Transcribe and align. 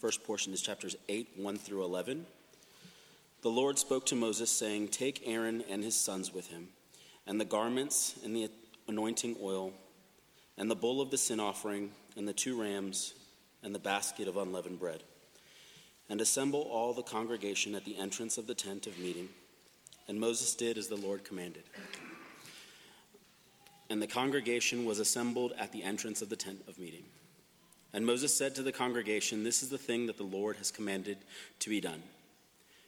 First 0.00 0.24
portion 0.24 0.54
is 0.54 0.62
chapters 0.62 0.96
8, 1.10 1.32
1 1.36 1.58
through 1.58 1.84
11. 1.84 2.24
The 3.42 3.50
Lord 3.50 3.78
spoke 3.78 4.06
to 4.06 4.14
Moses, 4.14 4.50
saying, 4.50 4.88
Take 4.88 5.22
Aaron 5.26 5.62
and 5.68 5.84
his 5.84 5.94
sons 5.94 6.32
with 6.32 6.48
him, 6.48 6.68
and 7.26 7.38
the 7.38 7.44
garments 7.44 8.18
and 8.24 8.34
the 8.34 8.48
anointing 8.88 9.36
oil, 9.42 9.74
and 10.56 10.70
the 10.70 10.74
bull 10.74 11.02
of 11.02 11.10
the 11.10 11.18
sin 11.18 11.38
offering, 11.38 11.90
and 12.16 12.26
the 12.26 12.32
two 12.32 12.58
rams, 12.58 13.12
and 13.62 13.74
the 13.74 13.78
basket 13.78 14.26
of 14.26 14.38
unleavened 14.38 14.80
bread, 14.80 15.02
and 16.08 16.22
assemble 16.22 16.62
all 16.62 16.94
the 16.94 17.02
congregation 17.02 17.74
at 17.74 17.84
the 17.84 17.98
entrance 17.98 18.38
of 18.38 18.46
the 18.46 18.54
tent 18.54 18.86
of 18.86 18.98
meeting. 18.98 19.28
And 20.08 20.18
Moses 20.18 20.54
did 20.54 20.78
as 20.78 20.88
the 20.88 20.96
Lord 20.96 21.24
commanded. 21.24 21.64
And 23.90 24.00
the 24.00 24.06
congregation 24.06 24.86
was 24.86 24.98
assembled 24.98 25.52
at 25.58 25.72
the 25.72 25.82
entrance 25.82 26.22
of 26.22 26.30
the 26.30 26.36
tent 26.36 26.62
of 26.68 26.78
meeting. 26.78 27.04
And 27.92 28.06
Moses 28.06 28.36
said 28.36 28.54
to 28.54 28.62
the 28.62 28.72
congregation, 28.72 29.42
This 29.42 29.62
is 29.62 29.68
the 29.68 29.78
thing 29.78 30.06
that 30.06 30.16
the 30.16 30.22
Lord 30.22 30.56
has 30.56 30.70
commanded 30.70 31.18
to 31.60 31.70
be 31.70 31.80
done. 31.80 32.02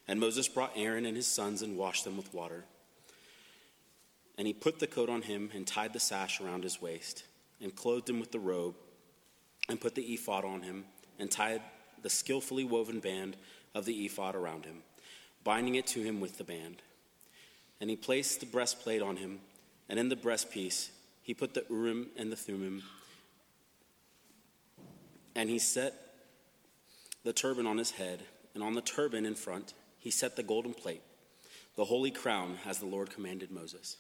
And 0.07 0.21
Moses 0.21 0.49
brought 0.49 0.73
Aaron 0.77 1.07
and 1.07 1.17
his 1.17 1.27
sons 1.27 1.63
and 1.63 1.77
washed 1.77 2.05
them 2.05 2.17
with 2.17 2.33
water. 2.33 2.65
And 4.39 4.47
he 4.47 4.53
put 4.53 4.79
the 4.79 4.87
coat 4.87 5.09
on 5.09 5.23
him 5.23 5.51
and 5.55 5.67
tied 5.67 5.93
the 5.93 6.01
sash 6.01 6.41
around 6.41 6.65
his 6.65 6.81
waist 6.81 7.25
and 7.61 7.75
clothed 7.75 8.09
him 8.09 8.21
with 8.21 8.33
the 8.33 8.39
robe 8.39 8.75
and 9.69 9.81
put 9.81 9.95
the 9.95 10.03
ephod 10.03 10.45
on 10.45 10.63
him 10.63 10.85
and 11.19 11.31
tied 11.31 11.63
the 12.03 12.11
skillfully 12.11 12.65
woven 12.65 13.01
band 13.01 13.37
of 13.75 13.85
the 13.85 14.05
ephod 14.05 14.35
around 14.35 14.65
him, 14.65 14.83
binding 15.45 15.77
it 15.77 15.87
to 15.89 16.03
him 16.03 16.21
with 16.21 16.39
the 16.39 16.45
band. 16.45 16.83
And 17.81 17.91
he 17.91 17.97
placed 17.97 18.41
the 18.41 18.47
breastplate 18.47 19.03
on 19.03 19.17
him, 19.17 19.41
and 19.89 19.99
in 19.99 20.09
the 20.09 20.17
breastpiece 20.17 20.91
he 21.23 21.35
put 21.35 21.55
the 21.55 21.65
Urim 21.71 22.09
and 22.17 22.31
the 22.31 22.37
Thummim, 22.37 22.83
and 25.35 25.49
he 25.49 25.59
set 25.59 25.95
the 27.25 27.33
turban 27.33 27.67
on 27.67 27.79
his 27.79 27.93
head, 27.93 28.23
and 28.55 28.63
on 28.63 28.75
the 28.75 28.81
turban 28.81 29.25
in 29.25 29.35
front 29.35 29.75
he 29.99 30.11
set 30.11 30.37
the 30.37 30.43
golden 30.43 30.75
plate, 30.75 31.03
the 31.77 31.85
holy 31.85 32.11
crown, 32.11 32.59
as 32.67 32.79
the 32.79 32.87
Lord 32.87 33.11
commanded 33.11 33.51
Moses. 33.51 33.97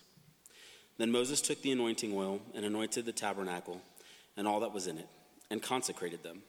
Then 0.98 1.10
Moses 1.10 1.40
took 1.40 1.62
the 1.62 1.72
anointing 1.72 2.12
oil 2.14 2.40
and 2.54 2.64
anointed 2.64 3.06
the 3.06 3.12
tabernacle 3.12 3.80
and 4.36 4.46
all 4.46 4.60
that 4.60 4.72
was 4.72 4.86
in 4.86 4.98
it, 4.98 5.08
and 5.50 5.62
consecrated 5.62 6.22
them. 6.22 6.42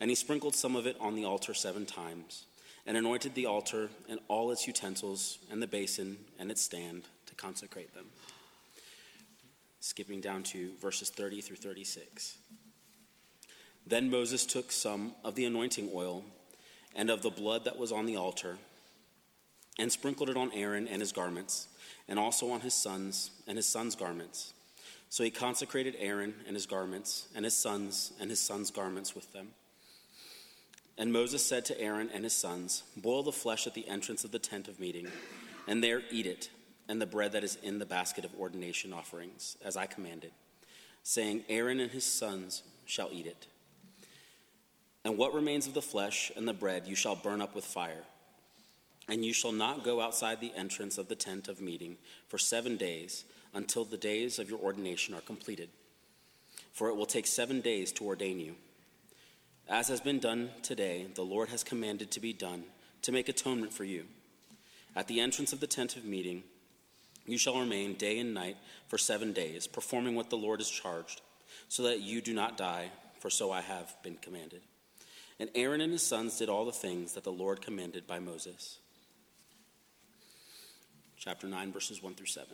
And 0.00 0.10
he 0.10 0.14
sprinkled 0.14 0.54
some 0.54 0.76
of 0.76 0.86
it 0.86 0.96
on 1.00 1.14
the 1.14 1.24
altar 1.24 1.54
seven 1.54 1.86
times, 1.86 2.44
and 2.86 2.96
anointed 2.96 3.34
the 3.34 3.46
altar 3.46 3.88
and 4.08 4.20
all 4.28 4.50
its 4.50 4.66
utensils, 4.66 5.38
and 5.50 5.62
the 5.62 5.66
basin 5.66 6.18
and 6.38 6.50
its 6.50 6.62
stand 6.62 7.04
to 7.26 7.34
consecrate 7.34 7.94
them. 7.94 8.06
Skipping 9.80 10.20
down 10.20 10.42
to 10.44 10.72
verses 10.80 11.10
30 11.10 11.40
through 11.40 11.56
36. 11.56 12.36
Then 13.86 14.10
Moses 14.10 14.44
took 14.44 14.72
some 14.72 15.12
of 15.22 15.36
the 15.36 15.44
anointing 15.44 15.90
oil 15.94 16.24
and 16.94 17.08
of 17.08 17.22
the 17.22 17.30
blood 17.30 17.64
that 17.64 17.78
was 17.78 17.92
on 17.92 18.06
the 18.06 18.16
altar 18.16 18.58
and 19.78 19.92
sprinkled 19.92 20.30
it 20.30 20.36
on 20.36 20.50
Aaron 20.52 20.88
and 20.88 21.00
his 21.00 21.12
garments, 21.12 21.68
and 22.08 22.18
also 22.18 22.50
on 22.50 22.62
his 22.62 22.74
sons 22.74 23.30
and 23.46 23.56
his 23.56 23.66
sons' 23.66 23.94
garments. 23.94 24.54
So 25.10 25.22
he 25.22 25.30
consecrated 25.30 25.94
Aaron 25.98 26.34
and 26.46 26.56
his 26.56 26.66
garments, 26.66 27.28
and 27.34 27.44
his 27.44 27.54
sons 27.54 28.12
and 28.18 28.30
his 28.30 28.40
sons' 28.40 28.70
garments 28.70 29.14
with 29.14 29.32
them. 29.32 29.48
And 30.98 31.12
Moses 31.12 31.44
said 31.44 31.66
to 31.66 31.80
Aaron 31.80 32.10
and 32.12 32.24
his 32.24 32.32
sons, 32.32 32.82
Boil 32.96 33.22
the 33.22 33.32
flesh 33.32 33.66
at 33.66 33.74
the 33.74 33.86
entrance 33.86 34.24
of 34.24 34.32
the 34.32 34.38
tent 34.38 34.66
of 34.66 34.80
meeting, 34.80 35.08
and 35.68 35.84
there 35.84 36.02
eat 36.10 36.26
it, 36.26 36.48
and 36.88 37.00
the 37.00 37.06
bread 37.06 37.32
that 37.32 37.44
is 37.44 37.58
in 37.62 37.78
the 37.78 37.86
basket 37.86 38.24
of 38.24 38.34
ordination 38.34 38.92
offerings, 38.92 39.56
as 39.62 39.76
I 39.76 39.86
commanded, 39.86 40.32
saying, 41.02 41.44
Aaron 41.48 41.80
and 41.80 41.90
his 41.90 42.04
sons 42.04 42.62
shall 42.86 43.10
eat 43.12 43.26
it. 43.26 43.46
And 45.06 45.16
what 45.16 45.34
remains 45.34 45.68
of 45.68 45.74
the 45.74 45.80
flesh 45.80 46.32
and 46.34 46.48
the 46.48 46.52
bread 46.52 46.88
you 46.88 46.96
shall 46.96 47.14
burn 47.14 47.40
up 47.40 47.54
with 47.54 47.64
fire. 47.64 48.02
And 49.08 49.24
you 49.24 49.32
shall 49.32 49.52
not 49.52 49.84
go 49.84 50.00
outside 50.00 50.40
the 50.40 50.52
entrance 50.56 50.98
of 50.98 51.06
the 51.06 51.14
tent 51.14 51.46
of 51.46 51.60
meeting 51.60 51.96
for 52.26 52.38
seven 52.38 52.76
days 52.76 53.24
until 53.54 53.84
the 53.84 53.96
days 53.96 54.40
of 54.40 54.50
your 54.50 54.58
ordination 54.58 55.14
are 55.14 55.20
completed. 55.20 55.68
For 56.72 56.88
it 56.88 56.96
will 56.96 57.06
take 57.06 57.28
seven 57.28 57.60
days 57.60 57.92
to 57.92 58.04
ordain 58.04 58.40
you. 58.40 58.56
As 59.68 59.86
has 59.86 60.00
been 60.00 60.18
done 60.18 60.50
today, 60.60 61.06
the 61.14 61.22
Lord 61.22 61.50
has 61.50 61.62
commanded 61.62 62.10
to 62.10 62.18
be 62.18 62.32
done 62.32 62.64
to 63.02 63.12
make 63.12 63.28
atonement 63.28 63.72
for 63.72 63.84
you. 63.84 64.06
At 64.96 65.06
the 65.06 65.20
entrance 65.20 65.52
of 65.52 65.60
the 65.60 65.68
tent 65.68 65.94
of 65.94 66.04
meeting, 66.04 66.42
you 67.26 67.38
shall 67.38 67.60
remain 67.60 67.94
day 67.94 68.18
and 68.18 68.34
night 68.34 68.56
for 68.88 68.98
seven 68.98 69.32
days, 69.32 69.68
performing 69.68 70.16
what 70.16 70.30
the 70.30 70.36
Lord 70.36 70.58
has 70.58 70.68
charged, 70.68 71.20
so 71.68 71.84
that 71.84 72.00
you 72.00 72.20
do 72.20 72.34
not 72.34 72.56
die, 72.56 72.90
for 73.20 73.30
so 73.30 73.52
I 73.52 73.60
have 73.60 73.94
been 74.02 74.16
commanded. 74.16 74.62
And 75.38 75.50
Aaron 75.54 75.80
and 75.80 75.92
his 75.92 76.02
sons 76.02 76.38
did 76.38 76.48
all 76.48 76.64
the 76.64 76.72
things 76.72 77.12
that 77.12 77.24
the 77.24 77.32
Lord 77.32 77.60
commanded 77.60 78.06
by 78.06 78.18
Moses 78.18 78.78
chapter 81.26 81.48
9, 81.48 81.72
verses 81.72 82.00
1 82.00 82.14
through 82.14 82.26
7. 82.26 82.46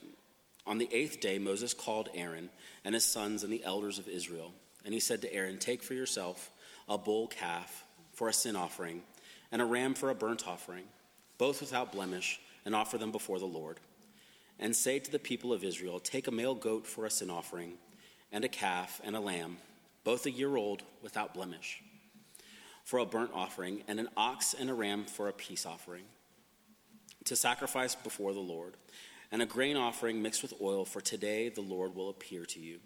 On 0.66 0.78
the 0.78 0.88
eighth 0.92 1.20
day, 1.20 1.38
Moses 1.38 1.74
called 1.74 2.08
Aaron 2.14 2.48
and 2.86 2.94
his 2.94 3.04
sons 3.04 3.44
and 3.44 3.52
the 3.52 3.62
elders 3.64 3.98
of 3.98 4.08
Israel. 4.08 4.54
And 4.86 4.94
he 4.94 5.00
said 5.00 5.20
to 5.20 5.34
Aaron, 5.34 5.58
Take 5.58 5.82
for 5.82 5.92
yourself 5.92 6.50
a 6.88 6.96
bull 6.96 7.26
calf 7.26 7.84
for 8.14 8.28
a 8.28 8.32
sin 8.32 8.56
offering 8.56 9.02
and 9.50 9.60
a 9.60 9.66
ram 9.66 9.92
for 9.92 10.08
a 10.08 10.14
burnt 10.14 10.48
offering, 10.48 10.84
both 11.36 11.60
without 11.60 11.92
blemish, 11.92 12.40
and 12.64 12.74
offer 12.74 12.96
them 12.96 13.12
before 13.12 13.38
the 13.38 13.44
Lord. 13.44 13.78
And 14.58 14.74
say 14.74 14.98
to 14.98 15.10
the 15.10 15.18
people 15.18 15.52
of 15.52 15.64
Israel, 15.64 16.00
Take 16.00 16.26
a 16.26 16.32
male 16.32 16.54
goat 16.54 16.86
for 16.86 17.04
a 17.04 17.10
sin 17.10 17.28
offering, 17.28 17.74
and 18.32 18.42
a 18.42 18.48
calf 18.48 19.02
and 19.04 19.14
a 19.14 19.20
lamb, 19.20 19.58
both 20.02 20.24
a 20.24 20.30
year 20.30 20.56
old, 20.56 20.82
without 21.02 21.34
blemish, 21.34 21.82
for 22.84 22.98
a 22.98 23.06
burnt 23.06 23.30
offering, 23.32 23.82
and 23.88 24.00
an 24.00 24.08
ox 24.16 24.54
and 24.54 24.68
a 24.68 24.74
ram 24.74 25.04
for 25.04 25.28
a 25.28 25.32
peace 25.32 25.66
offering 25.66 26.04
to 27.24 27.36
sacrifice 27.36 27.94
before 27.94 28.32
the 28.32 28.40
Lord, 28.40 28.74
and 29.30 29.40
a 29.40 29.46
grain 29.46 29.76
offering 29.76 30.22
mixed 30.22 30.42
with 30.42 30.54
oil, 30.60 30.84
for 30.84 31.00
today 31.00 31.48
the 31.48 31.60
Lord 31.60 31.94
will 31.94 32.10
appear 32.10 32.44
to 32.46 32.60
you. 32.60 32.80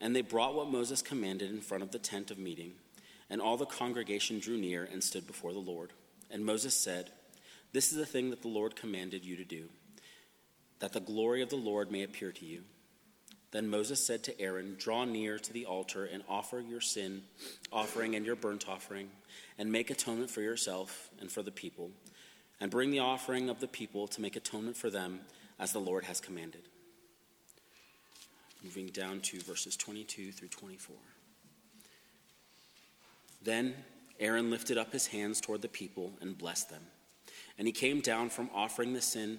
And 0.00 0.14
they 0.14 0.22
brought 0.22 0.54
what 0.54 0.70
Moses 0.70 1.02
commanded 1.02 1.50
in 1.50 1.60
front 1.60 1.82
of 1.82 1.90
the 1.90 1.98
tent 1.98 2.30
of 2.30 2.38
meeting, 2.38 2.72
and 3.28 3.40
all 3.40 3.56
the 3.56 3.66
congregation 3.66 4.38
drew 4.38 4.56
near 4.56 4.84
and 4.84 5.02
stood 5.02 5.26
before 5.26 5.52
the 5.52 5.58
Lord. 5.58 5.92
And 6.30 6.44
Moses 6.44 6.74
said, 6.74 7.10
This 7.72 7.90
is 7.90 7.98
the 7.98 8.06
thing 8.06 8.30
that 8.30 8.42
the 8.42 8.48
Lord 8.48 8.76
commanded 8.76 9.24
you 9.24 9.36
to 9.36 9.44
do, 9.44 9.68
that 10.78 10.92
the 10.92 11.00
glory 11.00 11.42
of 11.42 11.48
the 11.48 11.56
Lord 11.56 11.90
may 11.90 12.02
appear 12.02 12.32
to 12.32 12.44
you. 12.44 12.62
Then 13.52 13.68
Moses 13.68 14.04
said 14.04 14.22
to 14.24 14.40
Aaron, 14.40 14.76
Draw 14.78 15.04
near 15.06 15.38
to 15.38 15.52
the 15.52 15.66
altar 15.66 16.04
and 16.04 16.22
offer 16.28 16.60
your 16.60 16.80
sin 16.80 17.22
offering 17.72 18.14
and 18.14 18.26
your 18.26 18.36
burnt 18.36 18.68
offering, 18.68 19.10
and 19.58 19.70
make 19.70 19.90
atonement 19.90 20.30
for 20.30 20.40
yourself 20.42 21.10
and 21.20 21.30
for 21.30 21.42
the 21.42 21.50
people 21.50 21.90
and 22.60 22.70
bring 22.70 22.90
the 22.90 23.00
offering 23.00 23.48
of 23.48 23.60
the 23.60 23.68
people 23.68 24.06
to 24.08 24.20
make 24.20 24.36
atonement 24.36 24.76
for 24.76 24.90
them 24.90 25.20
as 25.58 25.72
the 25.72 25.78
Lord 25.78 26.04
has 26.04 26.20
commanded. 26.20 26.62
Moving 28.62 28.86
down 28.86 29.20
to 29.20 29.40
verses 29.40 29.76
22 29.76 30.32
through 30.32 30.48
24. 30.48 30.96
Then 33.42 33.74
Aaron 34.18 34.50
lifted 34.50 34.78
up 34.78 34.92
his 34.92 35.08
hands 35.08 35.40
toward 35.40 35.62
the 35.62 35.68
people 35.68 36.14
and 36.20 36.36
blessed 36.36 36.70
them. 36.70 36.82
And 37.58 37.66
he 37.66 37.72
came 37.72 38.00
down 38.00 38.30
from 38.30 38.50
offering 38.54 38.92
the 38.92 39.00
sin 39.00 39.38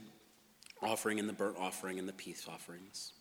offering 0.83 1.19
and 1.19 1.27
the 1.27 1.33
burnt 1.33 1.57
offering 1.57 1.97
and 1.97 2.07
the 2.07 2.13
peace 2.13 2.45
offerings. 2.47 3.13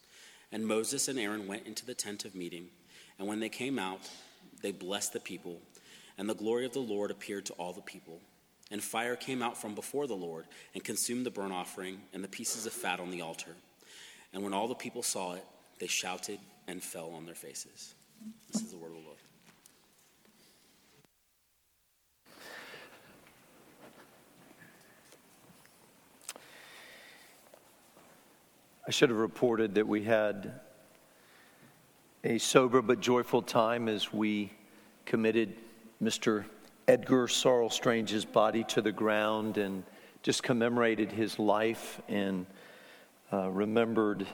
And 0.52 0.66
Moses 0.66 1.08
and 1.08 1.18
Aaron 1.18 1.46
went 1.46 1.66
into 1.66 1.84
the 1.84 1.94
tent 1.94 2.24
of 2.24 2.34
meeting, 2.34 2.68
and 3.18 3.26
when 3.26 3.40
they 3.40 3.48
came 3.48 3.78
out, 3.78 4.00
they 4.62 4.72
blessed 4.72 5.12
the 5.12 5.20
people, 5.20 5.60
and 6.16 6.28
the 6.28 6.34
glory 6.34 6.64
of 6.64 6.72
the 6.72 6.78
Lord 6.78 7.10
appeared 7.10 7.46
to 7.46 7.52
all 7.54 7.72
the 7.72 7.80
people. 7.80 8.20
And 8.70 8.82
fire 8.82 9.16
came 9.16 9.42
out 9.42 9.56
from 9.56 9.74
before 9.74 10.06
the 10.06 10.14
Lord 10.14 10.46
and 10.74 10.82
consumed 10.82 11.24
the 11.24 11.30
burnt 11.30 11.52
offering 11.52 12.00
and 12.12 12.24
the 12.24 12.28
pieces 12.28 12.66
of 12.66 12.72
fat 12.72 12.98
on 12.98 13.10
the 13.10 13.22
altar. 13.22 13.54
And 14.32 14.42
when 14.42 14.52
all 14.52 14.66
the 14.66 14.74
people 14.74 15.02
saw 15.02 15.34
it, 15.34 15.44
they 15.78 15.86
shouted 15.86 16.40
and 16.66 16.82
fell 16.82 17.12
on 17.14 17.26
their 17.26 17.34
faces. 17.34 17.94
This 18.52 18.62
is 18.62 18.70
the 18.72 18.76
word 18.76 18.90
of 18.90 18.96
the 18.96 19.04
Lord. 19.04 19.15
I 28.88 28.92
should 28.92 29.10
have 29.10 29.18
reported 29.18 29.74
that 29.74 29.88
we 29.88 30.04
had 30.04 30.60
a 32.22 32.38
sober 32.38 32.80
but 32.80 33.00
joyful 33.00 33.42
time 33.42 33.88
as 33.88 34.12
we 34.12 34.52
committed 35.04 35.56
Mr. 36.00 36.44
Edgar 36.86 37.26
Sorrell 37.26 37.72
Strange's 37.72 38.24
body 38.24 38.62
to 38.68 38.80
the 38.80 38.92
ground 38.92 39.58
and 39.58 39.82
just 40.22 40.44
commemorated 40.44 41.10
his 41.10 41.36
life 41.40 42.00
and 42.06 42.46
uh, 43.32 43.50
remembered 43.50 44.24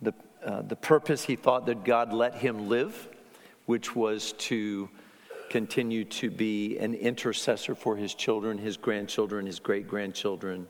the, 0.00 0.14
uh, 0.42 0.62
the 0.62 0.76
purpose 0.76 1.22
he 1.22 1.36
thought 1.36 1.66
that 1.66 1.84
God 1.84 2.10
let 2.14 2.36
him 2.36 2.70
live, 2.70 3.10
which 3.66 3.94
was 3.94 4.32
to 4.32 4.88
continue 5.50 6.06
to 6.06 6.30
be 6.30 6.78
an 6.78 6.94
intercessor 6.94 7.74
for 7.74 7.96
his 7.96 8.14
children, 8.14 8.56
his 8.56 8.78
grandchildren, 8.78 9.44
his 9.44 9.60
great 9.60 9.86
grandchildren, 9.86 10.68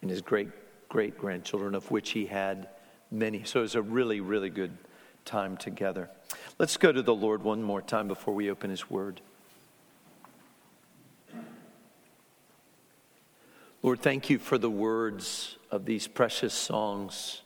and 0.00 0.10
his 0.10 0.22
great 0.22 0.48
great 0.88 1.18
grandchildren, 1.18 1.74
of 1.74 1.90
which 1.90 2.10
he 2.10 2.26
had 2.26 2.68
many. 3.10 3.44
So 3.44 3.60
it 3.60 3.62
was 3.62 3.74
a 3.74 3.82
really, 3.82 4.20
really 4.20 4.50
good 4.50 4.76
time 5.24 5.56
together. 5.56 6.08
Let's 6.58 6.76
go 6.76 6.92
to 6.92 7.02
the 7.02 7.14
Lord 7.14 7.42
one 7.42 7.62
more 7.62 7.82
time 7.82 8.08
before 8.08 8.34
we 8.34 8.50
open 8.50 8.70
his 8.70 8.88
word. 8.90 9.20
Lord, 13.82 14.00
thank 14.00 14.30
you 14.30 14.38
for 14.38 14.58
the 14.58 14.70
words 14.70 15.56
of 15.70 15.84
these 15.84 16.08
precious 16.08 16.54
songs 16.54 17.42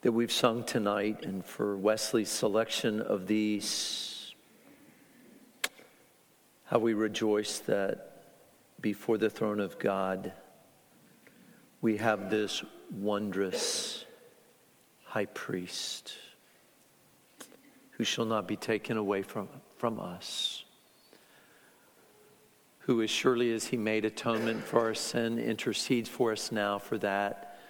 that 0.00 0.12
we've 0.12 0.32
sung 0.32 0.64
tonight 0.64 1.24
and 1.24 1.44
for 1.44 1.76
Wesley's 1.76 2.28
selection 2.28 3.00
of 3.00 3.26
these. 3.26 4.34
How 6.64 6.78
we 6.78 6.94
rejoice 6.94 7.58
that 7.60 8.22
before 8.80 9.18
the 9.18 9.30
throne 9.30 9.60
of 9.60 9.78
God, 9.78 10.32
we 11.82 11.98
have 11.98 12.30
this 12.30 12.64
wondrous 12.90 14.06
high 15.04 15.26
priest 15.26 16.14
who 17.90 18.04
shall 18.04 18.24
not 18.24 18.48
be 18.48 18.56
taken 18.56 18.96
away 18.96 19.22
from, 19.22 19.48
from 19.76 20.00
us 20.00 20.64
who, 22.80 23.00
as 23.02 23.10
surely 23.10 23.52
as 23.52 23.66
he 23.66 23.76
made 23.76 24.04
atonement 24.04 24.62
for 24.62 24.80
our 24.80 24.94
sin, 24.94 25.38
intercedes 25.38 26.08
for 26.08 26.32
us 26.32 26.50
now 26.50 26.78
for 26.78 26.98
that, 26.98 27.60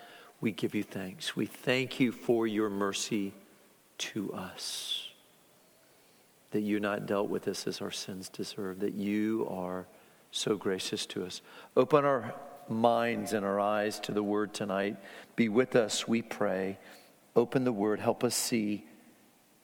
we 0.41 0.53
give 0.53 0.75
you 0.75 0.82
thanks. 0.82 1.37
We 1.37 1.47
thank 1.47 2.00
you 2.00 2.12
for 2.12 2.47
your 2.47 2.70
mercy 2.70 3.32
to 3.99 4.32
us. 4.32 5.09
That 6.53 6.62
you 6.62 6.81
not 6.81 7.06
dealt 7.06 7.29
with 7.29 7.47
us 7.47 7.67
as 7.67 7.81
our 7.81 7.91
sins 7.91 8.29
deserve, 8.29 8.81
that 8.81 8.94
you 8.94 9.47
are 9.50 9.87
so 10.31 10.56
gracious 10.56 11.05
to 11.06 11.25
us. 11.25 11.43
Open 11.76 12.05
our 12.05 12.35
minds 12.69 13.32
and 13.32 13.44
our 13.44 13.61
eyes 13.61 13.99
to 14.00 14.12
the 14.12 14.23
word 14.23 14.55
tonight. 14.55 14.97
Be 15.37 15.49
with 15.49 15.76
us, 15.76 16.06
we 16.06 16.23
pray. 16.23 16.79
Open 17.35 17.64
the 17.64 17.73
word. 17.73 18.00
Help 18.00 18.25
us 18.25 18.35
see 18.35 18.85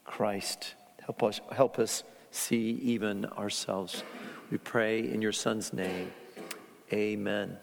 Christ. 0.05 0.75
Help 1.05 1.23
us, 1.23 1.41
help 1.53 1.79
us 1.79 2.03
see 2.31 2.71
even 2.83 3.25
ourselves. 3.27 4.03
We 4.51 4.59
pray 4.59 5.01
in 5.01 5.21
your 5.21 5.33
Son's 5.33 5.73
name. 5.73 6.13
Amen. 6.93 7.59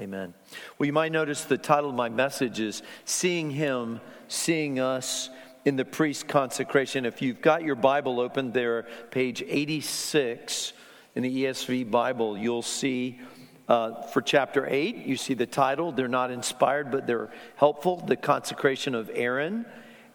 Amen. 0.00 0.32
Well, 0.78 0.86
you 0.86 0.92
might 0.92 1.10
notice 1.10 1.44
the 1.44 1.58
title 1.58 1.90
of 1.90 1.96
my 1.96 2.08
message 2.08 2.60
is 2.60 2.82
Seeing 3.04 3.50
Him, 3.50 4.00
Seeing 4.28 4.78
Us 4.78 5.28
in 5.64 5.74
the 5.74 5.84
Priest 5.84 6.28
Consecration. 6.28 7.04
If 7.04 7.20
you've 7.20 7.40
got 7.40 7.64
your 7.64 7.74
Bible 7.74 8.20
open 8.20 8.52
there, 8.52 8.86
page 9.10 9.42
86 9.46 10.72
in 11.16 11.24
the 11.24 11.44
ESV 11.44 11.90
Bible, 11.90 12.38
you'll 12.38 12.62
see 12.62 13.18
uh, 13.68 14.02
for 14.02 14.22
chapter 14.22 14.66
8, 14.66 15.04
you 15.06 15.16
see 15.16 15.34
the 15.34 15.46
title. 15.46 15.92
They're 15.92 16.08
not 16.08 16.30
inspired, 16.30 16.90
but 16.90 17.06
they're 17.06 17.28
helpful. 17.56 17.96
The 17.96 18.16
consecration 18.16 18.94
of 18.94 19.10
Aaron 19.12 19.66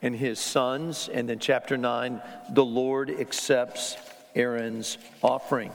and 0.02 0.16
his 0.16 0.40
sons. 0.40 1.08
And 1.08 1.30
then 1.30 1.40
chapter 1.40 1.78
9, 1.78 2.22
the 2.52 2.66
Lord 2.66 3.12
accepts 3.12 3.96
Aaron's 4.36 4.98
offering. 5.22 5.72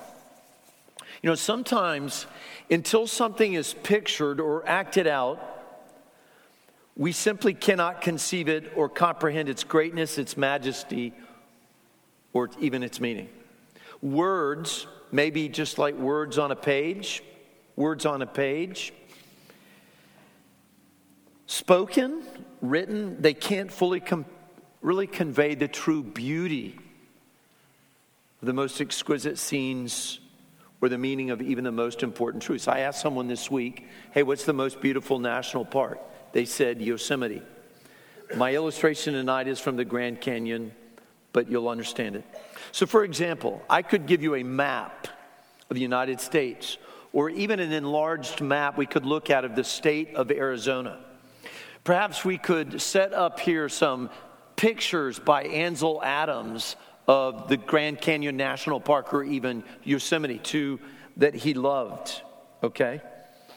You 1.23 1.31
know, 1.31 1.37
sometimes 1.37 2.27
until 2.71 3.07
something 3.07 3.55
is 3.55 3.75
pictured 3.83 4.41
or 4.41 4.69
acted 4.69 5.07
out, 5.07 5.41
we 6.97 7.13
simply 7.13 7.55
cannot 7.55 8.01
conceive 8.01 8.49
it 8.49 8.73
or 8.75 8.89
comprehend 8.89 9.49
its 9.49 9.63
greatness, 9.63 10.19
its 10.19 10.37
majesty, 10.37 11.13
or 12.33 12.51
even 12.59 12.83
its 12.83 13.01
meaning. 13.01 13.29
Words 14.03 14.89
may 15.13 15.31
be 15.31 15.49
just 15.49 15.79
like 15.79 15.95
words 15.95 16.39
on 16.39 16.51
a 16.51 16.57
page, 16.57 17.23
words 17.79 18.05
on 18.05 18.23
a 18.23 18.27
page. 18.27 18.93
Spoken, 21.47 22.23
written, 22.61 23.23
they 23.23 23.35
can't 23.35 23.73
fully 23.73 24.01
com- 24.01 24.27
really 24.83 25.07
convey 25.07 25.55
the 25.55 25.69
true 25.69 26.03
beauty 26.03 26.77
of 28.43 28.47
the 28.47 28.53
most 28.53 28.81
exquisite 28.81 29.39
scenes 29.39 30.19
or 30.81 30.89
the 30.89 30.99
meaning 30.99 31.31
of 31.31 31.41
even 31.41 31.65
the 31.65 31.73
most 31.73 32.03
important 32.03 32.43
truths. 32.43 32.69
I 32.69 32.81
asked 32.81 33.01
someone 33.01 33.29
this 33.29 33.51
week, 33.51 33.87
hey, 34.13 34.25
what's 34.25 34.45
the 34.45 34.53
most 34.53 34.81
beautiful 34.81 35.21
national 35.21 35.65
park? 35.65 36.01
They 36.33 36.45
said 36.45 36.83
Yosemite. 36.83 37.43
My 38.37 38.55
illustration 38.55 39.15
tonight 39.15 39.49
is 39.49 39.59
from 39.61 39.77
the 39.77 39.85
Grand 39.85 40.21
Canyon, 40.21 40.73
but 41.33 41.49
you'll 41.49 41.69
understand 41.69 42.17
it. 42.17 42.25
So, 42.73 42.87
for 42.87 43.05
example, 43.05 43.63
I 43.71 43.83
could 43.83 44.07
give 44.07 44.23
you 44.23 44.35
a 44.35 44.43
map 44.43 45.09
of 45.71 45.75
the 45.75 45.81
United 45.81 46.21
States, 46.21 46.77
or 47.13 47.31
even 47.31 47.61
an 47.61 47.73
enlarged 47.73 48.41
map 48.41 48.77
we 48.77 48.87
could 48.87 49.07
look 49.07 49.31
at 49.31 49.45
of 49.45 49.57
the 49.57 49.65
state 49.65 50.15
of 50.15 50.31
Arizona. 50.31 50.99
Perhaps 51.85 52.25
we 52.25 52.39
could 52.39 52.81
set 52.81 53.13
up 53.13 53.41
here 53.41 53.69
some 53.69 54.11
pictures 54.57 55.19
by 55.19 55.45
Ansel 55.45 56.03
Adams 56.03 56.77
of 57.07 57.49
the 57.49 57.57
Grand 57.57 58.01
Canyon 58.01 58.37
National 58.37 58.81
Park 58.81 59.15
or 59.15 59.25
even 59.25 59.65
Yosemite, 59.85 60.39
two 60.39 60.79
that 61.17 61.35
he 61.35 61.55
loved, 61.55 62.23
okay? 62.63 63.01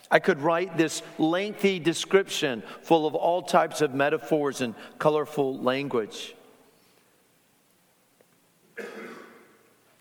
I 0.09 0.19
could 0.19 0.41
write 0.41 0.77
this 0.77 1.01
lengthy 1.17 1.79
description 1.79 2.63
full 2.81 3.05
of 3.05 3.15
all 3.15 3.41
types 3.41 3.81
of 3.81 3.93
metaphors 3.93 4.61
and 4.61 4.75
colorful 4.99 5.57
language. 5.57 6.35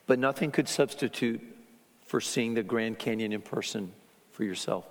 But 0.07 0.19
nothing 0.19 0.51
could 0.51 0.69
substitute 0.69 1.41
for 2.11 2.21
seeing 2.21 2.55
the 2.55 2.63
Grand 2.65 2.99
Canyon 2.99 3.33
in 3.33 3.41
person 3.41 3.93
for 4.33 4.43
yourself. 4.43 4.85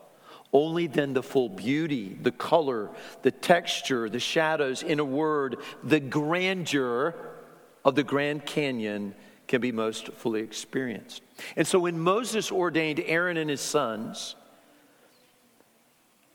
Only 0.53 0.87
then 0.87 1.11
the 1.11 1.21
full 1.21 1.49
beauty, 1.49 2.17
the 2.21 2.31
color, 2.31 2.89
the 3.23 3.31
texture, 3.31 4.09
the 4.09 4.21
shadows, 4.21 4.83
in 4.83 5.01
a 5.01 5.03
word, 5.03 5.57
the 5.83 5.99
grandeur 5.99 7.13
of 7.83 7.95
the 7.95 8.05
Grand 8.05 8.45
Canyon 8.45 9.13
can 9.49 9.59
be 9.59 9.73
most 9.73 10.07
fully 10.13 10.39
experienced. 10.39 11.21
And 11.57 11.67
so 11.67 11.79
when 11.79 11.99
Moses 11.99 12.53
ordained 12.53 13.01
Aaron 13.05 13.35
and 13.35 13.49
his 13.49 13.59
sons, 13.59 14.37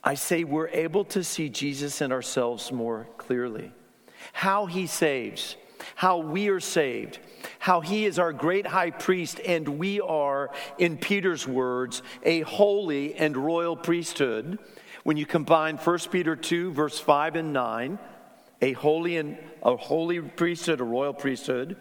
I 0.04 0.16
say 0.16 0.44
we're 0.44 0.68
able 0.68 1.06
to 1.06 1.24
see 1.24 1.48
Jesus 1.48 2.02
and 2.02 2.12
ourselves 2.12 2.70
more 2.70 3.06
clearly. 3.16 3.72
How 4.34 4.66
he 4.66 4.86
saves, 4.86 5.56
how 5.94 6.18
we 6.18 6.48
are 6.48 6.60
saved, 6.60 7.18
how 7.58 7.80
he 7.80 8.04
is 8.04 8.18
our 8.18 8.32
great 8.32 8.66
high 8.66 8.90
priest, 8.90 9.40
and 9.44 9.78
we 9.78 10.00
are, 10.00 10.50
in 10.78 10.96
Peter's 10.96 11.46
words, 11.46 12.02
a 12.22 12.40
holy 12.42 13.14
and 13.14 13.36
royal 13.36 13.76
priesthood. 13.76 14.58
When 15.02 15.16
you 15.16 15.26
combine 15.26 15.76
1 15.76 15.98
Peter 16.10 16.36
2, 16.36 16.72
verse 16.72 16.98
5 16.98 17.36
and 17.36 17.52
9, 17.52 17.98
a 18.62 18.72
holy 18.72 19.18
and 19.18 19.36
a 19.62 19.76
holy 19.76 20.20
priesthood, 20.20 20.80
a 20.80 20.84
royal 20.84 21.12
priesthood, 21.12 21.76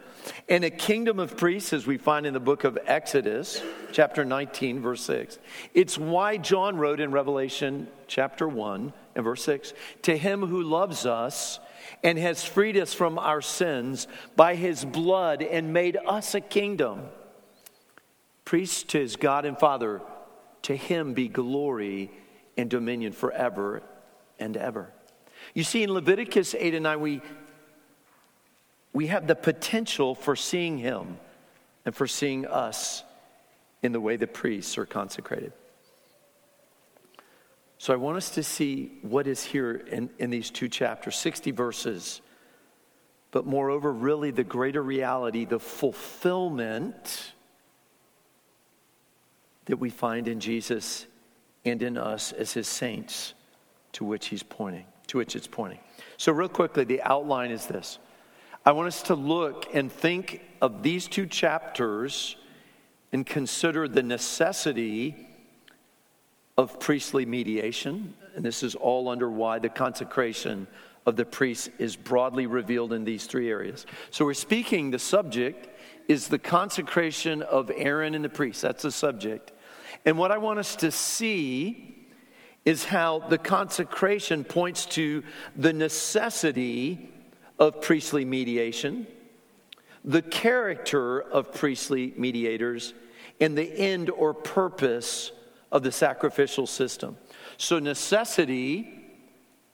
and 0.50 0.66
a 0.66 0.70
kingdom 0.70 1.20
of 1.20 1.38
priests, 1.38 1.72
as 1.72 1.88
we 1.88 1.98
find 1.98 2.26
in 2.26 2.34
the 2.34 2.40
book 2.40 2.66
of 2.66 2.78
Exodus, 2.86 3.62
chapter 3.94 4.26
19, 4.26 4.82
verse 4.82 5.02
6. 5.04 5.40
It's 5.74 5.98
why 5.98 6.38
John 6.38 6.78
wrote 6.78 7.00
in 7.00 7.12
Revelation 7.12 7.88
chapter 8.08 8.48
1 8.48 8.92
and 9.16 9.24
verse 9.24 9.44
6 9.44 9.74
To 10.04 10.18
him 10.18 10.46
who 10.46 10.62
loves 10.62 11.06
us 11.06 11.60
and 12.04 12.18
has 12.18 12.44
freed 12.44 12.78
us 12.78 12.94
from 12.94 13.18
our 13.18 13.42
sins 13.42 14.08
by 14.36 14.56
his 14.56 14.84
blood 14.84 15.42
and 15.42 15.74
made 15.74 15.98
us 16.06 16.36
a 16.36 16.42
kingdom, 16.42 17.02
priests 18.44 18.84
to 18.84 19.00
his 19.00 19.16
God 19.16 19.46
and 19.46 19.58
Father, 19.58 20.02
to 20.64 20.76
him 20.76 21.14
be 21.14 21.28
glory 21.28 22.12
and 22.58 22.70
dominion 22.70 23.14
forever 23.14 23.82
and 24.38 24.58
ever. 24.58 24.92
You 25.54 25.64
see, 25.64 25.84
in 25.84 25.94
Leviticus 25.94 26.56
8 26.58 26.76
and 26.76 26.84
9, 26.84 27.00
we, 27.00 27.22
we 28.92 29.08
have 29.08 29.28
the 29.28 29.36
potential 29.36 30.16
for 30.16 30.36
seeing 30.36 30.78
him 30.78 31.18
and 31.86 31.96
for 31.96 32.08
seeing 32.08 32.46
us 32.46 33.04
in 33.82 33.92
the 33.92 34.00
way 34.00 34.18
the 34.18 34.28
priests 34.28 34.78
are 34.78 34.86
consecrated. 34.86 35.54
So 37.84 37.92
I 37.92 37.98
want 37.98 38.16
us 38.16 38.30
to 38.36 38.44
see 38.44 38.94
what 39.02 39.28
is 39.28 39.44
here 39.44 39.74
in, 39.74 40.10
in 40.18 40.30
these 40.30 40.50
two 40.50 40.70
chapters, 40.70 41.18
60 41.18 41.52
verses, 41.52 42.22
but 43.32 43.46
moreover, 43.46 43.92
really 43.92 44.32
the 44.32 44.46
greater 44.46 44.82
reality, 44.82 45.44
the 45.44 45.60
fulfillment 45.60 47.34
that 49.66 49.76
we 49.76 49.90
find 49.90 50.30
in 50.30 50.40
Jesus 50.40 51.08
and 51.66 51.84
in 51.84 51.98
us 51.98 52.32
as 52.32 52.54
his 52.54 52.70
saints 52.70 53.34
to 53.92 54.06
which 54.06 54.28
he's 54.28 54.44
pointing 54.44 54.86
to 55.08 55.18
which 55.18 55.36
it's 55.36 55.48
pointing. 55.48 55.80
So, 56.16 56.32
real 56.32 56.48
quickly, 56.48 56.86
the 56.86 57.02
outline 57.02 57.52
is 57.52 57.66
this 57.66 58.00
I 58.66 58.72
want 58.72 58.88
us 58.88 59.02
to 59.04 59.14
look 59.14 59.68
and 59.74 59.92
think 59.92 60.40
of 60.62 60.84
these 60.84 61.10
two 61.10 61.26
chapters 61.26 62.38
and 63.12 63.26
consider 63.26 63.90
the 63.90 64.04
necessity 64.04 65.33
of 66.58 66.80
priestly 66.80 67.26
mediation. 67.26 68.14
And 68.36 68.44
this 68.44 68.64
is 68.64 68.76
all 68.76 69.10
under 69.10 69.30
why 69.30 69.60
the 69.60 69.70
consecration 69.70 70.68
of 71.06 71.16
the 71.16 71.26
priest 71.26 71.70
is 71.80 71.96
broadly 71.96 72.46
revealed 72.48 72.94
in 72.94 73.04
these 73.04 73.26
three 73.26 73.50
areas. 73.50 73.86
So, 74.12 74.26
we're 74.26 74.34
speaking, 74.34 74.92
the 74.92 75.00
subject 75.00 75.70
is 76.08 76.28
the 76.28 76.40
consecration 76.40 77.42
of 77.42 77.72
Aaron 77.76 78.16
and 78.16 78.24
the 78.24 78.30
priest. 78.30 78.62
That's 78.62 78.84
the 78.84 78.92
subject. 78.92 79.52
And 80.06 80.18
what 80.18 80.32
I 80.32 80.38
want 80.38 80.60
us 80.60 80.76
to 80.78 80.92
see 80.92 82.08
is 82.66 82.86
how 82.86 83.20
the 83.20 83.38
consecration 83.38 84.44
points 84.44 84.86
to 84.86 85.24
the 85.56 85.74
necessity 85.74 87.10
of 87.60 87.82
priestly 87.82 88.26
mediation, 88.26 89.06
the 90.04 90.22
character 90.22 91.22
of 91.22 91.54
priestly 91.54 92.14
mediators, 92.18 92.94
and 93.40 93.58
the 93.58 93.72
end 93.78 94.10
or 94.10 94.34
purpose 94.34 95.32
of 95.74 95.82
the 95.82 95.92
sacrificial 95.92 96.68
system. 96.68 97.18
So, 97.58 97.80
necessity, 97.80 98.94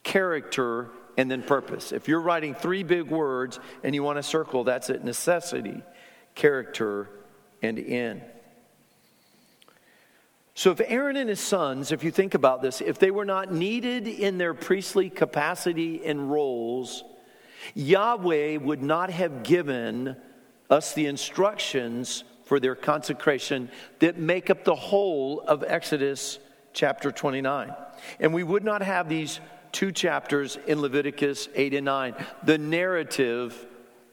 character, 0.02 0.88
and 1.16 1.30
then 1.30 1.42
purpose. 1.42 1.92
If 1.92 2.08
you're 2.08 2.22
writing 2.22 2.54
three 2.54 2.82
big 2.82 3.10
words 3.10 3.60
and 3.84 3.94
you 3.94 4.02
want 4.02 4.16
to 4.16 4.22
circle, 4.22 4.64
that's 4.64 4.88
it 4.88 5.04
necessity, 5.04 5.82
character, 6.34 7.10
and 7.62 7.78
end. 7.78 8.22
So, 10.54 10.70
if 10.70 10.80
Aaron 10.80 11.16
and 11.16 11.28
his 11.28 11.40
sons, 11.40 11.92
if 11.92 12.02
you 12.02 12.10
think 12.10 12.32
about 12.32 12.62
this, 12.62 12.80
if 12.80 12.98
they 12.98 13.10
were 13.10 13.26
not 13.26 13.52
needed 13.52 14.08
in 14.08 14.38
their 14.38 14.54
priestly 14.54 15.10
capacity 15.10 16.04
and 16.04 16.32
roles, 16.32 17.04
Yahweh 17.74 18.56
would 18.56 18.82
not 18.82 19.10
have 19.10 19.42
given 19.42 20.16
us 20.70 20.94
the 20.94 21.06
instructions 21.06 22.24
for 22.50 22.58
their 22.58 22.74
consecration 22.74 23.70
that 24.00 24.18
make 24.18 24.50
up 24.50 24.64
the 24.64 24.74
whole 24.74 25.40
of 25.42 25.62
Exodus 25.64 26.40
chapter 26.72 27.12
29. 27.12 27.72
And 28.18 28.34
we 28.34 28.42
would 28.42 28.64
not 28.64 28.82
have 28.82 29.08
these 29.08 29.38
two 29.70 29.92
chapters 29.92 30.58
in 30.66 30.80
Leviticus 30.80 31.48
8 31.54 31.74
and 31.74 31.84
9, 31.84 32.14
the 32.42 32.58
narrative 32.58 33.68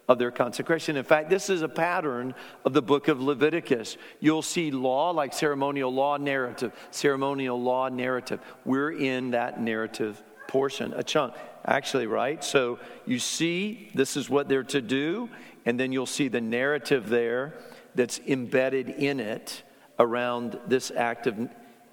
of 0.07 0.19
their 0.19 0.29
consecration. 0.29 0.97
In 0.97 1.03
fact, 1.03 1.31
this 1.31 1.49
is 1.49 1.63
a 1.63 1.67
pattern 1.67 2.35
of 2.63 2.73
the 2.73 2.81
book 2.83 3.07
of 3.07 3.19
Leviticus. 3.19 3.97
You'll 4.19 4.43
see 4.43 4.69
law 4.69 5.09
like 5.09 5.33
ceremonial 5.33 5.91
law 5.91 6.17
narrative, 6.17 6.73
ceremonial 6.91 7.59
law 7.59 7.89
narrative. 7.89 8.39
We're 8.65 8.91
in 8.91 9.31
that 9.31 9.59
narrative 9.59 10.21
portion, 10.47 10.93
a 10.93 11.01
chunk, 11.01 11.33
actually, 11.65 12.05
right? 12.05 12.43
So 12.43 12.77
you 13.07 13.17
see, 13.17 13.89
this 13.95 14.15
is 14.15 14.29
what 14.29 14.47
they're 14.47 14.61
to 14.65 14.81
do, 14.81 15.27
and 15.65 15.79
then 15.79 15.91
you'll 15.91 16.05
see 16.05 16.27
the 16.27 16.39
narrative 16.39 17.09
there 17.09 17.55
that's 17.97 18.19
embedded 18.27 18.89
in 18.89 19.19
it 19.19 19.63
around 19.99 20.59
this 20.67 20.91
act 20.95 21.27
of 21.27 21.49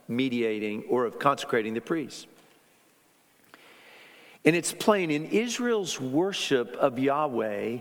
mediating 0.06 0.84
or 0.88 1.06
of 1.06 1.18
consecrating 1.18 1.74
the 1.74 1.80
priest. 1.80 2.28
And 4.44 4.54
it's 4.54 4.72
plain 4.72 5.10
in 5.10 5.24
Israel's 5.26 5.98
worship 5.98 6.76
of 6.76 6.98
Yahweh, 6.98 7.78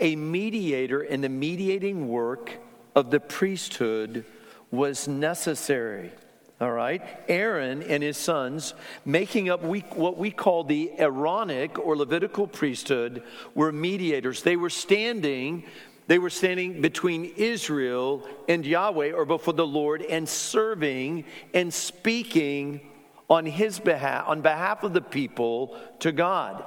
a 0.00 0.16
mediator 0.16 1.02
in 1.02 1.22
the 1.22 1.28
mediating 1.30 2.08
work 2.08 2.58
of 2.94 3.10
the 3.10 3.20
priesthood 3.20 4.24
was 4.70 5.08
necessary. 5.08 6.12
All 6.60 6.72
right? 6.72 7.02
Aaron 7.28 7.82
and 7.84 8.02
his 8.02 8.16
sons, 8.16 8.74
making 9.04 9.48
up 9.48 9.62
we, 9.62 9.80
what 9.94 10.18
we 10.18 10.32
call 10.32 10.64
the 10.64 10.90
Aaronic 10.98 11.78
or 11.78 11.96
Levitical 11.96 12.48
priesthood, 12.48 13.22
were 13.54 13.70
mediators. 13.70 14.42
They 14.42 14.56
were 14.56 14.70
standing. 14.70 15.64
They 16.08 16.18
were 16.18 16.30
standing 16.30 16.80
between 16.80 17.34
Israel 17.36 18.26
and 18.48 18.64
Yahweh 18.64 19.12
or 19.12 19.26
before 19.26 19.52
the 19.52 19.66
Lord 19.66 20.02
and 20.02 20.26
serving 20.26 21.26
and 21.52 21.72
speaking 21.72 22.80
on 23.28 23.44
his 23.44 23.78
behalf, 23.78 24.26
on 24.26 24.40
behalf 24.40 24.82
of 24.82 24.94
the 24.94 25.02
people 25.02 25.78
to 26.00 26.10
God. 26.10 26.64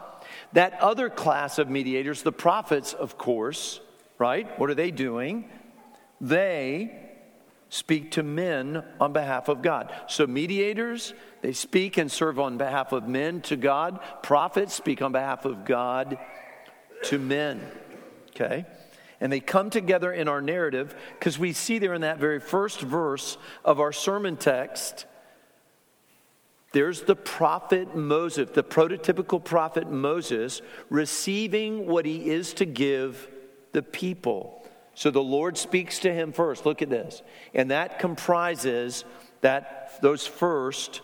That 0.54 0.80
other 0.80 1.10
class 1.10 1.58
of 1.58 1.70
mediators, 1.70 2.22
the 2.22 2.32
prophets, 2.32 2.94
of 2.94 3.18
course, 3.18 3.82
right? 4.20 4.60
What 4.60 4.70
are 4.70 4.76
they 4.76 4.92
doing? 4.92 5.50
They 6.22 6.96
speak 7.70 8.12
to 8.12 8.22
men 8.22 8.84
on 9.00 9.12
behalf 9.12 9.48
of 9.48 9.64
God. 9.64 9.92
So, 10.08 10.28
mediators, 10.28 11.16
they 11.42 11.54
speak 11.54 11.98
and 11.98 12.12
serve 12.12 12.40
on 12.40 12.60
behalf 12.60 12.92
of 12.92 13.08
men 13.08 13.42
to 13.44 13.56
God. 13.56 14.00
Prophets 14.22 14.76
speak 14.76 15.02
on 15.02 15.14
behalf 15.14 15.46
of 15.46 15.66
God 15.66 16.20
to 17.06 17.18
men. 17.18 17.60
Okay? 18.30 18.68
And 19.22 19.32
they 19.32 19.40
come 19.40 19.70
together 19.70 20.12
in 20.12 20.28
our 20.28 20.42
narrative 20.42 20.96
because 21.18 21.40
we 21.40 21.54
see 21.54 21.80
there 21.80 21.94
in 21.94 22.01
that 22.01 22.18
very 22.18 22.40
first 22.40 22.82
verse 22.82 23.38
of 23.63 23.80
our 23.80 23.94
sermon 23.94 24.36
text 24.36 25.06
there's 26.72 27.01
the 27.01 27.16
prophet 27.16 27.96
Moses, 27.96 28.50
the 28.51 28.63
prototypical 28.63 29.44
prophet 29.44 29.92
Moses, 29.92 30.62
receiving 30.90 31.86
what 31.86 32.06
he 32.06 32.30
is 32.30 32.54
to 32.56 32.66
give 32.66 33.30
the 33.74 33.82
people. 33.82 34.66
So 34.96 35.12
the 35.12 35.22
Lord 35.22 35.58
speaks 35.58 36.00
to 36.00 36.13
him 36.13 36.32
first. 36.32 36.66
Look 36.66 36.82
at 36.82 36.90
this. 36.90 37.22
And 37.54 37.72
that 37.72 38.00
comprises 38.00 39.04
that 39.42 40.00
those 40.01 40.25
first 40.25 41.01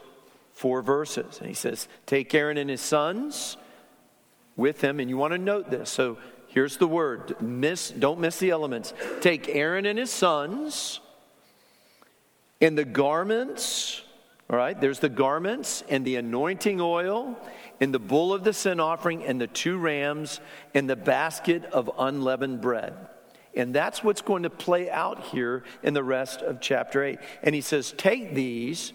four 0.54 0.82
verses. 0.82 1.40
And 1.40 1.48
he 1.48 1.54
says, 1.54 1.88
Take 2.06 2.34
Aaron 2.34 2.58
and 2.58 2.70
his 2.70 2.82
sons 2.82 3.58
with 4.56 4.82
him. 4.82 5.00
And 5.00 5.10
you 5.10 5.18
want 5.18 5.34
to 5.34 5.38
note 5.38 5.70
this. 5.70 5.90
So 5.90 6.18
here's 6.58 6.78
the 6.78 6.88
word. 6.88 7.40
Miss, 7.40 7.92
don't 7.92 8.20
miss 8.20 8.40
the 8.40 8.50
elements. 8.50 8.92
Take 9.22 9.48
Aaron 9.48 9.86
and 9.86 10.00
his 10.00 10.10
sons 10.10 11.00
in 12.60 12.74
the 12.74 12.84
garments 12.84 14.02
all 14.50 14.58
right, 14.58 14.80
there's 14.80 15.00
the 15.00 15.10
garments 15.10 15.84
and 15.90 16.06
the 16.06 16.16
anointing 16.16 16.80
oil 16.80 17.38
and 17.82 17.94
the 17.94 18.00
bull 18.00 18.34
of 18.34 18.46
the 18.46 18.54
sin 18.54 18.80
offering 18.80 19.26
and 19.26 19.42
the 19.42 19.48
two 19.48 19.78
rams 19.78 20.40
and 20.74 20.90
the 20.90 20.96
basket 20.96 21.66
of 21.66 21.92
unleavened 22.00 22.62
bread. 22.62 22.94
And 23.56 23.76
that's 23.76 24.04
what's 24.06 24.22
going 24.22 24.44
to 24.44 24.50
play 24.50 24.90
out 24.90 25.26
here 25.26 25.64
in 25.84 25.94
the 25.94 26.04
rest 26.04 26.42
of 26.42 26.62
chapter 26.62 27.04
8. 27.04 27.20
And 27.44 27.54
he 27.54 27.60
says, 27.60 27.94
Take 27.98 28.34
these, 28.34 28.94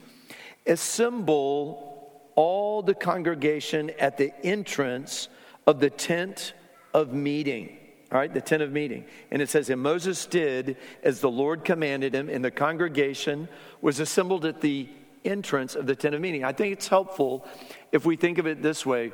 assemble 0.67 2.11
all 2.35 2.83
the 2.83 2.95
congregation 2.95 3.91
at 4.01 4.17
the 4.17 4.33
entrance 4.43 5.29
of 5.67 5.81
the 5.81 5.91
tent 5.91 6.55
of 6.95 7.13
meeting. 7.13 7.79
All 8.11 8.19
right, 8.19 8.33
the 8.33 8.43
tent 8.43 8.63
of 8.63 8.73
meeting. 8.73 9.05
And 9.31 9.41
it 9.41 9.49
says, 9.49 9.71
And 9.71 9.81
Moses 9.81 10.27
did 10.27 10.77
as 11.03 11.21
the 11.21 11.31
Lord 11.31 11.65
commanded 11.65 12.15
him, 12.15 12.29
and 12.29 12.45
the 12.45 12.51
congregation 12.51 13.49
was 13.81 14.01
assembled 14.01 14.45
at 14.45 14.61
the 14.61 14.89
entrance 15.25 15.75
of 15.75 15.87
the 15.87 15.97
tent 15.97 16.15
of 16.15 16.21
meeting. 16.21 16.45
I 16.45 16.53
think 16.53 16.73
it's 16.73 16.89
helpful 16.89 17.47
if 17.91 18.05
we 18.05 18.17
think 18.17 18.39
of 18.39 18.47
it 18.47 18.63
this 18.63 18.85
way 18.85 19.13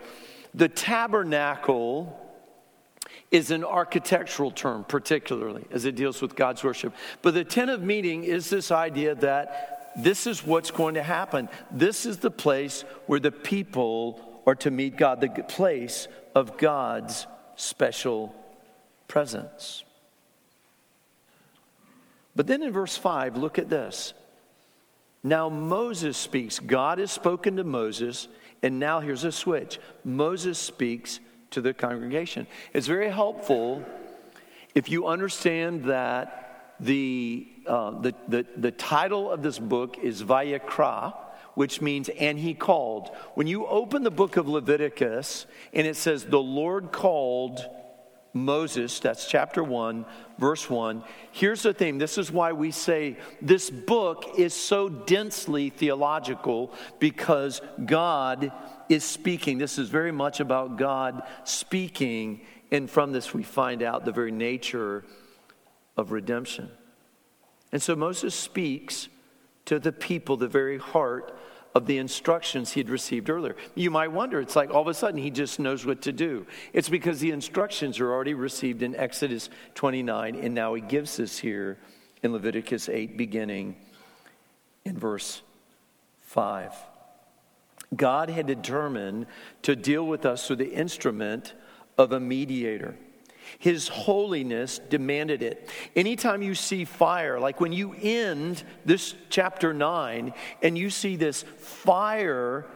the 0.54 0.68
tabernacle 0.68 2.18
is 3.30 3.50
an 3.50 3.62
architectural 3.62 4.50
term, 4.50 4.84
particularly 4.84 5.64
as 5.70 5.84
it 5.84 5.94
deals 5.94 6.22
with 6.22 6.34
God's 6.34 6.64
worship. 6.64 6.94
But 7.20 7.34
the 7.34 7.44
tent 7.44 7.70
of 7.70 7.82
meeting 7.82 8.24
is 8.24 8.48
this 8.48 8.70
idea 8.70 9.14
that 9.16 9.92
this 9.98 10.26
is 10.26 10.46
what's 10.46 10.70
going 10.70 10.94
to 10.94 11.02
happen. 11.02 11.48
This 11.70 12.06
is 12.06 12.18
the 12.18 12.30
place 12.30 12.82
where 13.06 13.20
the 13.20 13.32
people 13.32 14.42
are 14.46 14.54
to 14.56 14.70
meet 14.70 14.96
God, 14.96 15.20
the 15.20 15.28
place 15.42 16.08
of 16.34 16.56
God's 16.56 17.26
special 17.58 18.34
presence. 19.08 19.82
But 22.36 22.46
then 22.46 22.62
in 22.62 22.72
verse 22.72 22.96
5, 22.96 23.36
look 23.36 23.58
at 23.58 23.68
this. 23.68 24.14
Now 25.24 25.48
Moses 25.48 26.16
speaks. 26.16 26.60
God 26.60 26.98
has 26.98 27.10
spoken 27.10 27.56
to 27.56 27.64
Moses, 27.64 28.28
and 28.62 28.78
now 28.78 29.00
here's 29.00 29.24
a 29.24 29.32
switch. 29.32 29.80
Moses 30.04 30.56
speaks 30.58 31.18
to 31.50 31.60
the 31.60 31.74
congregation. 31.74 32.46
It's 32.72 32.86
very 32.86 33.10
helpful 33.10 33.84
if 34.74 34.88
you 34.88 35.08
understand 35.08 35.86
that 35.86 36.76
the, 36.78 37.48
uh, 37.66 38.00
the, 38.00 38.14
the, 38.28 38.46
the 38.56 38.70
title 38.70 39.32
of 39.32 39.42
this 39.42 39.58
book 39.58 39.98
is 39.98 40.22
Vayikra, 40.22 41.14
which 41.58 41.80
means, 41.80 42.08
and 42.20 42.38
he 42.38 42.54
called. 42.54 43.10
When 43.34 43.48
you 43.48 43.66
open 43.66 44.04
the 44.04 44.12
book 44.12 44.36
of 44.36 44.46
Leviticus 44.46 45.44
and 45.72 45.88
it 45.88 45.96
says, 45.96 46.24
the 46.24 46.38
Lord 46.38 46.92
called 46.92 47.68
Moses, 48.32 49.00
that's 49.00 49.26
chapter 49.26 49.64
1, 49.64 50.06
verse 50.38 50.70
1. 50.70 51.02
Here's 51.32 51.64
the 51.64 51.74
thing 51.74 51.98
this 51.98 52.16
is 52.16 52.30
why 52.30 52.52
we 52.52 52.70
say 52.70 53.16
this 53.42 53.70
book 53.70 54.38
is 54.38 54.54
so 54.54 54.88
densely 54.88 55.70
theological 55.70 56.72
because 57.00 57.60
God 57.84 58.52
is 58.88 59.02
speaking. 59.02 59.58
This 59.58 59.78
is 59.78 59.88
very 59.88 60.12
much 60.12 60.38
about 60.38 60.76
God 60.76 61.24
speaking, 61.42 62.42
and 62.70 62.88
from 62.88 63.10
this 63.10 63.34
we 63.34 63.42
find 63.42 63.82
out 63.82 64.04
the 64.04 64.12
very 64.12 64.30
nature 64.30 65.02
of 65.96 66.12
redemption. 66.12 66.70
And 67.72 67.82
so 67.82 67.96
Moses 67.96 68.32
speaks 68.32 69.08
to 69.64 69.80
the 69.80 69.90
people, 69.90 70.36
the 70.36 70.46
very 70.46 70.78
heart 70.78 71.34
of 71.74 71.86
the 71.86 71.98
instructions 71.98 72.72
he'd 72.72 72.88
received 72.90 73.30
earlier. 73.30 73.56
You 73.74 73.90
might 73.90 74.08
wonder, 74.08 74.40
it's 74.40 74.56
like 74.56 74.70
all 74.70 74.82
of 74.82 74.88
a 74.88 74.94
sudden 74.94 75.20
he 75.20 75.30
just 75.30 75.60
knows 75.60 75.84
what 75.84 76.02
to 76.02 76.12
do. 76.12 76.46
It's 76.72 76.88
because 76.88 77.20
the 77.20 77.30
instructions 77.30 78.00
are 78.00 78.12
already 78.12 78.34
received 78.34 78.82
in 78.82 78.96
Exodus 78.96 79.50
29, 79.74 80.34
and 80.34 80.54
now 80.54 80.74
he 80.74 80.80
gives 80.80 81.16
this 81.16 81.38
here 81.38 81.78
in 82.22 82.32
Leviticus 82.32 82.88
8, 82.88 83.16
beginning 83.16 83.76
in 84.84 84.98
verse 84.98 85.42
5. 86.22 86.74
God 87.94 88.28
had 88.28 88.46
determined 88.46 89.26
to 89.62 89.76
deal 89.76 90.06
with 90.06 90.26
us 90.26 90.46
through 90.46 90.56
the 90.56 90.72
instrument 90.72 91.54
of 91.96 92.12
a 92.12 92.20
mediator. 92.20 92.96
His 93.58 93.88
holiness 93.88 94.78
demanded 94.78 95.42
it. 95.42 95.68
Anytime 95.96 96.42
you 96.42 96.54
see 96.54 96.84
fire, 96.84 97.40
like 97.40 97.60
when 97.60 97.72
you 97.72 97.94
end 98.00 98.62
this 98.84 99.14
chapter 99.30 99.72
9 99.72 100.32
and 100.62 100.78
you 100.78 100.90
see 100.90 101.16
this 101.16 101.42
fire 101.42 102.66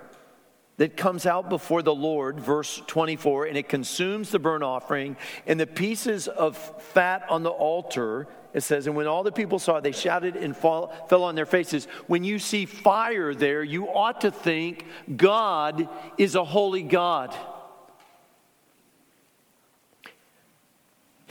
that 0.79 0.97
comes 0.97 1.27
out 1.27 1.49
before 1.49 1.83
the 1.83 1.95
Lord, 1.95 2.41
verse 2.41 2.83
24, 2.87 3.47
and 3.47 3.57
it 3.57 3.69
consumes 3.69 4.31
the 4.31 4.39
burnt 4.39 4.65
offering 4.65 5.17
and 5.47 5.61
the 5.61 5.67
pieces 5.67 6.29
of 6.29 6.57
fat 6.83 7.25
on 7.29 7.43
the 7.43 7.51
altar. 7.51 8.27
It 8.55 8.63
says, 8.63 8.87
and 8.87 8.97
when 8.97 9.07
all 9.07 9.23
the 9.23 9.33
people 9.33 9.59
saw 9.59 9.77
it, 9.77 9.85
they 9.85 9.93
shouted 9.93 10.37
and 10.37 10.57
fall, 10.57 10.89
fell 11.09 11.25
on 11.25 11.35
their 11.35 11.47
faces. 11.47 11.87
When 12.07 12.25
you 12.25 12.39
see 12.39 12.67
fire 12.67 13.35
there, 13.35 13.63
you 13.63 13.87
ought 13.89 14.23
to 14.23 14.31
think 14.31 14.87
God 15.15 15.89
is 16.19 16.35
a 16.35 16.45
holy 16.45 16.83
God. 16.83 17.35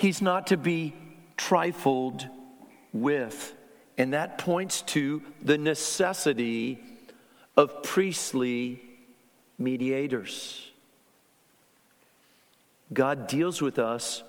He's 0.02 0.20
not 0.20 0.48
to 0.48 0.58
be 0.58 0.96
trifled 1.38 2.28
with. 2.92 3.56
And 4.00 4.14
that 4.14 4.40
points 4.40 4.82
to 4.94 5.22
the 5.44 5.60
necessity 5.60 6.84
of 7.56 7.84
priestly 7.84 8.82
mediators. 9.60 10.72
God 12.92 13.28
deals 13.28 13.62
with 13.62 13.78
us 13.78 14.24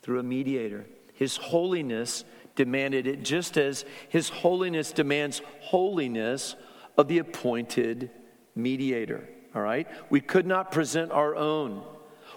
through 0.00 0.20
a 0.20 0.22
mediator. 0.22 0.86
His 1.12 1.36
holiness 1.36 2.24
demanded 2.56 3.06
it, 3.06 3.22
just 3.22 3.58
as 3.58 3.84
His 4.08 4.30
holiness 4.30 4.90
demands 4.90 5.42
holiness 5.60 6.56
of 6.96 7.08
the 7.08 7.18
appointed 7.18 8.10
mediator. 8.56 9.28
All 9.54 9.60
right? 9.60 9.86
We 10.08 10.22
could 10.22 10.46
not 10.46 10.72
present 10.72 11.12
our 11.12 11.36
own. 11.36 11.84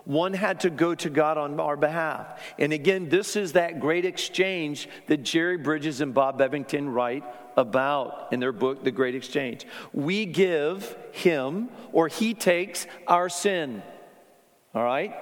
One 0.07 0.33
had 0.33 0.61
to 0.61 0.69
go 0.69 0.95
to 0.95 1.09
God 1.09 1.37
on 1.37 1.59
our 1.59 1.75
behalf. 1.75 2.41
And 2.57 2.71
again, 2.71 3.09
this 3.09 3.35
is 3.35 3.51
that 3.53 3.81
great 3.81 4.05
exchange 4.05 4.87
that 5.07 5.17
Jerry 5.17 5.57
Bridges 5.57 5.99
and 5.99 6.13
Bob 6.13 6.39
Bevington 6.39 6.93
write 6.93 7.25
about 7.57 8.31
in 8.31 8.39
their 8.39 8.53
book, 8.53 8.85
The 8.85 8.91
Great 8.91 9.15
Exchange. 9.15 9.67
We 9.91 10.25
give 10.25 10.95
him, 11.11 11.67
or 11.91 12.07
he 12.07 12.33
takes 12.33 12.87
our 13.05 13.27
sin, 13.27 13.83
all 14.73 14.85
right? 14.85 15.13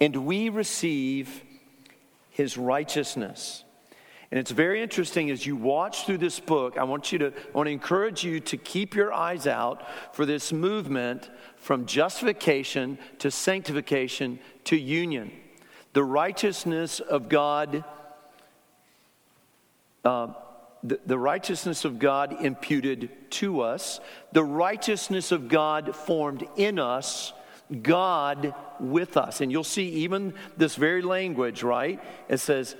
And 0.00 0.24
we 0.24 0.50
receive 0.50 1.42
his 2.30 2.56
righteousness. 2.56 3.64
And 4.30 4.38
it's 4.38 4.50
very 4.50 4.82
interesting 4.82 5.30
as 5.30 5.46
you 5.46 5.56
watch 5.56 6.04
through 6.04 6.18
this 6.18 6.38
book. 6.38 6.76
I 6.76 6.84
want 6.84 7.12
you 7.12 7.18
to 7.18 7.26
I 7.28 7.50
want 7.54 7.66
to 7.66 7.72
encourage 7.72 8.24
you 8.24 8.40
to 8.40 8.58
keep 8.58 8.94
your 8.94 9.12
eyes 9.12 9.46
out 9.46 9.82
for 10.14 10.26
this 10.26 10.52
movement 10.52 11.30
from 11.56 11.86
justification 11.86 12.98
to 13.20 13.30
sanctification 13.30 14.38
to 14.64 14.76
union. 14.76 15.32
The 15.94 16.04
righteousness 16.04 17.00
of 17.00 17.30
God, 17.30 17.84
uh, 20.04 20.28
the, 20.82 21.00
the 21.06 21.18
righteousness 21.18 21.86
of 21.86 21.98
God 21.98 22.44
imputed 22.44 23.10
to 23.30 23.62
us, 23.62 23.98
the 24.32 24.44
righteousness 24.44 25.32
of 25.32 25.48
God 25.48 25.96
formed 25.96 26.46
in 26.56 26.78
us, 26.78 27.32
God 27.82 28.54
with 28.78 29.16
us. 29.16 29.40
And 29.40 29.50
you'll 29.50 29.64
see 29.64 29.88
even 29.88 30.34
this 30.58 30.76
very 30.76 31.02
language, 31.02 31.62
right? 31.62 31.98
It 32.28 32.38
says, 32.38 32.76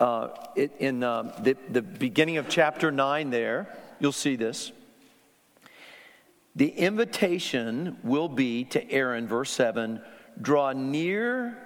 uh, 0.00 0.28
it, 0.56 0.72
in 0.78 1.02
uh, 1.02 1.34
the, 1.42 1.56
the 1.70 1.82
beginning 1.82 2.36
of 2.36 2.48
chapter 2.48 2.90
9 2.90 3.30
there, 3.30 3.68
you'll 4.00 4.12
see 4.12 4.36
this. 4.36 4.72
The 6.56 6.68
invitation 6.68 7.98
will 8.04 8.28
be 8.28 8.64
to 8.64 8.90
Aaron, 8.90 9.26
verse 9.26 9.50
7 9.50 10.00
draw 10.40 10.72
near 10.72 11.56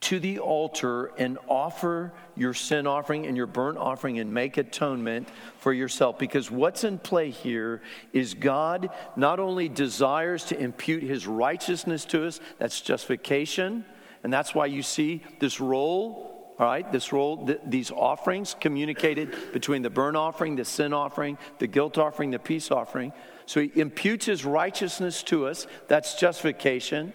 to 0.00 0.18
the 0.18 0.40
altar 0.40 1.12
and 1.16 1.38
offer 1.48 2.12
your 2.34 2.52
sin 2.52 2.88
offering 2.88 3.26
and 3.26 3.36
your 3.36 3.46
burnt 3.46 3.78
offering 3.78 4.18
and 4.18 4.34
make 4.34 4.56
atonement 4.56 5.28
for 5.58 5.72
yourself. 5.72 6.18
Because 6.18 6.50
what's 6.50 6.82
in 6.82 6.98
play 6.98 7.30
here 7.30 7.80
is 8.12 8.34
God 8.34 8.90
not 9.14 9.38
only 9.38 9.68
desires 9.68 10.44
to 10.46 10.58
impute 10.58 11.04
his 11.04 11.28
righteousness 11.28 12.04
to 12.06 12.26
us, 12.26 12.40
that's 12.58 12.80
justification, 12.80 13.84
and 14.24 14.32
that's 14.32 14.56
why 14.56 14.66
you 14.66 14.82
see 14.82 15.22
this 15.38 15.60
role 15.60 16.31
all 16.58 16.66
right, 16.66 16.90
this 16.92 17.12
role, 17.12 17.46
th- 17.46 17.60
these 17.66 17.90
offerings 17.90 18.54
communicated 18.58 19.52
between 19.52 19.82
the 19.82 19.90
burnt 19.90 20.16
offering, 20.16 20.56
the 20.56 20.64
sin 20.64 20.92
offering, 20.92 21.38
the 21.58 21.66
guilt 21.66 21.98
offering, 21.98 22.30
the 22.30 22.38
peace 22.38 22.70
offering. 22.70 23.12
So 23.46 23.60
he 23.60 23.72
imputes 23.74 24.26
his 24.26 24.44
righteousness 24.44 25.22
to 25.24 25.46
us. 25.46 25.66
That's 25.88 26.14
justification. 26.14 27.14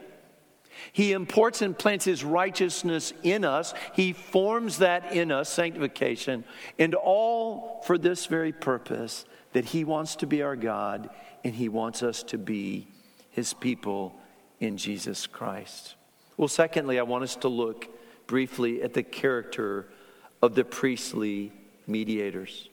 He 0.91 1.11
imports 1.11 1.61
and 1.61 1.77
plants 1.77 2.05
his 2.05 2.23
righteousness 2.23 3.13
in 3.23 3.45
us. 3.45 3.73
He 3.93 4.13
forms 4.13 4.79
that 4.79 5.13
in 5.13 5.31
us, 5.31 5.49
sanctification. 5.49 6.43
And 6.77 6.95
all 6.95 7.81
for 7.85 7.97
this 7.97 8.25
very 8.25 8.51
purpose 8.51 9.25
that 9.53 9.65
he 9.65 9.83
wants 9.83 10.15
to 10.17 10.27
be 10.27 10.41
our 10.41 10.55
God 10.55 11.09
and 11.43 11.55
he 11.55 11.69
wants 11.69 12.03
us 12.03 12.23
to 12.23 12.37
be 12.37 12.87
his 13.29 13.53
people 13.53 14.15
in 14.59 14.77
Jesus 14.77 15.27
Christ. 15.27 15.95
Well, 16.35 16.47
secondly, 16.47 16.99
I 16.99 17.03
want 17.03 17.23
us 17.23 17.35
to 17.37 17.47
look 17.47 17.87
briefly 18.27 18.81
at 18.81 18.93
the 18.93 19.03
character 19.03 19.87
of 20.41 20.55
the 20.55 20.63
priestly 20.63 21.51
mediators. 21.87 22.69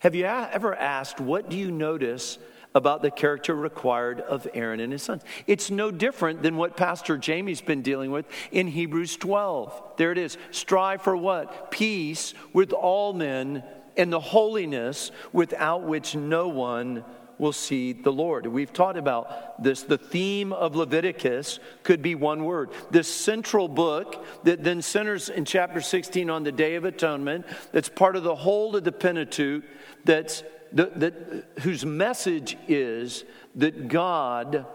Have 0.00 0.14
you 0.14 0.24
ever 0.24 0.74
asked, 0.74 1.20
what 1.20 1.48
do 1.48 1.56
you 1.56 1.70
notice 1.70 2.38
about 2.74 3.02
the 3.02 3.10
character 3.10 3.54
required 3.54 4.20
of 4.20 4.46
Aaron 4.54 4.80
and 4.80 4.92
his 4.92 5.02
sons? 5.02 5.22
It's 5.46 5.70
no 5.70 5.90
different 5.90 6.42
than 6.42 6.56
what 6.56 6.76
Pastor 6.76 7.16
Jamie's 7.16 7.60
been 7.60 7.82
dealing 7.82 8.10
with 8.10 8.26
in 8.52 8.68
Hebrews 8.68 9.16
12. 9.16 9.94
There 9.96 10.12
it 10.12 10.18
is. 10.18 10.36
Strive 10.50 11.02
for 11.02 11.16
what? 11.16 11.70
Peace 11.70 12.34
with 12.52 12.72
all 12.72 13.12
men 13.12 13.62
and 13.96 14.12
the 14.12 14.20
holiness 14.20 15.10
without 15.32 15.82
which 15.82 16.14
no 16.14 16.48
one 16.48 17.04
will 17.38 17.52
see 17.52 17.92
the 17.92 18.12
Lord. 18.12 18.46
We've 18.46 18.72
talked 18.72 18.98
about 18.98 19.62
this. 19.62 19.82
The 19.82 19.98
theme 19.98 20.52
of 20.52 20.76
Leviticus 20.76 21.60
could 21.82 22.02
be 22.02 22.14
one 22.14 22.44
word. 22.44 22.70
This 22.90 23.12
central 23.12 23.68
book 23.68 24.24
that 24.44 24.64
then 24.64 24.82
centers 24.82 25.28
in 25.28 25.44
chapter 25.44 25.80
16 25.80 26.28
on 26.30 26.42
the 26.42 26.52
Day 26.52 26.74
of 26.74 26.84
Atonement, 26.84 27.46
that's 27.72 27.88
part 27.88 28.16
of 28.16 28.24
the 28.24 28.34
whole 28.34 28.74
of 28.74 28.84
the 28.84 28.92
Pentateuch, 28.92 29.62
that's 30.04 30.42
that, 30.72 31.00
that, 31.00 31.44
whose 31.60 31.84
message 31.84 32.56
is 32.66 33.24
that 33.54 33.88
God 33.88 34.66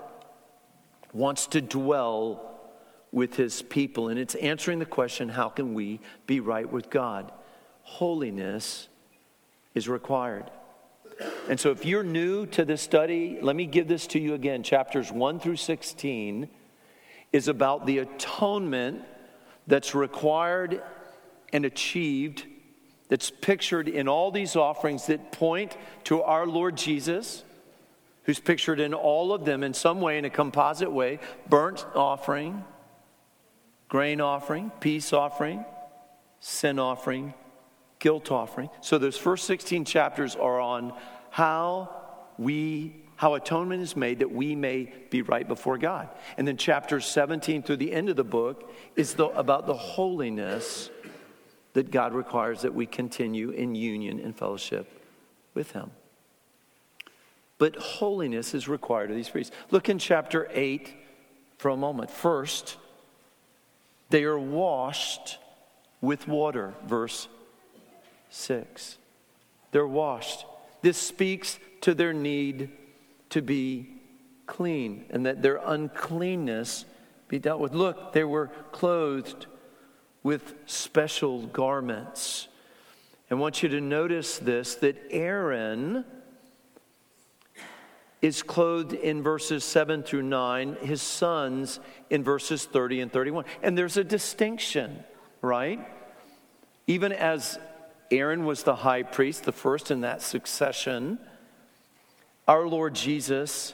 wants 1.13 1.47
to 1.47 1.61
dwell 1.61 2.49
with 3.11 3.35
his 3.35 3.61
people. 3.61 4.09
And 4.09 4.19
it's 4.19 4.35
answering 4.35 4.79
the 4.79 4.85
question 4.85 5.29
how 5.29 5.49
can 5.49 5.73
we 5.73 5.99
be 6.25 6.39
right 6.39 6.69
with 6.69 6.89
God? 6.89 7.31
Holiness 7.83 8.87
is 9.75 9.87
required. 9.87 10.49
And 11.49 11.59
so, 11.59 11.71
if 11.71 11.85
you're 11.85 12.03
new 12.03 12.45
to 12.47 12.63
this 12.63 12.81
study, 12.81 13.37
let 13.41 13.55
me 13.55 13.65
give 13.65 13.87
this 13.87 14.07
to 14.07 14.19
you 14.19 14.33
again. 14.33 14.63
Chapters 14.63 15.11
1 15.11 15.41
through 15.41 15.57
16 15.57 16.47
is 17.33 17.49
about 17.49 17.85
the 17.85 17.97
atonement 17.97 19.01
that's 19.67 19.93
required 19.93 20.81
and 21.51 21.65
achieved, 21.65 22.45
that's 23.09 23.29
pictured 23.29 23.89
in 23.89 24.07
all 24.07 24.31
these 24.31 24.55
offerings 24.55 25.07
that 25.07 25.33
point 25.33 25.75
to 26.05 26.21
our 26.21 26.47
Lord 26.47 26.77
Jesus, 26.77 27.43
who's 28.23 28.39
pictured 28.39 28.79
in 28.79 28.93
all 28.93 29.33
of 29.33 29.43
them 29.43 29.63
in 29.63 29.73
some 29.73 29.99
way, 29.99 30.17
in 30.17 30.23
a 30.23 30.29
composite 30.29 30.91
way 30.91 31.19
burnt 31.49 31.85
offering, 31.93 32.63
grain 33.89 34.21
offering, 34.21 34.71
peace 34.79 35.11
offering, 35.11 35.65
sin 36.39 36.79
offering, 36.79 37.33
guilt 37.99 38.31
offering. 38.31 38.69
So 38.79 38.97
those 38.97 39.17
first 39.17 39.45
16 39.45 39.83
chapters 39.85 40.35
are 40.35 40.59
on 40.59 40.93
how 41.33 41.89
we 42.37 42.95
how 43.15 43.33
atonement 43.33 43.81
is 43.81 43.95
made 43.95 44.19
that 44.19 44.31
we 44.31 44.53
may 44.55 44.91
be 45.09 45.23
right 45.23 45.47
before 45.47 45.79
God. 45.79 46.09
And 46.37 46.47
then 46.47 46.57
chapters 46.57 47.05
17 47.05 47.63
through 47.63 47.77
the 47.77 47.91
end 47.91 48.09
of 48.09 48.15
the 48.15 48.23
book 48.23 48.71
is 48.95 49.15
the, 49.15 49.27
about 49.27 49.65
the 49.65 49.73
holiness 49.73 50.89
that 51.73 51.89
God 51.89 52.13
requires 52.13 52.61
that 52.61 52.73
we 52.73 52.85
continue 52.85 53.49
in 53.49 53.73
union 53.73 54.19
and 54.19 54.35
fellowship 54.35 55.01
with 55.53 55.71
him. 55.71 55.91
But 57.57 57.77
holiness 57.77 58.53
is 58.53 58.67
required 58.67 59.09
of 59.09 59.15
these 59.15 59.29
priests. 59.29 59.55
Look 59.71 59.89
in 59.89 59.97
chapter 59.97 60.49
8 60.51 60.93
for 61.57 61.69
a 61.69 61.77
moment. 61.77 62.11
First, 62.11 62.77
they 64.09 64.23
are 64.23 64.39
washed 64.39 65.39
with 65.99 66.27
water, 66.27 66.73
verse 66.85 67.27
6. 68.29 68.97
They're 69.71 69.87
washed. 69.87 70.45
This 70.83 70.97
speaks 70.97 71.59
to 71.81 71.95
their 71.95 72.13
need 72.13 72.69
to 73.29 73.41
be 73.41 73.87
clean 74.45 75.05
and 75.09 75.25
that 75.25 75.41
their 75.41 75.61
uncleanness 75.63 76.85
be 77.29 77.39
dealt 77.39 77.61
with. 77.61 77.73
Look, 77.73 78.11
they 78.11 78.25
were 78.25 78.47
clothed 78.73 79.47
with 80.23 80.53
special 80.65 81.47
garments. 81.47 82.49
I 83.31 83.35
want 83.35 83.63
you 83.63 83.69
to 83.69 83.81
notice 83.81 84.37
this 84.37 84.75
that 84.75 84.97
Aaron 85.09 86.03
is 88.21 88.43
clothed 88.43 88.93
in 88.93 89.23
verses 89.23 89.63
7 89.63 90.03
through 90.03 90.23
9, 90.23 90.77
his 90.81 91.01
sons 91.01 91.79
in 92.09 92.25
verses 92.25 92.65
30 92.65 93.01
and 93.01 93.11
31. 93.11 93.45
And 93.61 93.77
there's 93.77 93.95
a 93.95 94.03
distinction, 94.03 95.03
right? 95.41 95.79
Even 96.87 97.13
as 97.13 97.57
Aaron 98.11 98.45
was 98.45 98.63
the 98.63 98.75
high 98.77 99.03
priest, 99.03 99.43
the 99.43 99.51
first 99.51 99.91
in 99.91 100.01
that 100.01 100.21
succession. 100.21 101.19
Our 102.47 102.67
Lord 102.67 102.95
Jesus 102.95 103.73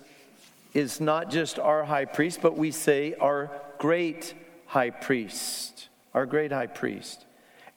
is 0.74 1.02
not 1.02 1.32
just 1.32 1.60
our 1.60 1.84
high 1.84 2.06
priest, 2.06 2.40
but 2.42 2.58
we 2.58 2.72
say 2.72 3.16
our 3.16 3.52
great 3.78 4.34
high 4.68 4.92
priest. 4.92 5.90
Our 6.14 6.26
great 6.26 6.52
high 6.52 6.68
priest. 6.68 7.26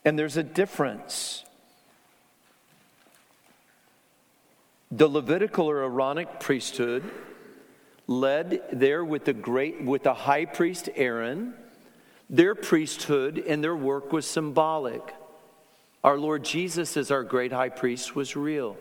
And 0.05 0.19
there's 0.19 0.37
a 0.37 0.43
difference. 0.43 1.45
The 4.91 5.09
Levitical 5.09 5.71
or 5.71 5.83
Aaronic 5.83 6.38
priesthood 6.38 7.11
led 8.07 8.62
there 8.73 9.05
with 9.05 9.25
the 9.25 9.33
great 9.33 9.83
with 9.83 10.03
the 10.03 10.12
high 10.12 10.45
priest 10.45 10.91
Aaron, 10.97 11.55
their 12.29 12.55
priesthood 12.55 13.38
and 13.38 13.62
their 13.62 13.77
work 13.77 14.12
was 14.12 14.27
symbolic. 14.27 15.15
Our 16.05 16.19
Lord 16.19 16.45
Jesus 16.45 16.97
as 16.97 17.11
our 17.11 17.23
great 17.23 17.53
high 17.53 17.69
priest 17.69 18.17
was 18.17 18.35
real. 18.35 18.77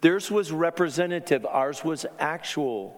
Theirs 0.00 0.30
was 0.30 0.52
representative, 0.52 1.44
ours 1.44 1.84
was 1.84 2.06
actual. 2.18 2.96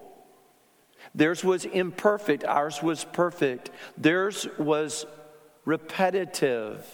Theirs 1.14 1.42
was 1.42 1.64
imperfect, 1.64 2.44
ours 2.44 2.82
was 2.82 3.04
perfect. 3.04 3.70
Theirs 3.98 4.46
was 4.58 5.06
repetitive, 5.64 6.86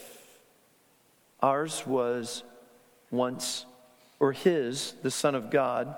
ours 1.43 1.87
was 1.87 2.43
once, 3.11 3.67
or 4.21 4.33
his, 4.33 4.95
the 5.03 5.11
Son 5.11 5.35
of 5.35 5.51
God, 5.51 5.95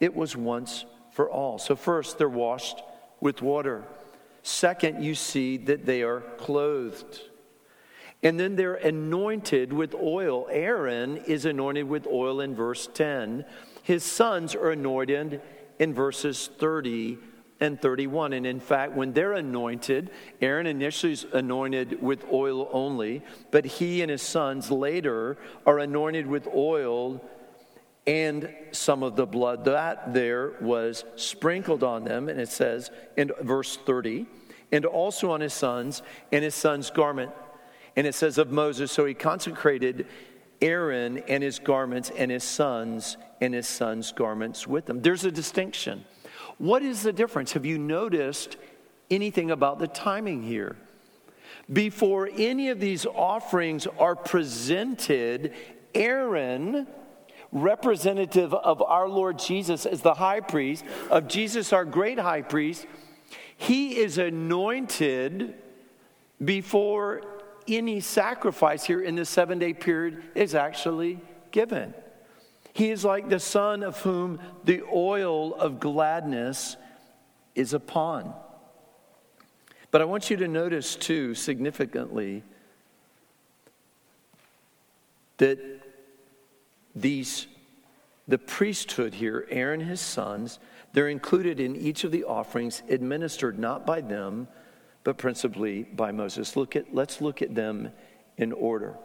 it 0.00 0.14
was 0.14 0.36
once 0.36 0.84
for 1.12 1.30
all. 1.30 1.58
So, 1.58 1.76
first, 1.76 2.18
they're 2.18 2.28
washed 2.28 2.82
with 3.20 3.42
water. 3.42 3.84
Second, 4.42 5.02
you 5.02 5.14
see 5.14 5.56
that 5.56 5.86
they 5.86 6.02
are 6.02 6.20
clothed. 6.38 7.20
And 8.24 8.40
then 8.40 8.56
they're 8.56 8.74
anointed 8.74 9.72
with 9.72 9.94
oil. 9.94 10.48
Aaron 10.50 11.18
is 11.18 11.44
anointed 11.44 11.86
with 11.86 12.06
oil 12.06 12.40
in 12.40 12.54
verse 12.54 12.88
10. 12.92 13.44
His 13.82 14.02
sons 14.02 14.54
are 14.54 14.70
anointed 14.70 15.42
in 15.78 15.92
verses 15.92 16.48
30 16.58 17.18
and 17.60 17.80
31. 17.80 18.32
And 18.32 18.46
in 18.46 18.60
fact, 18.60 18.94
when 18.94 19.12
they're 19.12 19.34
anointed, 19.34 20.10
Aaron 20.40 20.66
initially 20.66 21.12
is 21.12 21.26
anointed 21.34 22.02
with 22.02 22.24
oil 22.32 22.70
only, 22.72 23.22
but 23.50 23.66
he 23.66 24.00
and 24.00 24.10
his 24.10 24.22
sons 24.22 24.70
later 24.70 25.36
are 25.66 25.78
anointed 25.78 26.26
with 26.26 26.48
oil 26.54 27.22
and 28.06 28.54
some 28.72 29.02
of 29.02 29.16
the 29.16 29.26
blood 29.26 29.64
that 29.64 30.12
there 30.14 30.52
was 30.60 31.04
sprinkled 31.16 31.82
on 31.82 32.04
them. 32.04 32.30
And 32.30 32.40
it 32.40 32.48
says 32.48 32.90
in 33.16 33.32
verse 33.42 33.76
30, 33.76 34.26
and 34.72 34.86
also 34.86 35.30
on 35.30 35.40
his 35.40 35.54
sons 35.54 36.02
and 36.32 36.42
his 36.42 36.54
sons' 36.54 36.90
garment 36.90 37.30
and 37.96 38.06
it 38.06 38.14
says 38.14 38.38
of 38.38 38.50
Moses, 38.50 38.90
so 38.90 39.04
he 39.04 39.14
consecrated 39.14 40.06
Aaron 40.60 41.18
and 41.28 41.42
his 41.42 41.58
garments 41.58 42.10
and 42.16 42.30
his 42.30 42.44
sons 42.44 43.16
and 43.40 43.54
his 43.54 43.66
sons' 43.66 44.12
garments 44.12 44.66
with 44.66 44.86
them. 44.86 45.02
There's 45.02 45.24
a 45.24 45.30
distinction. 45.30 46.04
What 46.58 46.82
is 46.82 47.02
the 47.02 47.12
difference? 47.12 47.52
Have 47.52 47.66
you 47.66 47.78
noticed 47.78 48.56
anything 49.10 49.50
about 49.50 49.78
the 49.78 49.88
timing 49.88 50.42
here? 50.42 50.76
Before 51.72 52.28
any 52.36 52.68
of 52.68 52.80
these 52.80 53.06
offerings 53.06 53.86
are 53.98 54.16
presented, 54.16 55.54
Aaron, 55.94 56.86
representative 57.52 58.52
of 58.52 58.82
our 58.82 59.08
Lord 59.08 59.38
Jesus 59.38 59.86
as 59.86 60.02
the 60.02 60.14
high 60.14 60.40
priest, 60.40 60.84
of 61.10 61.28
Jesus, 61.28 61.72
our 61.72 61.84
great 61.84 62.18
high 62.18 62.42
priest, 62.42 62.86
he 63.56 63.96
is 63.96 64.18
anointed 64.18 65.54
before 66.44 67.22
any 67.68 68.00
sacrifice 68.00 68.84
here 68.84 69.00
in 69.00 69.14
this 69.14 69.28
seven 69.28 69.58
day 69.58 69.72
period 69.72 70.22
is 70.34 70.54
actually 70.54 71.18
given. 71.50 71.94
He 72.72 72.90
is 72.90 73.04
like 73.04 73.28
the 73.28 73.38
son 73.38 73.82
of 73.82 74.00
whom 74.00 74.40
the 74.64 74.82
oil 74.92 75.54
of 75.54 75.78
gladness 75.78 76.76
is 77.54 77.72
upon. 77.72 78.34
But 79.92 80.00
I 80.00 80.06
want 80.06 80.28
you 80.28 80.36
to 80.38 80.48
notice, 80.48 80.96
too, 80.96 81.36
significantly, 81.36 82.42
that 85.36 85.60
these, 86.96 87.46
the 88.26 88.38
priesthood 88.38 89.14
here, 89.14 89.46
Aaron 89.50 89.80
his 89.80 90.00
sons, 90.00 90.58
they're 90.92 91.08
included 91.08 91.60
in 91.60 91.76
each 91.76 92.02
of 92.02 92.10
the 92.10 92.24
offerings 92.24 92.82
administered 92.88 93.56
not 93.56 93.86
by 93.86 94.00
them, 94.00 94.48
but 95.04 95.18
principally 95.18 95.82
by 95.82 96.10
Moses. 96.10 96.56
Look 96.56 96.74
at, 96.74 96.94
let's 96.94 97.20
look 97.20 97.42
at 97.42 97.54
them 97.54 97.92
in 98.36 98.52
order. 98.52 98.96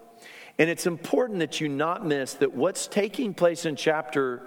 And 0.57 0.69
it's 0.69 0.87
important 0.87 1.39
that 1.39 1.61
you 1.61 1.69
not 1.69 2.05
miss 2.05 2.33
that 2.35 2.53
what's 2.53 2.87
taking 2.87 3.33
place 3.33 3.65
in 3.65 3.75
chapter 3.75 4.41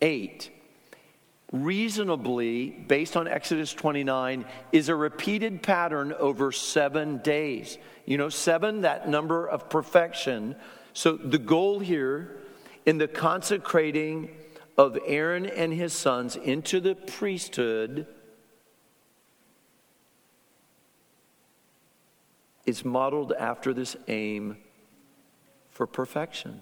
8, 0.00 0.50
reasonably, 1.52 2.70
based 2.70 3.16
on 3.16 3.28
Exodus 3.28 3.72
29, 3.72 4.44
is 4.72 4.88
a 4.88 4.94
repeated 4.94 5.62
pattern 5.62 6.12
over 6.18 6.52
seven 6.52 7.18
days. 7.18 7.78
You 8.04 8.18
know, 8.18 8.28
seven, 8.28 8.82
that 8.82 9.08
number 9.08 9.46
of 9.46 9.70
perfection. 9.70 10.56
So 10.92 11.16
the 11.16 11.38
goal 11.38 11.78
here 11.78 12.40
in 12.84 12.98
the 12.98 13.08
consecrating 13.08 14.30
of 14.76 14.98
Aaron 15.06 15.46
and 15.46 15.72
his 15.72 15.92
sons 15.92 16.36
into 16.36 16.80
the 16.80 16.94
priesthood 16.94 18.06
is 22.68 22.84
modeled 22.84 23.32
after 23.32 23.72
this 23.72 23.96
aim 24.08 24.58
for 25.70 25.86
perfection. 25.86 26.60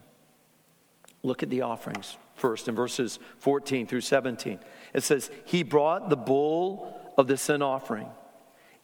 Look 1.22 1.42
at 1.42 1.50
the 1.50 1.62
offerings 1.62 2.16
first 2.36 2.68
in 2.68 2.76
verses 2.76 3.18
14 3.38 3.88
through 3.88 4.02
17. 4.02 4.60
It 4.94 5.02
says, 5.02 5.30
He 5.44 5.64
brought 5.64 6.08
the 6.08 6.16
bull 6.16 6.96
of 7.18 7.26
the 7.26 7.36
sin 7.36 7.60
offering. 7.60 8.08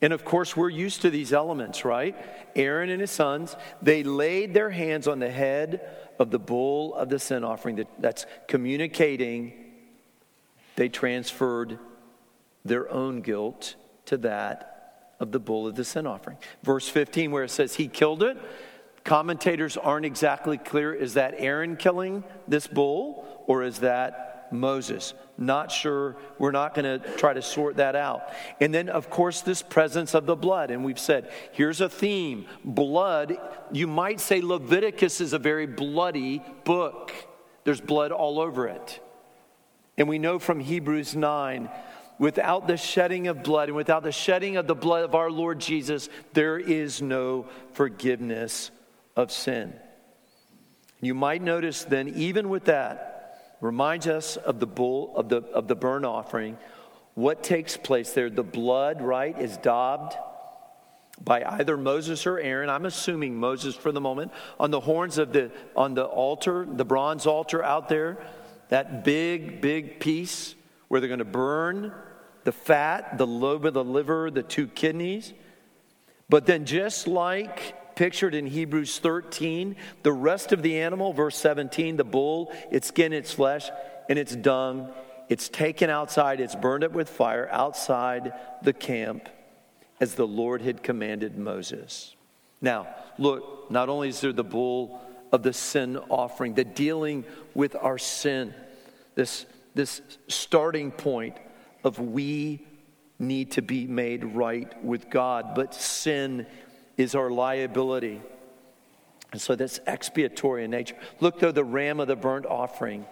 And 0.01 0.13
of 0.13 0.25
course, 0.25 0.57
we're 0.57 0.69
used 0.69 1.03
to 1.03 1.11
these 1.11 1.33
elements, 1.33 1.85
right? 1.85 2.17
Aaron 2.57 2.91
and 2.91 3.01
his 3.01 3.13
sons, 3.13 3.55
they 3.81 4.03
laid 4.03 4.53
their 4.53 4.71
hands 4.71 5.07
on 5.07 5.21
the 5.21 5.31
head 5.31 5.89
of 6.19 6.33
the 6.33 6.41
bull 6.41 6.93
of 6.97 7.09
the 7.09 7.21
sin 7.21 7.45
offering 7.45 7.87
that's 8.01 8.27
communicating 8.49 9.53
they 10.75 10.89
transferred 10.89 11.79
their 12.65 12.91
own 12.91 13.21
guilt 13.21 13.77
to 14.07 14.17
that 14.17 14.72
of 15.23 15.33
the 15.33 15.39
bull 15.39 15.67
of 15.67 15.77
the 15.77 15.85
sin 15.85 16.07
offering. 16.07 16.37
Verse 16.63 16.89
15, 16.89 17.31
where 17.31 17.45
it 17.45 17.51
says 17.51 17.77
he 17.77 17.89
killed 17.89 18.23
it, 18.23 18.37
commentators 19.05 19.77
aren't 19.77 20.05
exactly 20.05 20.59
clear 20.59 20.93
is 20.93 21.15
that 21.15 21.35
Aaron 21.39 21.77
killing 21.77 22.25
this 22.47 22.67
bull 22.67 23.45
or 23.47 23.63
is 23.63 23.79
that 23.79 24.49
Moses? 24.51 25.15
Not 25.39 25.73
sure. 25.73 26.17
We're 26.39 26.51
not 26.51 26.75
going 26.75 27.01
to 27.01 27.17
try 27.17 27.33
to 27.33 27.41
sort 27.41 27.77
that 27.77 27.97
out. 27.97 28.33
And 28.61 28.75
then, 28.75 28.89
of 28.89 29.09
course, 29.09 29.41
this 29.41 29.63
presence 29.63 30.15
of 30.15 30.27
the 30.27 30.37
blood. 30.37 30.71
And 30.71 30.85
we've 30.85 30.99
said, 30.99 31.31
here's 31.53 31.81
a 31.81 31.89
theme 31.89 32.47
blood. 32.65 33.37
You 33.73 33.87
might 33.87 34.21
say 34.21 34.41
Leviticus 34.41 35.21
is 35.21 35.33
a 35.33 35.39
very 35.39 35.67
bloody 35.67 36.43
book, 36.65 37.13
there's 37.65 37.81
blood 37.81 38.13
all 38.13 38.41
over 38.41 38.67
it. 38.67 39.01
And 39.97 40.09
we 40.09 40.19
know 40.19 40.39
from 40.39 40.61
Hebrews 40.61 41.15
9 41.15 41.69
Without 42.19 42.67
the 42.67 42.77
shedding 42.77 43.27
of 43.27 43.43
blood 43.43 43.69
and 43.69 43.77
without 43.77 44.03
the 44.03 44.13
shedding 44.13 44.57
of 44.57 44.67
the 44.67 44.75
blood 44.75 45.05
of 45.05 45.15
our 45.15 45.31
Lord 45.31 45.59
Jesus, 45.59 46.09
there 46.33 46.59
is 46.59 47.03
no 47.03 47.47
forgiveness 47.73 48.71
of 49.17 49.33
sin. 49.33 49.73
You 51.01 51.15
might 51.15 51.43
notice 51.43 51.85
then, 51.85 52.09
even 52.09 52.49
with 52.49 52.67
that, 52.67 53.57
reminds 53.61 54.07
us 54.07 54.37
of 54.37 54.61
the 54.61 54.67
bull 54.67 55.17
of 55.17 55.29
the 55.29 55.39
of 55.53 55.69
the 55.69 55.75
burnt 55.75 56.05
offering. 56.05 56.59
What 57.15 57.43
takes 57.43 57.77
place 57.77 58.13
there? 58.13 58.31
The 58.31 58.43
blood, 58.43 59.03
right, 59.03 59.39
is 59.39 59.57
daubed 59.57 60.15
by 61.21 61.45
either 61.45 61.77
Moses 61.77 62.27
or 62.27 62.39
Aaron. 62.39 62.71
I'm 62.71 62.87
assuming 62.87 63.37
Moses 63.37 63.75
for 63.75 63.93
the 63.93 64.01
moment 64.01 64.33
on 64.59 64.71
the 64.71 64.81
horns 64.81 65.19
of 65.19 65.33
the 65.33 65.51
on 65.77 65.95
the 65.95 66.05
altar, 66.05 66.67
the 66.71 66.85
bronze 66.85 67.27
altar 67.27 67.63
out 67.63 67.89
there. 67.89 68.19
That 68.69 69.05
big, 69.05 69.61
big 69.61 70.01
piece 70.01 70.55
where 70.93 71.01
they're 71.01 71.09
going 71.09 71.21
to 71.21 71.25
burn 71.25 71.91
the 72.45 72.53
fat, 72.53 73.17
the 73.17 73.27
lobe 73.27 73.65
of 73.65 73.73
the 73.73 73.83
liver, 73.83 74.31
the 74.31 74.43
two 74.43 74.67
kidneys. 74.67 75.33
But 76.29 76.45
then, 76.45 76.67
just 76.67 77.09
like 77.09 77.97
pictured 77.97 78.35
in 78.35 78.47
Hebrews 78.47 78.99
13, 78.99 79.77
the 80.03 80.13
rest 80.13 80.53
of 80.53 80.61
the 80.61 80.81
animal, 80.81 81.15
verse 81.15 81.39
17, 81.39 81.97
the 81.97 82.05
bull, 82.05 82.53
its 82.71 82.89
skin, 82.89 83.15
its 83.15 83.33
flesh, 83.33 83.71
and 84.11 84.19
its 84.19 84.37
dung, 84.37 84.93
it's 85.31 85.49
taken 85.49 85.89
outside, 85.89 86.41
it's 86.41 86.55
burned 86.55 86.85
up 86.85 86.93
with 86.93 87.09
fire 87.09 87.49
outside 87.51 88.35
the 88.61 88.75
camp 88.75 89.31
as 89.99 90.15
the 90.15 90.27
Lord 90.27 90.61
had 90.61 90.83
commanded 90.83 91.39
Moses. 91.39 92.15
Now, 92.61 92.87
look, 93.17 93.71
not 93.71 93.89
only 93.89 94.11
is 94.11 94.21
there 94.21 94.35
the 94.35 94.45
bull 94.45 95.01
of 95.33 95.43
the 95.43 95.55
sin 95.55 95.97
offering, 96.11 96.53
the 96.53 96.65
dealing 96.65 97.25
with 97.55 97.77
our 97.77 97.97
sin, 97.97 98.53
this, 99.15 99.47
this 99.75 100.01
starting 100.29 100.91
point 100.91 101.37
of 101.85 101.99
we 101.99 102.67
need 103.19 103.53
to 103.53 103.63
be 103.63 103.87
made 103.87 104.25
right 104.25 104.85
with 104.85 105.09
God, 105.09 105.55
but 105.55 105.75
sin 105.75 106.47
is 106.97 107.15
our 107.15 107.31
liability. 107.31 108.21
And 109.33 109.41
so 109.41 109.55
that's 109.55 109.81
expiatory 109.87 110.65
in 110.65 110.71
nature. 110.71 110.97
Look, 111.21 111.39
though, 111.39 111.53
the 111.53 111.65
ram 111.65 112.01
of 112.01 112.09
the 112.09 112.17
burnt 112.17 112.45
offering 112.47 113.07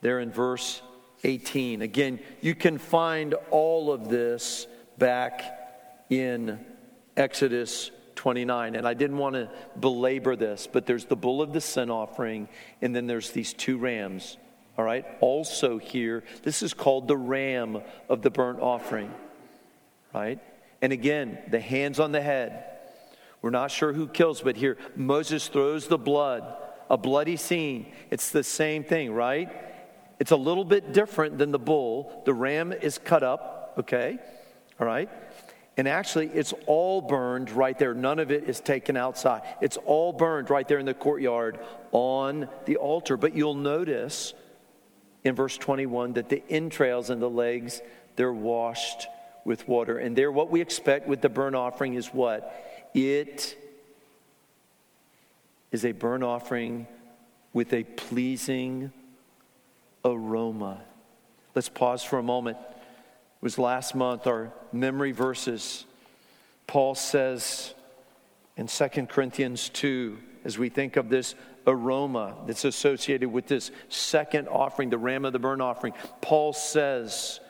there 0.00 0.20
in 0.20 0.30
verse 0.30 0.80
18. 1.24 1.82
Again, 1.82 2.20
you 2.40 2.54
can 2.54 2.78
find 2.78 3.34
all 3.50 3.92
of 3.92 4.08
this 4.08 4.66
back 4.98 5.42
in 6.08 6.58
Exodus 7.16 7.90
29. 8.14 8.76
And 8.76 8.88
I 8.88 8.94
didn't 8.94 9.18
want 9.18 9.34
to 9.34 9.50
belabor 9.78 10.36
this, 10.36 10.68
but 10.70 10.86
there's 10.86 11.04
the 11.04 11.16
bull 11.16 11.42
of 11.42 11.52
the 11.52 11.60
sin 11.60 11.90
offering, 11.90 12.48
and 12.80 12.94
then 12.94 13.06
there's 13.06 13.30
these 13.30 13.52
two 13.52 13.78
rams. 13.78 14.38
All 14.78 14.84
right, 14.84 15.06
also 15.20 15.78
here, 15.78 16.22
this 16.42 16.62
is 16.62 16.74
called 16.74 17.08
the 17.08 17.16
ram 17.16 17.80
of 18.08 18.20
the 18.20 18.30
burnt 18.30 18.60
offering, 18.60 19.12
right? 20.12 20.38
And 20.82 20.92
again, 20.92 21.38
the 21.50 21.60
hands 21.60 21.98
on 21.98 22.12
the 22.12 22.20
head. 22.20 22.64
We're 23.40 23.50
not 23.50 23.70
sure 23.70 23.92
who 23.92 24.06
kills, 24.06 24.42
but 24.42 24.56
here, 24.56 24.76
Moses 24.94 25.48
throws 25.48 25.88
the 25.88 25.96
blood, 25.96 26.44
a 26.90 26.98
bloody 26.98 27.36
scene. 27.36 27.86
It's 28.10 28.30
the 28.30 28.42
same 28.42 28.84
thing, 28.84 29.12
right? 29.12 29.50
It's 30.18 30.30
a 30.30 30.36
little 30.36 30.64
bit 30.64 30.92
different 30.92 31.38
than 31.38 31.52
the 31.52 31.58
bull. 31.58 32.22
The 32.26 32.34
ram 32.34 32.72
is 32.72 32.98
cut 32.98 33.22
up, 33.22 33.74
okay? 33.78 34.18
All 34.78 34.86
right? 34.86 35.08
And 35.78 35.86
actually, 35.86 36.28
it's 36.28 36.54
all 36.66 37.02
burned 37.02 37.50
right 37.50 37.78
there. 37.78 37.92
None 37.92 38.18
of 38.18 38.30
it 38.30 38.44
is 38.44 38.60
taken 38.60 38.96
outside. 38.96 39.42
It's 39.60 39.76
all 39.76 40.12
burned 40.12 40.48
right 40.48 40.66
there 40.66 40.78
in 40.78 40.86
the 40.86 40.94
courtyard 40.94 41.58
on 41.92 42.48
the 42.64 42.76
altar. 42.76 43.18
But 43.18 43.34
you'll 43.34 43.54
notice 43.54 44.32
in 45.26 45.34
verse 45.34 45.58
21 45.58 46.14
that 46.14 46.28
the 46.28 46.42
entrails 46.48 47.10
and 47.10 47.20
the 47.20 47.28
legs, 47.28 47.82
they're 48.14 48.32
washed 48.32 49.08
with 49.44 49.66
water. 49.66 49.98
And 49.98 50.16
there, 50.16 50.30
what 50.30 50.50
we 50.50 50.60
expect 50.60 51.08
with 51.08 51.20
the 51.20 51.28
burnt 51.28 51.56
offering 51.56 51.94
is 51.94 52.06
what? 52.08 52.88
It 52.94 53.56
is 55.72 55.84
a 55.84 55.92
burnt 55.92 56.22
offering 56.22 56.86
with 57.52 57.72
a 57.72 57.82
pleasing 57.82 58.92
aroma. 60.04 60.80
Let's 61.54 61.68
pause 61.68 62.04
for 62.04 62.18
a 62.18 62.22
moment. 62.22 62.58
It 62.58 63.42
was 63.42 63.58
last 63.58 63.94
month, 63.94 64.26
our 64.26 64.52
memory 64.72 65.12
verses. 65.12 65.84
Paul 66.66 66.94
says 66.94 67.74
in 68.56 68.68
2 68.68 68.88
Corinthians 69.06 69.68
2, 69.70 70.18
as 70.46 70.56
we 70.56 70.68
think 70.68 70.96
of 70.96 71.08
this 71.08 71.34
aroma 71.66 72.36
that's 72.46 72.64
associated 72.64 73.28
with 73.28 73.48
this 73.48 73.72
second 73.88 74.46
offering, 74.46 74.90
the 74.90 74.96
ram 74.96 75.24
of 75.24 75.32
the 75.32 75.40
burnt 75.40 75.60
offering, 75.60 75.92
Paul 76.20 76.52
says, 76.52 77.40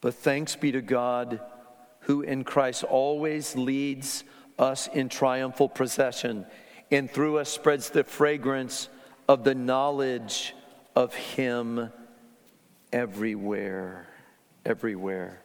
But 0.00 0.14
thanks 0.14 0.54
be 0.54 0.70
to 0.70 0.80
God 0.80 1.40
who 2.02 2.22
in 2.22 2.44
Christ 2.44 2.84
always 2.84 3.56
leads 3.56 4.22
us 4.56 4.86
in 4.86 5.08
triumphal 5.08 5.68
procession 5.68 6.46
and 6.92 7.10
through 7.10 7.38
us 7.38 7.48
spreads 7.48 7.90
the 7.90 8.04
fragrance 8.04 8.88
of 9.28 9.42
the 9.42 9.54
knowledge 9.56 10.54
of 10.94 11.12
Him 11.12 11.90
everywhere. 12.92 14.06
Everywhere. 14.64 15.40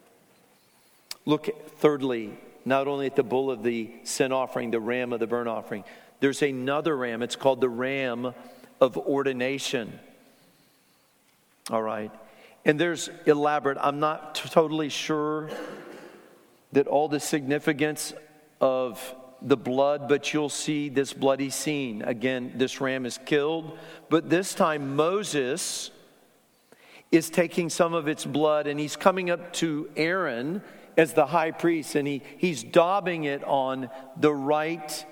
Look, 1.26 1.50
thirdly, 1.80 2.38
not 2.68 2.88
only 2.88 3.06
at 3.06 3.16
the 3.16 3.24
bull 3.24 3.50
of 3.50 3.64
the 3.64 3.90
sin 4.04 4.32
offering, 4.32 4.72
the 4.72 4.80
ram 4.80 5.14
of 5.14 5.20
the 5.20 5.28
burnt 5.28 5.48
offering, 5.48 5.84
there's 6.20 6.42
another 6.42 6.96
ram. 6.96 7.22
It's 7.22 7.36
called 7.36 7.62
the 7.62 7.70
ram 7.70 8.34
of 8.82 8.98
ordination. 8.98 10.00
All 11.70 11.82
right. 11.82 12.12
And 12.66 12.80
there's 12.80 13.10
elaborate, 13.26 13.78
I'm 13.80 14.00
not 14.00 14.36
t- 14.36 14.50
totally 14.50 14.90
sure 14.90 15.50
that 16.74 16.88
all 16.88 17.08
the 17.08 17.20
significance 17.20 18.14
of 18.60 19.16
the 19.42 19.58
blood, 19.58 20.10
but 20.10 20.34
you'll 20.34 20.50
see 20.50 20.90
this 20.90 21.14
bloody 21.14 21.50
scene. 21.50 22.02
Again, 22.02 22.54
this 22.56 22.82
ram 22.82 23.06
is 23.06 23.20
killed, 23.26 23.78
but 24.10 24.30
this 24.30 24.54
time 24.54 24.96
Moses 24.96 25.92
is 27.12 27.30
taking 27.30 27.70
some 27.70 27.94
of 27.94 28.08
its 28.08 28.26
blood 28.26 28.68
and 28.68 28.80
he's 28.80 28.98
coming 28.98 29.30
up 29.30 29.54
to 29.54 29.90
Aaron 29.96 30.62
as 30.98 31.14
the 31.14 31.28
high 31.28 31.52
priest 31.52 31.96
and 31.96 32.08
he, 32.08 32.22
he's 32.38 32.64
daubing 32.64 33.26
it 33.26 33.44
on 33.44 33.90
the 34.18 34.34
right 34.34 35.06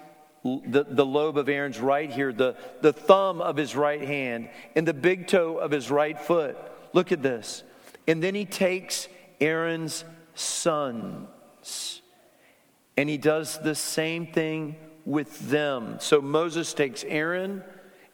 the, 0.43 0.86
the 0.88 1.06
lobe 1.06 1.39
of 1.39 1.50
Aaron's 1.50 1.80
right 1.80 2.08
here, 2.08 2.32
the, 2.32 2.56
the 2.82 2.93
thumb 2.93 3.41
of 3.41 3.58
his 3.58 3.76
right 3.76 4.02
hand, 4.02 4.50
and 4.76 4.88
the 4.88 4.93
big 4.93 5.26
toe 5.26 5.58
of 5.58 5.71
his 5.71 5.89
right 5.89 6.19
foot. 6.19 6.56
Look 6.93 7.12
at 7.12 7.24
this. 7.24 7.63
And 8.08 8.21
then 8.21 8.36
he 8.36 8.45
takes 8.45 9.08
Aaron's 9.41 10.06
sons 10.36 12.04
and 12.98 13.10
he 13.10 13.17
does 13.17 13.58
the 13.60 13.76
same 13.76 14.28
thing 14.28 14.76
with 15.06 15.50
them. 15.50 15.98
So 16.00 16.21
Moses 16.21 16.74
takes 16.74 17.04
Aaron, 17.04 17.63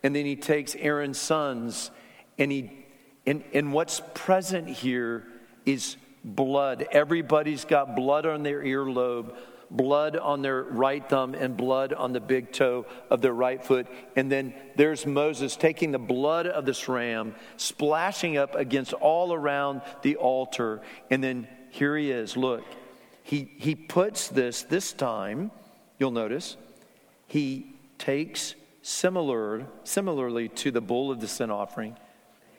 and 0.03 0.15
then 0.15 0.25
he 0.25 0.35
takes 0.35 0.75
Aaron's 0.75 1.19
sons, 1.19 1.91
and 2.37 2.51
he 2.51 2.77
and, 3.25 3.43
and 3.53 3.71
what's 3.71 4.01
present 4.15 4.67
here 4.67 5.27
is 5.63 5.95
blood. 6.23 6.87
Everybody's 6.91 7.65
got 7.65 7.95
blood 7.95 8.25
on 8.25 8.43
their 8.43 8.61
earlobe, 8.61 9.35
blood 9.69 10.17
on 10.17 10.41
their 10.41 10.63
right 10.63 11.07
thumb, 11.07 11.33
and 11.33 11.55
blood 11.55 11.93
on 11.93 12.13
the 12.13 12.19
big 12.19 12.51
toe 12.51 12.85
of 13.09 13.21
their 13.21 13.33
right 13.33 13.63
foot. 13.63 13.87
And 14.15 14.31
then 14.31 14.53
there's 14.75 15.05
Moses 15.05 15.55
taking 15.55 15.91
the 15.91 15.99
blood 15.99 16.47
of 16.47 16.65
this 16.65 16.87
ram, 16.87 17.35
splashing 17.57 18.37
up 18.37 18.55
against 18.55 18.93
all 18.93 19.33
around 19.33 19.81
the 20.01 20.17
altar. 20.17 20.81
And 21.09 21.23
then 21.23 21.47
here 21.69 21.97
he 21.97 22.11
is. 22.11 22.35
Look, 22.35 22.63
he, 23.23 23.51
he 23.57 23.75
puts 23.75 24.27
this, 24.27 24.63
this 24.63 24.93
time, 24.93 25.51
you'll 25.97 26.11
notice, 26.11 26.57
he 27.27 27.75
takes 27.97 28.55
similar, 28.81 29.65
similarly 29.83 30.49
to 30.49 30.71
the 30.71 30.81
bull 30.81 31.11
of 31.11 31.21
the 31.21 31.27
sin 31.27 31.49
offering, 31.49 31.95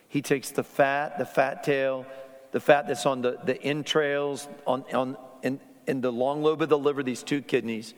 he 0.09 0.23
takes 0.23 0.51
the 0.51 0.63
fat, 0.63 1.19
the 1.19 1.25
fat 1.25 1.65
tail, 1.65 2.07
the 2.53 2.61
fat 2.61 2.87
that's 2.87 3.07
on 3.07 3.23
the, 3.23 3.39
the 3.45 3.61
entrails, 3.63 4.49
on, 4.67 4.85
on, 4.95 5.17
in, 5.43 5.61
in 5.87 6.01
the 6.01 6.13
long 6.13 6.43
lobe 6.43 6.63
of 6.63 6.69
the 6.69 6.79
liver, 6.79 7.03
these 7.03 7.23
two 7.23 7.43
kidneys. 7.43 7.95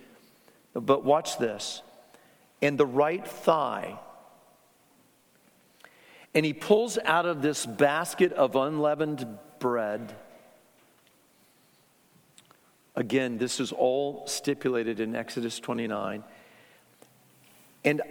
But 0.72 1.04
watch 1.04 1.38
this. 1.38 1.82
And 2.62 2.78
the 2.78 2.86
right 2.86 3.26
thigh. 3.26 3.98
And 6.34 6.46
he 6.46 6.52
pulls 6.52 6.98
out 7.04 7.26
of 7.26 7.42
this 7.42 7.66
basket 7.66 8.32
of 8.32 8.56
unleavened 8.56 9.26
bread 9.58 10.14
Again, 12.96 13.38
this 13.38 13.58
is 13.58 13.72
all 13.72 14.24
stipulated 14.26 15.00
in 15.00 15.16
Exodus 15.16 15.58
29. 15.58 16.22
And 17.84 18.02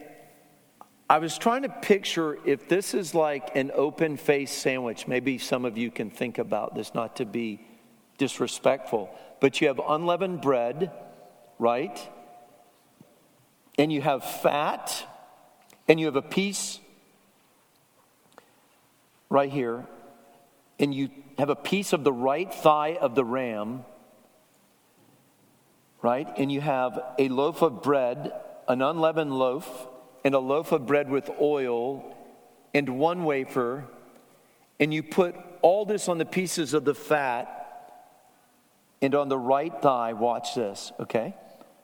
I 1.09 1.19
was 1.19 1.37
trying 1.37 1.63
to 1.63 1.69
picture 1.69 2.37
if 2.45 2.67
this 2.67 2.93
is 2.93 3.13
like 3.13 3.55
an 3.55 3.71
open 3.73 4.17
faced 4.17 4.59
sandwich. 4.59 5.07
Maybe 5.07 5.37
some 5.37 5.65
of 5.65 5.77
you 5.77 5.91
can 5.91 6.09
think 6.09 6.37
about 6.37 6.75
this, 6.75 6.93
not 6.93 7.17
to 7.17 7.25
be 7.25 7.65
disrespectful. 8.17 9.13
But 9.39 9.59
you 9.61 9.67
have 9.67 9.79
unleavened 9.85 10.41
bread, 10.41 10.91
right? 11.59 11.99
And 13.77 13.91
you 13.91 14.01
have 14.01 14.23
fat, 14.23 15.05
and 15.87 15.99
you 15.99 16.05
have 16.05 16.15
a 16.15 16.21
piece 16.21 16.79
right 19.29 19.51
here, 19.51 19.85
and 20.79 20.93
you 20.93 21.09
have 21.37 21.49
a 21.49 21.55
piece 21.55 21.91
of 21.91 22.03
the 22.03 22.13
right 22.13 22.53
thigh 22.53 22.97
of 22.99 23.15
the 23.15 23.25
ram 23.25 23.83
right? 26.03 26.27
And 26.37 26.51
you 26.51 26.61
have 26.61 26.99
a 27.17 27.29
loaf 27.29 27.63
of 27.63 27.81
bread, 27.81 28.31
an 28.67 28.83
unleavened 28.83 29.33
loaf, 29.33 29.87
and 30.23 30.33
a 30.33 30.39
loaf 30.39 30.71
of 30.71 30.86
bread 30.86 31.09
with 31.09 31.29
oil, 31.41 32.15
and 32.73 32.97
one 32.97 33.23
wafer, 33.23 33.86
and 34.79 34.93
you 34.93 35.03
put 35.03 35.36
all 35.62 35.86
this 35.86 36.07
on 36.07 36.17
the 36.17 36.25
pieces 36.25 36.73
of 36.73 36.86
the 36.86 36.95
fat, 36.95 37.59
and 39.01 39.15
on 39.15 39.29
the 39.29 39.38
right 39.38 39.81
thigh, 39.81 40.13
watch 40.13 40.55
this, 40.55 40.91
okay? 40.99 41.36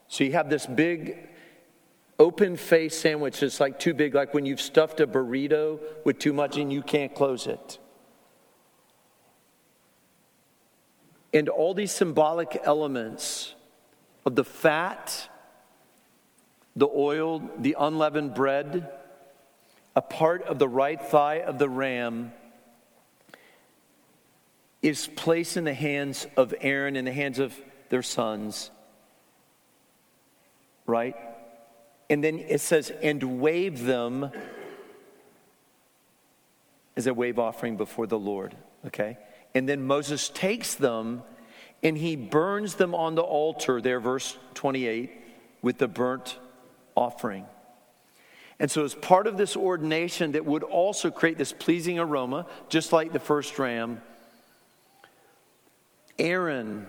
So 0.07 0.23
you 0.23 0.31
have 0.31 0.49
this 0.49 0.65
big 0.65 1.27
open 2.17 2.57
face 2.57 2.97
sandwich 2.97 3.39
that's 3.39 3.59
like 3.59 3.79
too 3.79 3.93
big, 3.93 4.15
like 4.15 4.33
when 4.33 4.45
you've 4.45 4.61
stuffed 4.61 4.99
a 4.99 5.07
burrito 5.07 5.79
with 6.03 6.19
too 6.19 6.33
much 6.33 6.57
and 6.57 6.71
you 6.71 6.81
can't 6.81 7.13
close 7.15 7.47
it. 7.47 7.79
And 11.33 11.47
all 11.47 11.73
these 11.73 11.91
symbolic 11.91 12.59
elements 12.63 13.53
of 14.25 14.35
the 14.35 14.43
fat, 14.43 15.29
the 16.75 16.87
oil, 16.87 17.41
the 17.57 17.75
unleavened 17.79 18.33
bread, 18.33 18.89
a 19.95 20.01
part 20.01 20.43
of 20.43 20.59
the 20.59 20.67
right 20.67 21.01
thigh 21.01 21.39
of 21.39 21.59
the 21.59 21.69
ram 21.69 22.31
is 24.81 25.07
placed 25.07 25.57
in 25.57 25.65
the 25.65 25.73
hands 25.73 26.25
of 26.37 26.53
Aaron, 26.61 26.95
in 26.95 27.05
the 27.05 27.11
hands 27.11 27.39
of 27.39 27.53
their 27.89 28.03
sons. 28.03 28.71
Right? 30.85 31.15
And 32.09 32.23
then 32.23 32.39
it 32.39 32.61
says, 32.61 32.91
and 33.01 33.41
wave 33.41 33.83
them 33.83 34.31
as 36.95 37.07
a 37.07 37.13
wave 37.13 37.39
offering 37.39 37.77
before 37.77 38.07
the 38.07 38.17
Lord. 38.17 38.55
Okay? 38.87 39.17
And 39.53 39.67
then 39.67 39.83
Moses 39.83 40.29
takes 40.29 40.75
them 40.75 41.23
and 41.83 41.97
he 41.97 42.15
burns 42.15 42.75
them 42.75 42.93
on 42.93 43.15
the 43.15 43.21
altar, 43.21 43.81
there, 43.81 43.99
verse 43.99 44.37
28, 44.55 45.11
with 45.61 45.77
the 45.77 45.87
burnt 45.87 46.37
offering. 46.99 47.45
And 48.59 48.69
so, 48.69 48.83
as 48.83 48.93
part 48.93 49.25
of 49.25 49.37
this 49.37 49.55
ordination 49.55 50.33
that 50.33 50.45
would 50.45 50.63
also 50.63 51.09
create 51.09 51.37
this 51.37 51.53
pleasing 51.53 51.97
aroma, 51.97 52.45
just 52.67 52.91
like 52.91 53.13
the 53.13 53.19
first 53.19 53.57
ram, 53.57 54.01
Aaron 56.17 56.87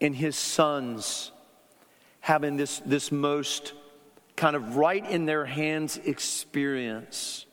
and 0.00 0.16
his 0.16 0.34
sons 0.34 1.30
having 2.18 2.56
this, 2.56 2.80
this 2.84 3.12
most 3.12 3.74
kind 4.34 4.56
of 4.56 4.76
right 4.76 5.08
in 5.08 5.24
their 5.24 5.44
hands 5.44 5.98
experience 5.98 7.46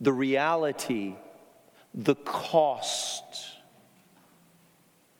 the 0.00 0.12
reality, 0.12 1.14
the 1.94 2.16
cost 2.16 3.24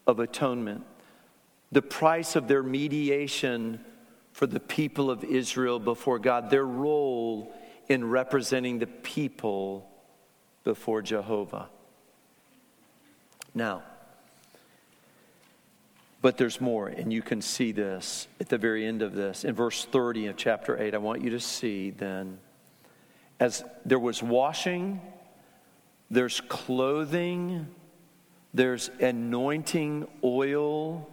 of 0.06 0.18
atonement, 0.18 0.84
the 1.70 1.80
price 1.80 2.36
of 2.36 2.48
their 2.48 2.62
mediation 2.62 3.84
for 4.36 4.46
the 4.46 4.60
people 4.60 5.10
of 5.10 5.24
Israel 5.24 5.78
before 5.78 6.18
God, 6.18 6.50
their 6.50 6.66
role 6.66 7.54
in 7.88 8.04
representing 8.04 8.78
the 8.78 8.86
people 8.86 9.88
before 10.62 11.00
Jehovah. 11.00 11.70
Now, 13.54 13.82
but 16.20 16.36
there's 16.36 16.60
more, 16.60 16.86
and 16.86 17.10
you 17.10 17.22
can 17.22 17.40
see 17.40 17.72
this 17.72 18.28
at 18.38 18.50
the 18.50 18.58
very 18.58 18.84
end 18.84 19.00
of 19.00 19.14
this. 19.14 19.42
In 19.42 19.54
verse 19.54 19.86
30 19.86 20.26
of 20.26 20.36
chapter 20.36 20.78
8, 20.78 20.94
I 20.94 20.98
want 20.98 21.22
you 21.22 21.30
to 21.30 21.40
see 21.40 21.88
then, 21.88 22.38
as 23.40 23.64
there 23.86 23.98
was 23.98 24.22
washing, 24.22 25.00
there's 26.10 26.42
clothing, 26.42 27.68
there's 28.52 28.90
anointing 29.00 30.06
oil, 30.22 31.08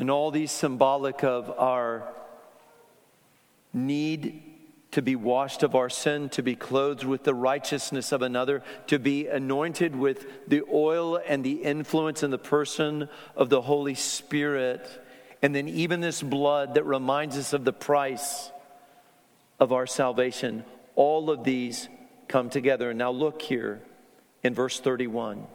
and 0.00 0.10
all 0.10 0.30
these 0.30 0.50
symbolic 0.50 1.22
of 1.22 1.50
our 1.58 2.08
need 3.74 4.42
to 4.92 5.02
be 5.02 5.14
washed 5.14 5.62
of 5.62 5.74
our 5.74 5.90
sin, 5.90 6.30
to 6.30 6.42
be 6.42 6.56
clothed 6.56 7.04
with 7.04 7.22
the 7.22 7.34
righteousness 7.34 8.10
of 8.10 8.22
another, 8.22 8.62
to 8.86 8.98
be 8.98 9.26
anointed 9.26 9.94
with 9.94 10.48
the 10.48 10.62
oil 10.72 11.20
and 11.28 11.44
the 11.44 11.62
influence 11.62 12.22
and 12.22 12.32
the 12.32 12.38
person 12.38 13.10
of 13.36 13.50
the 13.50 13.60
Holy 13.60 13.94
Spirit, 13.94 14.88
and 15.42 15.54
then 15.54 15.68
even 15.68 16.00
this 16.00 16.22
blood 16.22 16.74
that 16.74 16.84
reminds 16.84 17.36
us 17.36 17.52
of 17.52 17.66
the 17.66 17.72
price 17.72 18.50
of 19.60 19.70
our 19.70 19.86
salvation. 19.86 20.64
All 20.94 21.28
of 21.28 21.44
these 21.44 21.90
come 22.26 22.48
together. 22.48 22.88
And 22.88 22.98
now 22.98 23.10
look 23.10 23.42
here 23.42 23.82
in 24.42 24.54
verse 24.54 24.80
31. 24.80 25.46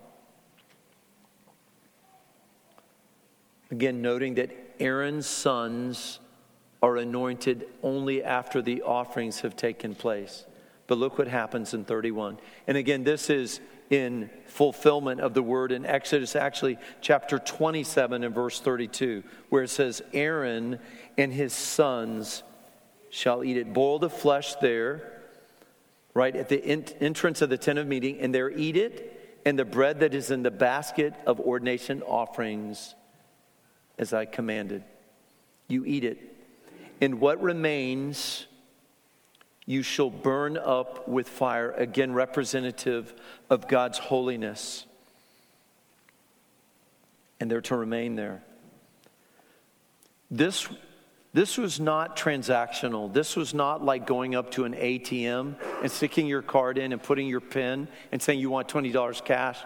Again, 3.71 4.01
noting 4.01 4.35
that 4.35 4.51
Aaron's 4.79 5.27
sons 5.27 6.19
are 6.81 6.97
anointed 6.97 7.67
only 7.81 8.23
after 8.23 8.61
the 8.61 8.83
offerings 8.83 9.41
have 9.41 9.55
taken 9.55 9.95
place. 9.95 10.45
But 10.87 10.99
look 10.99 11.17
what 11.17 11.27
happens 11.27 11.73
in 11.73 11.83
31. 11.83 12.37
And 12.67 12.77
again, 12.77 13.03
this 13.03 13.29
is 13.29 13.59
in 13.89 14.29
fulfillment 14.47 15.19
of 15.19 15.33
the 15.33 15.41
word 15.41 15.71
in 15.71 15.85
Exodus, 15.85 16.35
actually, 16.35 16.77
chapter 17.01 17.39
27 17.39 18.23
and 18.23 18.35
verse 18.35 18.59
32, 18.59 19.23
where 19.49 19.63
it 19.63 19.69
says, 19.69 20.01
Aaron 20.13 20.79
and 21.17 21.33
his 21.33 21.53
sons 21.53 22.43
shall 23.09 23.43
eat 23.43 23.57
it. 23.57 23.73
Boil 23.73 23.99
the 23.99 24.09
flesh 24.09 24.55
there, 24.55 25.21
right 26.13 26.35
at 26.35 26.49
the 26.49 26.63
entrance 26.99 27.41
of 27.41 27.49
the 27.49 27.57
tent 27.57 27.79
of 27.79 27.87
meeting, 27.87 28.19
and 28.19 28.33
there 28.33 28.51
eat 28.51 28.77
it, 28.77 29.39
and 29.45 29.57
the 29.57 29.65
bread 29.65 29.99
that 30.01 30.13
is 30.13 30.31
in 30.31 30.43
the 30.43 30.51
basket 30.51 31.13
of 31.25 31.39
ordination 31.39 32.01
offerings, 32.03 32.95
as 33.97 34.13
I 34.13 34.25
commanded. 34.25 34.83
You 35.67 35.85
eat 35.85 36.03
it 36.03 36.35
and 37.01 37.19
what 37.19 37.41
remains 37.41 38.45
you 39.65 39.81
shall 39.81 40.09
burn 40.09 40.57
up 40.57 41.07
with 41.07 41.27
fire. 41.27 41.71
Again, 41.71 42.13
representative 42.13 43.13
of 43.49 43.67
God's 43.67 43.97
holiness. 43.97 44.85
And 47.39 47.49
they're 47.49 47.61
to 47.61 47.75
remain 47.75 48.15
there. 48.15 48.43
This, 50.29 50.67
this 51.33 51.57
was 51.57 51.79
not 51.79 52.15
transactional. 52.15 53.11
This 53.11 53.35
was 53.35 53.53
not 53.53 53.83
like 53.83 54.05
going 54.05 54.35
up 54.35 54.51
to 54.51 54.65
an 54.65 54.73
ATM 54.73 55.55
and 55.81 55.91
sticking 55.91 56.27
your 56.27 56.41
card 56.41 56.77
in 56.77 56.93
and 56.93 57.01
putting 57.01 57.27
your 57.27 57.41
PIN 57.41 57.87
and 58.11 58.21
saying 58.21 58.39
you 58.39 58.49
want 58.49 58.67
$20 58.67 59.25
cash, 59.25 59.59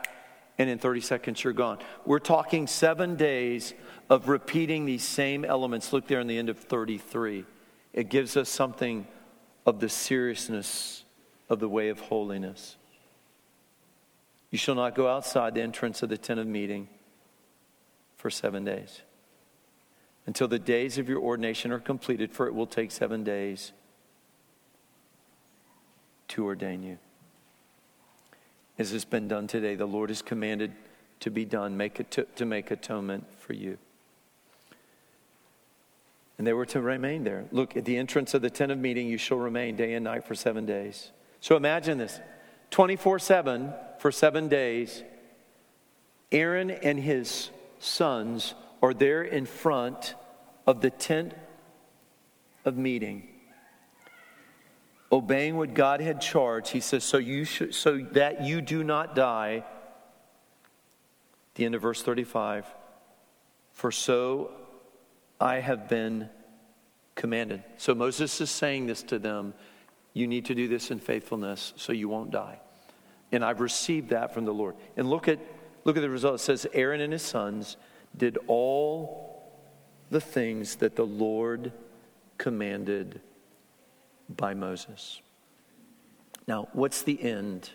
and 0.59 0.69
in 0.69 0.77
30 0.77 1.01
seconds 1.01 1.43
you're 1.43 1.53
gone. 1.53 1.79
We're 2.05 2.19
talking 2.19 2.67
seven 2.67 3.15
days 3.15 3.73
of 4.09 4.27
repeating 4.27 4.85
these 4.85 5.03
same 5.03 5.45
elements. 5.45 5.93
Look 5.93 6.07
there 6.07 6.19
in 6.19 6.27
the 6.27 6.37
end 6.37 6.49
of 6.49 6.59
33. 6.59 7.45
It 7.93 8.09
gives 8.09 8.37
us 8.37 8.49
something 8.49 9.07
of 9.65 9.79
the 9.79 9.89
seriousness 9.89 11.05
of 11.49 11.59
the 11.59 11.69
way 11.69 11.89
of 11.89 12.01
holiness. 12.01 12.75
You 14.51 14.57
shall 14.57 14.75
not 14.75 14.95
go 14.95 15.07
outside 15.07 15.55
the 15.55 15.61
entrance 15.61 16.03
of 16.03 16.09
the 16.09 16.17
tent 16.17 16.39
of 16.39 16.47
meeting 16.47 16.89
for 18.17 18.29
seven 18.29 18.65
days 18.65 19.01
until 20.25 20.47
the 20.47 20.59
days 20.59 20.97
of 20.97 21.07
your 21.07 21.19
ordination 21.19 21.71
are 21.71 21.79
completed, 21.79 22.31
for 22.31 22.47
it 22.47 22.53
will 22.53 22.67
take 22.67 22.91
seven 22.91 23.23
days 23.23 23.71
to 26.27 26.45
ordain 26.45 26.83
you. 26.83 26.97
As 28.79 28.91
has 28.91 29.05
been 29.05 29.27
done 29.27 29.45
today, 29.45 29.75
the 29.75 29.85
Lord 29.85 30.09
has 30.09 30.23
commanded 30.23 30.71
to 31.19 31.29
be 31.29 31.45
done, 31.45 31.77
make 31.77 31.99
it 31.99 32.09
to, 32.11 32.23
to 32.37 32.45
make 32.45 32.71
atonement 32.71 33.25
for 33.39 33.53
you 33.53 33.77
and 36.39 36.47
they 36.47 36.53
were 36.53 36.65
to 36.65 36.81
remain 36.81 37.25
there. 37.25 37.43
Look, 37.51 37.75
at 37.75 37.83
the 37.83 37.97
entrance 37.97 38.33
of 38.33 38.41
the 38.41 38.49
tent 38.49 38.71
of 38.71 38.79
meeting, 38.79 39.07
you 39.07 39.17
shall 39.17 39.37
remain 39.37 39.75
day 39.75 39.93
and 39.93 40.05
night 40.05 40.23
for 40.23 40.33
seven 40.33 40.65
days. 40.65 41.11
So 41.41 41.57
imagine 41.57 41.97
this 41.97 42.19
24 42.71 43.19
7 43.19 43.73
for 43.99 44.09
seven 44.09 44.47
days. 44.47 45.03
Aaron 46.31 46.71
and 46.71 46.97
his 46.97 47.49
sons 47.79 48.55
are 48.81 48.93
there 48.93 49.21
in 49.21 49.45
front 49.45 50.15
of 50.65 50.79
the 50.79 50.89
tent 50.89 51.33
of 52.63 52.77
meeting. 52.77 53.27
Obeying 55.11 55.57
what 55.57 55.73
God 55.73 56.01
had 56.01 56.21
charged, 56.21 56.69
he 56.69 56.79
says, 56.79 57.03
so, 57.03 57.17
you 57.17 57.43
should, 57.43 57.73
so 57.73 57.97
that 58.11 58.43
you 58.43 58.61
do 58.61 58.83
not 58.83 59.15
die. 59.15 59.63
The 61.55 61.65
end 61.65 61.73
of 61.75 61.81
verse 61.81 62.03
35. 62.03 62.65
For 63.71 63.91
so 63.91 64.51
I 65.39 65.61
have 65.61 65.89
been 65.89 66.29
commanded. 67.15 67.63
So 67.77 67.95
Moses 67.95 68.39
is 68.39 68.49
saying 68.49 68.87
this 68.87 69.03
to 69.03 69.19
them 69.19 69.53
you 70.13 70.27
need 70.27 70.45
to 70.45 70.55
do 70.55 70.67
this 70.67 70.91
in 70.91 70.99
faithfulness 70.99 71.73
so 71.75 71.93
you 71.93 72.09
won't 72.09 72.31
die. 72.31 72.59
And 73.31 73.45
I've 73.45 73.61
received 73.61 74.09
that 74.09 74.33
from 74.33 74.45
the 74.45 74.53
Lord. 74.53 74.75
And 74.97 75.09
look 75.09 75.27
at 75.27 75.39
look 75.85 75.97
at 75.97 76.01
the 76.01 76.09
result. 76.09 76.35
It 76.35 76.43
says 76.43 76.67
Aaron 76.73 77.01
and 77.01 77.13
his 77.13 77.21
sons 77.21 77.77
did 78.17 78.37
all 78.47 79.43
the 80.09 80.21
things 80.21 80.77
that 80.77 80.95
the 80.95 81.05
Lord 81.05 81.71
commanded 82.37 83.21
by 84.35 84.53
Moses. 84.53 85.21
Now, 86.47 86.67
what's 86.73 87.01
the 87.01 87.21
end 87.21 87.71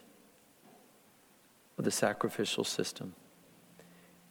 of 1.78 1.84
the 1.84 1.90
sacrificial 1.90 2.64
system? 2.64 3.14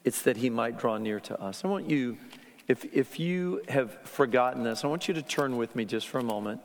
It's 0.03 0.21
that 0.23 0.37
he 0.37 0.49
might 0.49 0.77
draw 0.77 0.97
near 0.97 1.19
to 1.21 1.41
us. 1.41 1.63
I 1.63 1.67
want 1.67 1.89
you 1.89 2.17
if, 2.67 2.85
if 2.93 3.19
you 3.19 3.61
have 3.67 3.93
forgotten 4.03 4.63
this, 4.63 4.85
I 4.85 4.87
want 4.87 5.07
you 5.07 5.13
to 5.15 5.21
turn 5.21 5.57
with 5.57 5.75
me 5.75 5.83
just 5.83 6.07
for 6.07 6.19
a 6.19 6.23
moment 6.23 6.61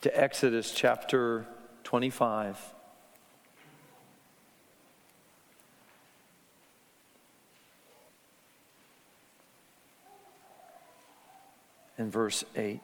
to 0.00 0.20
Exodus 0.20 0.72
chapter 0.72 1.46
25. 1.84 2.58
And 11.96 12.10
verse 12.10 12.44
8. 12.56 12.80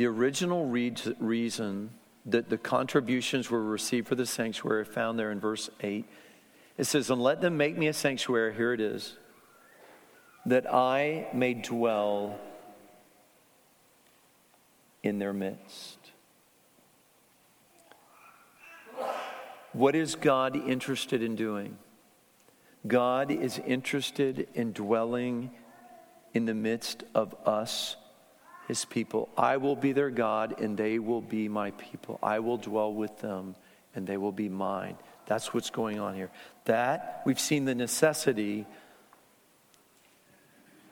The 0.00 0.06
original 0.06 0.64
reason 0.64 1.90
that 2.24 2.48
the 2.48 2.56
contributions 2.56 3.50
were 3.50 3.62
received 3.62 4.08
for 4.08 4.14
the 4.14 4.24
sanctuary 4.24 4.86
found 4.86 5.18
there 5.18 5.30
in 5.30 5.38
verse 5.38 5.68
8 5.82 6.06
it 6.78 6.84
says, 6.84 7.10
And 7.10 7.22
let 7.22 7.42
them 7.42 7.58
make 7.58 7.76
me 7.76 7.86
a 7.86 7.92
sanctuary, 7.92 8.54
here 8.54 8.72
it 8.72 8.80
is, 8.80 9.18
that 10.46 10.72
I 10.72 11.28
may 11.34 11.52
dwell 11.52 12.40
in 15.02 15.18
their 15.18 15.34
midst. 15.34 15.98
What 19.74 19.94
is 19.94 20.14
God 20.14 20.56
interested 20.56 21.22
in 21.22 21.36
doing? 21.36 21.76
God 22.86 23.30
is 23.30 23.58
interested 23.66 24.48
in 24.54 24.72
dwelling 24.72 25.50
in 26.32 26.46
the 26.46 26.54
midst 26.54 27.04
of 27.14 27.36
us, 27.44 27.96
his 28.70 28.84
people. 28.84 29.28
I 29.36 29.56
will 29.56 29.74
be 29.74 29.90
their 29.90 30.10
God, 30.10 30.60
and 30.60 30.76
they 30.76 31.00
will 31.00 31.20
be 31.20 31.48
my 31.48 31.72
people. 31.72 32.20
I 32.22 32.38
will 32.38 32.56
dwell 32.56 32.94
with 32.94 33.18
them, 33.18 33.56
and 33.96 34.06
they 34.06 34.16
will 34.16 34.30
be 34.30 34.48
mine. 34.48 34.96
That's 35.26 35.52
what's 35.52 35.70
going 35.70 35.98
on 35.98 36.14
here. 36.14 36.30
That, 36.66 37.22
we've 37.26 37.40
seen 37.40 37.64
the 37.64 37.74
necessity 37.74 38.66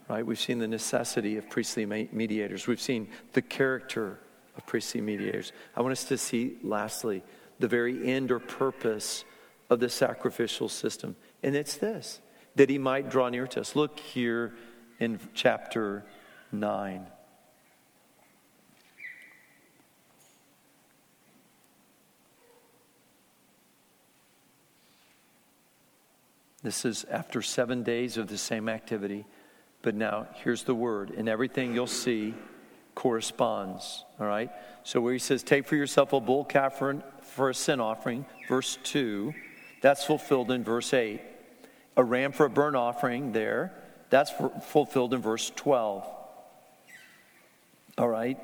right? 0.08 0.24
We've 0.24 0.40
seen 0.40 0.58
the 0.58 0.66
necessity 0.68 1.36
of 1.36 1.50
priestly 1.50 1.84
mediators. 1.84 2.66
We've 2.66 2.80
seen 2.80 3.08
the 3.34 3.42
character 3.42 4.18
of 4.56 4.64
priestly 4.64 5.02
mediators. 5.02 5.52
I 5.76 5.82
want 5.82 5.92
us 5.92 6.04
to 6.04 6.16
see, 6.16 6.56
lastly, 6.62 7.22
the 7.58 7.68
very 7.68 8.10
end 8.10 8.30
or 8.30 8.38
purpose 8.38 9.26
of 9.68 9.80
the 9.80 9.90
sacrificial 9.90 10.70
system. 10.70 11.14
And 11.42 11.54
it's 11.54 11.76
this 11.76 12.20
that 12.56 12.70
he 12.70 12.78
might 12.78 13.10
draw 13.10 13.28
near 13.28 13.46
to 13.46 13.60
us. 13.60 13.76
Look 13.76 14.00
here 14.00 14.54
in 14.98 15.20
chapter 15.34 16.06
9. 16.52 17.06
This 26.62 26.84
is 26.84 27.04
after 27.04 27.40
seven 27.40 27.82
days 27.82 28.16
of 28.16 28.28
the 28.28 28.38
same 28.38 28.68
activity. 28.68 29.24
But 29.82 29.94
now, 29.94 30.26
here's 30.42 30.64
the 30.64 30.74
word, 30.74 31.10
and 31.10 31.28
everything 31.28 31.72
you'll 31.72 31.86
see 31.86 32.34
corresponds. 32.96 34.04
All 34.18 34.26
right? 34.26 34.50
So, 34.82 35.00
where 35.00 35.12
he 35.12 35.20
says, 35.20 35.44
Take 35.44 35.68
for 35.68 35.76
yourself 35.76 36.12
a 36.12 36.20
bull 36.20 36.44
calf 36.44 36.78
for, 36.78 37.00
for 37.22 37.50
a 37.50 37.54
sin 37.54 37.80
offering, 37.80 38.26
verse 38.48 38.76
2, 38.82 39.32
that's 39.80 40.04
fulfilled 40.04 40.50
in 40.50 40.64
verse 40.64 40.92
8. 40.92 41.20
A 41.96 42.02
ram 42.02 42.32
for 42.32 42.46
a 42.46 42.50
burnt 42.50 42.74
offering, 42.74 43.32
there, 43.32 43.72
that's 44.10 44.32
fulfilled 44.66 45.14
in 45.14 45.20
verse 45.20 45.52
12. 45.54 46.04
All 47.98 48.08
right? 48.08 48.38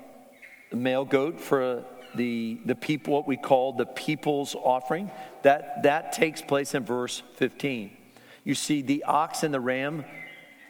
A 0.71 0.77
male 0.77 1.05
goat 1.05 1.41
for 1.41 1.85
the, 2.15 2.61
the 2.65 2.77
people, 2.77 3.15
what 3.15 3.27
we 3.27 3.37
call 3.37 3.73
the 3.73 3.87
people's 3.87 4.55
offering, 4.55 5.11
that, 5.43 5.83
that 5.83 6.13
takes 6.13 6.41
place 6.41 6.75
in 6.75 6.85
verse 6.85 7.25
15. 7.35 7.97
You 8.45 8.55
see 8.55 8.83
the 8.83 9.05
ox 9.05 9.43
and 9.43 9.53
the 9.53 9.61
ram 9.61 10.05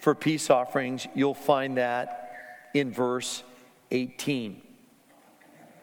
for 0.00 0.14
peace 0.14 0.50
offerings, 0.50 1.06
you'll 1.14 1.34
find 1.34 1.76
that 1.76 2.30
in 2.72 2.92
verse 2.92 3.42
18. 3.90 4.60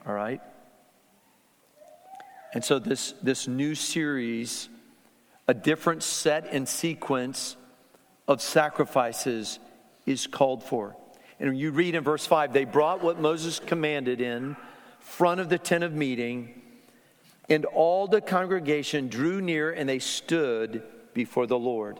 All 0.07 0.13
right? 0.13 0.41
And 2.53 2.63
so, 2.63 2.79
this, 2.79 3.13
this 3.23 3.47
new 3.47 3.75
series, 3.75 4.69
a 5.47 5.53
different 5.53 6.03
set 6.03 6.47
and 6.51 6.67
sequence 6.67 7.55
of 8.27 8.41
sacrifices 8.41 9.59
is 10.05 10.27
called 10.27 10.63
for. 10.63 10.95
And 11.39 11.57
you 11.57 11.71
read 11.71 11.95
in 11.95 12.03
verse 12.03 12.25
5 12.25 12.53
they 12.53 12.65
brought 12.65 13.03
what 13.03 13.19
Moses 13.19 13.59
commanded 13.59 14.21
in 14.21 14.55
front 14.99 15.41
of 15.41 15.49
the 15.49 15.57
tent 15.57 15.83
of 15.83 15.93
meeting, 15.93 16.61
and 17.49 17.65
all 17.65 18.07
the 18.07 18.21
congregation 18.21 19.07
drew 19.07 19.41
near 19.41 19.71
and 19.71 19.89
they 19.89 19.99
stood 19.99 20.83
before 21.13 21.47
the 21.47 21.59
Lord. 21.59 21.99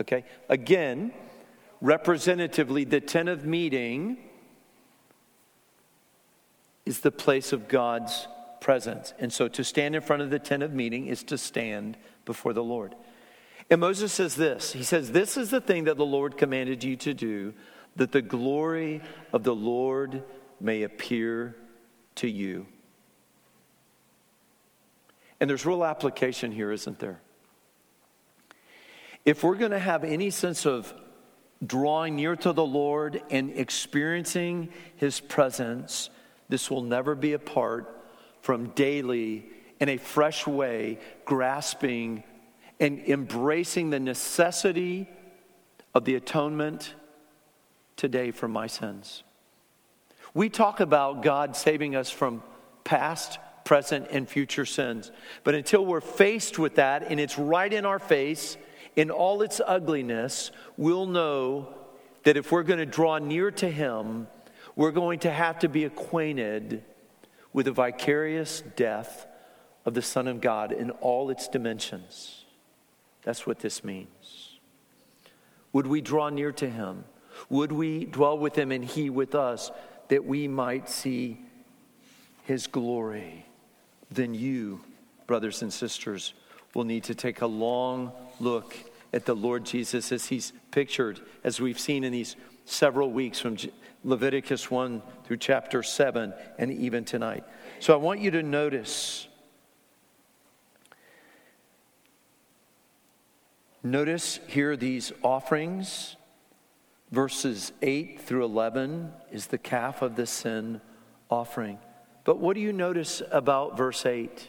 Okay? 0.00 0.24
Again, 0.48 1.12
representatively, 1.80 2.84
the 2.84 3.00
tent 3.00 3.28
of 3.28 3.44
meeting 3.44 4.18
is 6.86 7.00
the 7.00 7.12
place 7.12 7.52
of 7.52 7.68
God's 7.68 8.26
presence. 8.60 9.14
And 9.18 9.32
so 9.32 9.48
to 9.48 9.64
stand 9.64 9.94
in 9.94 10.02
front 10.02 10.22
of 10.22 10.30
the 10.30 10.38
tent 10.38 10.62
of 10.62 10.72
meeting 10.72 11.06
is 11.06 11.22
to 11.24 11.38
stand 11.38 11.96
before 12.24 12.52
the 12.52 12.64
Lord. 12.64 12.94
And 13.70 13.80
Moses 13.80 14.12
says 14.12 14.34
this 14.34 14.72
He 14.72 14.82
says, 14.82 15.12
This 15.12 15.36
is 15.36 15.50
the 15.50 15.60
thing 15.60 15.84
that 15.84 15.96
the 15.96 16.04
Lord 16.04 16.36
commanded 16.36 16.82
you 16.84 16.96
to 16.96 17.14
do, 17.14 17.54
that 17.96 18.12
the 18.12 18.22
glory 18.22 19.02
of 19.32 19.44
the 19.44 19.54
Lord 19.54 20.22
may 20.60 20.82
appear 20.82 21.56
to 22.16 22.28
you. 22.28 22.66
And 25.40 25.48
there's 25.48 25.64
real 25.64 25.84
application 25.84 26.52
here, 26.52 26.70
isn't 26.70 26.98
there? 26.98 27.20
If 29.24 29.44
we're 29.44 29.56
going 29.56 29.72
to 29.72 29.78
have 29.78 30.04
any 30.04 30.30
sense 30.30 30.66
of 30.66 30.92
drawing 31.64 32.16
near 32.16 32.36
to 32.36 32.52
the 32.52 32.64
Lord 32.64 33.22
and 33.30 33.50
experiencing 33.50 34.70
His 34.96 35.20
presence, 35.20 36.10
this 36.48 36.70
will 36.70 36.82
never 36.82 37.14
be 37.14 37.34
apart 37.34 37.96
from 38.40 38.70
daily, 38.70 39.46
in 39.78 39.88
a 39.88 39.96
fresh 39.96 40.46
way, 40.46 40.98
grasping 41.24 42.24
and 42.78 42.98
embracing 43.00 43.90
the 43.90 44.00
necessity 44.00 45.08
of 45.94 46.04
the 46.04 46.14
atonement 46.14 46.94
today 47.96 48.30
for 48.30 48.48
my 48.48 48.66
sins. 48.66 49.22
We 50.32 50.48
talk 50.48 50.80
about 50.80 51.22
God 51.22 51.56
saving 51.56 51.96
us 51.96 52.10
from 52.10 52.42
past, 52.84 53.38
present, 53.64 54.06
and 54.10 54.28
future 54.28 54.64
sins. 54.64 55.10
But 55.44 55.54
until 55.54 55.84
we're 55.84 56.00
faced 56.00 56.58
with 56.58 56.76
that 56.76 57.02
and 57.10 57.20
it's 57.20 57.38
right 57.38 57.72
in 57.72 57.84
our 57.84 57.98
face, 57.98 58.56
in 59.00 59.10
all 59.10 59.40
its 59.40 59.62
ugliness, 59.66 60.50
we'll 60.76 61.06
know 61.06 61.72
that 62.24 62.36
if 62.36 62.52
we're 62.52 62.62
going 62.62 62.80
to 62.80 62.84
draw 62.84 63.16
near 63.16 63.50
to 63.50 63.66
Him, 63.66 64.28
we're 64.76 64.90
going 64.90 65.20
to 65.20 65.30
have 65.30 65.58
to 65.60 65.70
be 65.70 65.84
acquainted 65.84 66.84
with 67.54 67.64
the 67.64 67.72
vicarious 67.72 68.62
death 68.76 69.26
of 69.86 69.94
the 69.94 70.02
Son 70.02 70.28
of 70.28 70.42
God 70.42 70.70
in 70.70 70.90
all 70.90 71.30
its 71.30 71.48
dimensions. 71.48 72.44
That's 73.22 73.46
what 73.46 73.60
this 73.60 73.82
means. 73.82 74.58
Would 75.72 75.86
we 75.86 76.02
draw 76.02 76.28
near 76.28 76.52
to 76.52 76.68
Him? 76.68 77.04
Would 77.48 77.72
we 77.72 78.04
dwell 78.04 78.36
with 78.36 78.54
Him 78.54 78.70
and 78.70 78.84
He 78.84 79.08
with 79.08 79.34
us 79.34 79.70
that 80.08 80.26
we 80.26 80.46
might 80.46 80.90
see 80.90 81.40
His 82.44 82.66
glory? 82.66 83.46
Then 84.10 84.34
you, 84.34 84.82
brothers 85.26 85.62
and 85.62 85.72
sisters, 85.72 86.34
will 86.74 86.84
need 86.84 87.04
to 87.04 87.14
take 87.14 87.40
a 87.40 87.46
long 87.46 88.12
look 88.40 88.76
at 89.12 89.26
the 89.26 89.34
Lord 89.34 89.64
Jesus 89.64 90.12
as 90.12 90.26
he's 90.26 90.52
pictured, 90.70 91.20
as 91.42 91.60
we've 91.60 91.80
seen 91.80 92.04
in 92.04 92.12
these 92.12 92.36
several 92.64 93.10
weeks 93.10 93.40
from 93.40 93.56
Leviticus 94.04 94.70
1 94.70 95.02
through 95.24 95.36
chapter 95.36 95.82
7 95.82 96.32
and 96.58 96.72
even 96.72 97.04
tonight. 97.04 97.44
So 97.80 97.92
I 97.92 97.96
want 97.96 98.20
you 98.20 98.30
to 98.32 98.42
notice. 98.42 99.26
Notice 103.82 104.40
here 104.46 104.76
these 104.76 105.12
offerings. 105.22 106.16
Verses 107.10 107.72
8 107.82 108.20
through 108.20 108.44
11 108.44 109.12
is 109.32 109.46
the 109.46 109.58
calf 109.58 110.00
of 110.00 110.14
the 110.14 110.26
sin 110.26 110.80
offering. 111.28 111.78
But 112.22 112.38
what 112.38 112.54
do 112.54 112.60
you 112.60 112.72
notice 112.72 113.20
about 113.32 113.76
verse 113.76 114.06
8? 114.06 114.48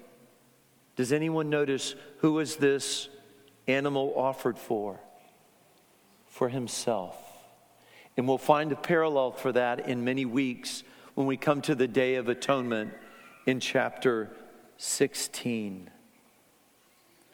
Does 0.96 1.12
anyone 1.12 1.50
notice 1.50 1.96
who 2.18 2.38
is 2.40 2.58
this 2.58 3.10
animal 3.74 4.14
offered 4.16 4.58
for? 4.58 5.00
For 6.28 6.50
himself. 6.50 7.18
And 8.18 8.28
we'll 8.28 8.38
find 8.38 8.72
a 8.72 8.76
parallel 8.76 9.32
for 9.32 9.52
that 9.52 9.88
in 9.88 10.04
many 10.04 10.26
weeks 10.26 10.84
when 11.16 11.28
we 11.28 11.38
come 11.38 11.62
to 11.62 11.76
the 11.76 11.88
Day 11.88 12.16
of 12.16 12.30
Atonement 12.30 12.94
in 13.46 13.60
chapter 13.60 14.30
16. 14.78 15.90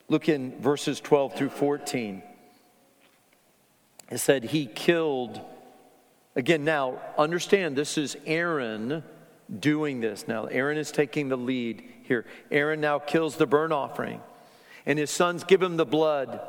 Look 0.09 0.29
in 0.29 0.59
verses 0.61 0.99
12 0.99 1.35
through 1.35 1.49
14. 1.49 2.23
It 4.09 4.17
said, 4.19 4.45
He 4.45 4.65
killed. 4.65 5.41
Again, 6.35 6.63
now 6.63 7.01
understand 7.17 7.75
this 7.75 7.97
is 7.97 8.15
Aaron 8.25 9.03
doing 9.59 9.99
this. 9.99 10.27
Now, 10.27 10.45
Aaron 10.45 10.77
is 10.77 10.91
taking 10.91 11.29
the 11.29 11.37
lead 11.37 11.83
here. 12.03 12.25
Aaron 12.51 12.79
now 12.79 12.99
kills 12.99 13.35
the 13.35 13.47
burnt 13.47 13.73
offering 13.73 14.21
and 14.87 14.97
his 14.97 15.11
sons 15.11 15.43
give 15.43 15.61
him 15.61 15.77
the 15.77 15.85
blood. 15.85 16.39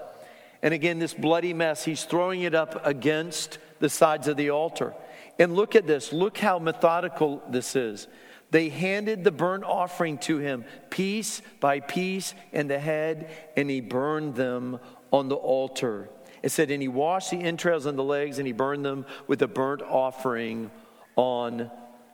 And 0.62 0.72
again, 0.72 0.98
this 1.00 1.12
bloody 1.12 1.52
mess, 1.52 1.84
he's 1.84 2.04
throwing 2.04 2.42
it 2.42 2.54
up 2.54 2.86
against 2.86 3.58
the 3.80 3.90
sides 3.90 4.28
of 4.28 4.36
the 4.36 4.50
altar. 4.50 4.94
And 5.38 5.54
look 5.54 5.76
at 5.76 5.86
this. 5.86 6.12
Look 6.12 6.38
how 6.38 6.58
methodical 6.58 7.42
this 7.50 7.76
is. 7.76 8.08
They 8.50 8.70
handed 8.70 9.24
the 9.24 9.30
burnt 9.30 9.64
offering 9.64 10.18
to 10.18 10.38
him, 10.38 10.64
piece 10.88 11.42
by 11.60 11.80
piece, 11.80 12.34
and 12.52 12.70
the 12.70 12.78
head, 12.78 13.30
and 13.56 13.68
he 13.68 13.80
burned 13.80 14.36
them 14.36 14.80
on 15.12 15.28
the 15.28 15.36
altar. 15.36 16.08
It 16.42 16.50
said, 16.50 16.70
and 16.70 16.80
he 16.80 16.88
washed 16.88 17.30
the 17.30 17.40
entrails 17.40 17.86
and 17.86 17.98
the 17.98 18.04
legs, 18.04 18.38
and 18.38 18.46
he 18.46 18.52
burned 18.52 18.84
them 18.84 19.04
with 19.26 19.40
the 19.40 19.48
burnt 19.48 19.82
offering 19.82 20.70
on 21.16 21.70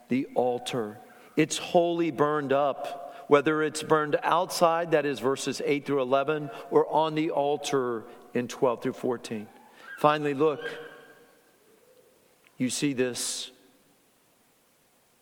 the 0.09 0.27
altar. 0.35 0.99
It's 1.37 1.57
wholly 1.57 2.11
burned 2.11 2.51
up 2.51 3.04
whether 3.27 3.63
it's 3.63 3.83
burned 3.83 4.17
outside, 4.23 4.91
that 4.91 5.05
is 5.05 5.19
verses 5.19 5.61
8 5.63 5.85
through 5.85 6.01
11, 6.01 6.49
or 6.71 6.87
on 6.91 7.15
the 7.15 7.31
altar 7.31 8.03
in 8.33 8.47
12 8.47 8.83
through 8.83 8.93
14. 8.93 9.47
Finally, 9.97 10.33
look, 10.33 10.59
you 12.57 12.69
see 12.69 12.93
this 12.93 13.51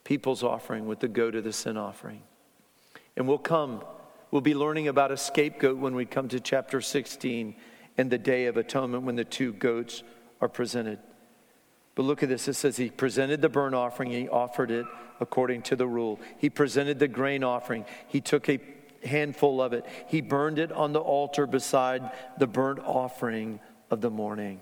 people's 0.04 0.44
offering 0.44 0.86
with 0.88 1.00
the 1.00 1.08
goat 1.08 1.36
of 1.36 1.44
the 1.44 1.54
sin 1.54 1.78
offering. 1.78 2.22
And 3.16 3.28
we'll 3.28 3.38
come, 3.38 3.84
we'll 4.32 4.42
be 4.42 4.56
learning 4.56 4.88
about 4.88 5.12
a 5.12 5.18
scapegoat 5.18 5.78
when 5.78 5.96
we 5.96 6.06
come 6.06 6.28
to 6.30 6.40
chapter 6.40 6.82
16 6.82 7.56
and 7.98 8.10
the 8.10 8.18
Day 8.18 8.48
of 8.48 8.58
Atonement 8.58 9.04
when 9.04 9.16
the 9.16 9.24
two 9.24 9.54
goats 9.54 10.04
are 10.42 10.50
presented. 10.50 11.00
But 11.96 12.04
look 12.04 12.24
at 12.24 12.30
this. 12.30 12.48
It 12.48 12.54
says 12.54 12.78
he 12.78 12.90
presented 12.90 13.42
the 13.42 13.50
burnt 13.50 13.76
offering, 13.76 14.12
he 14.12 14.28
offered 14.28 14.72
it 14.72 14.86
according 15.20 15.62
to 15.64 15.76
the 15.76 15.88
rule. 15.88 16.20
He 16.38 16.50
presented 16.50 17.00
the 17.00 17.08
grain 17.08 17.44
offering. 17.44 17.86
He 18.08 18.20
took 18.20 18.50
a 18.50 18.60
handful 19.06 19.62
of 19.62 19.74
it. 19.74 19.86
He 20.08 20.22
burned 20.22 20.60
it 20.60 20.72
on 20.72 20.94
the 20.94 21.00
altar 21.00 21.46
beside 21.46 22.12
the 22.38 22.48
burnt 22.48 22.80
offering 22.80 23.60
of 23.92 24.02
the 24.02 24.10
morning. 24.10 24.60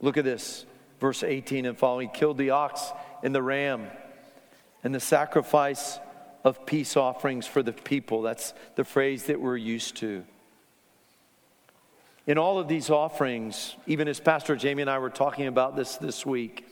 Look 0.00 0.16
at 0.16 0.24
this. 0.24 0.64
verse 1.00 1.22
18 1.22 1.66
and 1.66 1.78
following. 1.78 2.08
He 2.08 2.18
killed 2.18 2.38
the 2.38 2.50
ox 2.50 2.90
and 3.22 3.34
the 3.34 3.42
ram 3.42 3.86
and 4.82 4.94
the 4.94 5.00
sacrifice 5.00 5.98
of 6.44 6.64
peace 6.66 6.96
offerings 6.96 7.46
for 7.46 7.62
the 7.62 7.72
people. 7.72 8.22
That's 8.22 8.54
the 8.76 8.84
phrase 8.84 9.24
that 9.24 9.40
we're 9.40 9.56
used 9.56 9.96
to. 9.96 10.24
In 12.28 12.36
all 12.36 12.58
of 12.58 12.68
these 12.68 12.90
offerings, 12.90 13.74
even 13.86 14.06
as 14.06 14.20
Pastor 14.20 14.54
Jamie 14.54 14.82
and 14.82 14.90
I 14.90 14.98
were 14.98 15.08
talking 15.08 15.46
about 15.46 15.76
this 15.76 15.96
this 15.96 16.26
week, 16.26 16.66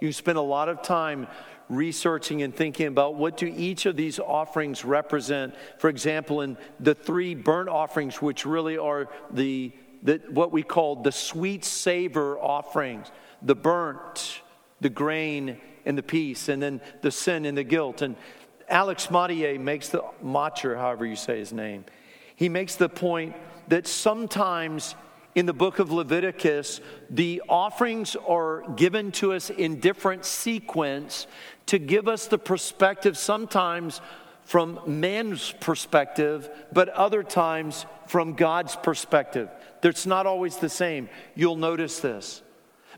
you 0.00 0.10
spend 0.10 0.38
a 0.38 0.42
lot 0.42 0.70
of 0.70 0.80
time 0.80 1.28
researching 1.68 2.40
and 2.40 2.56
thinking 2.56 2.86
about 2.86 3.16
what 3.16 3.36
do 3.36 3.44
each 3.44 3.84
of 3.84 3.94
these 3.94 4.18
offerings 4.18 4.86
represent. 4.86 5.54
For 5.76 5.90
example, 5.90 6.40
in 6.40 6.56
the 6.80 6.94
three 6.94 7.34
burnt 7.34 7.68
offerings, 7.68 8.22
which 8.22 8.46
really 8.46 8.78
are 8.78 9.10
the, 9.30 9.72
the 10.02 10.22
what 10.30 10.50
we 10.50 10.62
call 10.62 11.02
the 11.02 11.12
sweet 11.12 11.66
savor 11.66 12.38
offerings, 12.38 13.12
the 13.42 13.54
burnt, 13.54 14.40
the 14.80 14.88
grain, 14.88 15.60
and 15.84 15.98
the 15.98 16.02
peace, 16.02 16.48
and 16.48 16.62
then 16.62 16.80
the 17.02 17.10
sin 17.10 17.44
and 17.44 17.58
the 17.58 17.64
guilt. 17.64 18.00
And 18.00 18.16
Alex 18.66 19.10
Motyer 19.10 19.58
makes 19.58 19.90
the, 19.90 20.04
Macher, 20.24 20.74
however 20.74 21.04
you 21.04 21.16
say 21.16 21.38
his 21.38 21.52
name, 21.52 21.84
he 22.34 22.48
makes 22.48 22.76
the 22.76 22.88
point 22.88 23.36
that 23.68 23.86
sometimes 23.86 24.94
in 25.34 25.46
the 25.46 25.52
book 25.52 25.78
of 25.78 25.90
Leviticus, 25.90 26.80
the 27.08 27.42
offerings 27.48 28.16
are 28.16 28.62
given 28.76 29.12
to 29.12 29.32
us 29.32 29.50
in 29.50 29.80
different 29.80 30.24
sequence 30.24 31.26
to 31.66 31.78
give 31.78 32.06
us 32.08 32.26
the 32.26 32.38
perspective 32.38 33.16
sometimes 33.16 34.00
from 34.44 34.80
man's 34.86 35.52
perspective, 35.60 36.50
but 36.72 36.88
other 36.90 37.22
times 37.22 37.86
from 38.06 38.34
God's 38.34 38.76
perspective. 38.76 39.48
It's 39.82 40.06
not 40.06 40.26
always 40.26 40.58
the 40.58 40.68
same. 40.68 41.08
You'll 41.34 41.56
notice 41.56 42.00
this. 42.00 42.42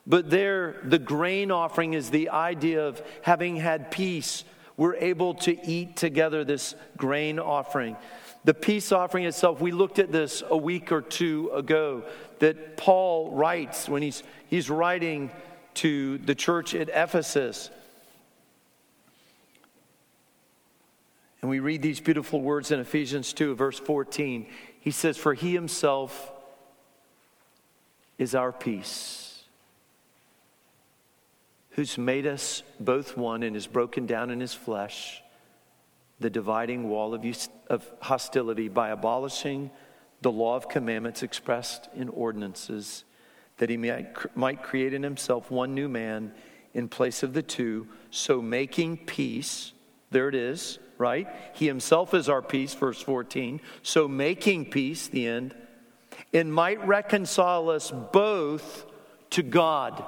But 0.06 0.28
there, 0.30 0.80
the 0.84 0.98
grain 0.98 1.50
offering 1.50 1.94
is 1.94 2.10
the 2.10 2.30
idea 2.30 2.86
of 2.86 3.00
having 3.22 3.56
had 3.56 3.90
peace. 3.90 4.44
We're 4.76 4.96
able 4.96 5.34
to 5.34 5.66
eat 5.66 5.96
together 5.96 6.44
this 6.44 6.74
grain 6.96 7.38
offering. 7.38 7.96
The 8.44 8.54
peace 8.54 8.92
offering 8.92 9.24
itself, 9.24 9.60
we 9.60 9.72
looked 9.72 9.98
at 9.98 10.12
this 10.12 10.42
a 10.48 10.56
week 10.56 10.92
or 10.92 11.00
two 11.00 11.50
ago, 11.54 12.04
that 12.40 12.76
Paul 12.76 13.30
writes 13.30 13.88
when 13.88 14.02
he's, 14.02 14.22
he's 14.48 14.68
writing 14.68 15.30
to 15.74 16.18
the 16.18 16.34
church 16.34 16.74
at 16.74 16.90
Ephesus. 16.90 17.70
And 21.40 21.50
we 21.50 21.58
read 21.58 21.80
these 21.80 22.00
beautiful 22.00 22.40
words 22.40 22.70
in 22.70 22.80
Ephesians 22.80 23.32
2, 23.32 23.54
verse 23.54 23.78
14. 23.78 24.46
He 24.78 24.90
says, 24.90 25.16
For 25.16 25.32
he 25.32 25.54
himself 25.54 26.30
is 28.18 28.34
our 28.34 28.52
peace 28.52 29.42
who's 31.70 31.98
made 31.98 32.26
us 32.26 32.62
both 32.78 33.16
one 33.16 33.42
and 33.42 33.56
is 33.56 33.66
broken 33.66 34.06
down 34.06 34.30
in 34.30 34.38
his 34.38 34.54
flesh 34.54 35.23
the 36.20 36.30
dividing 36.30 36.88
wall 36.88 37.14
of, 37.14 37.24
of 37.68 37.90
hostility 38.00 38.68
by 38.68 38.90
abolishing 38.90 39.70
the 40.20 40.32
law 40.32 40.56
of 40.56 40.68
commandments 40.68 41.22
expressed 41.22 41.88
in 41.94 42.08
ordinances, 42.08 43.04
that 43.58 43.68
he 43.68 43.76
might, 43.76 44.36
might 44.36 44.62
create 44.62 44.94
in 44.94 45.02
himself 45.02 45.50
one 45.50 45.74
new 45.74 45.88
man 45.88 46.32
in 46.72 46.88
place 46.88 47.22
of 47.22 47.34
the 47.34 47.42
two, 47.42 47.86
so 48.10 48.42
making 48.42 48.96
peace, 48.96 49.72
there 50.10 50.28
it 50.28 50.34
is, 50.34 50.78
right? 50.98 51.28
He 51.54 51.66
himself 51.66 52.14
is 52.14 52.28
our 52.28 52.42
peace, 52.42 52.74
verse 52.74 53.00
14. 53.00 53.60
So 53.82 54.08
making 54.08 54.70
peace, 54.70 55.08
the 55.08 55.26
end, 55.26 55.54
and 56.32 56.52
might 56.52 56.84
reconcile 56.86 57.70
us 57.70 57.90
both 57.90 58.86
to 59.30 59.42
God 59.42 60.04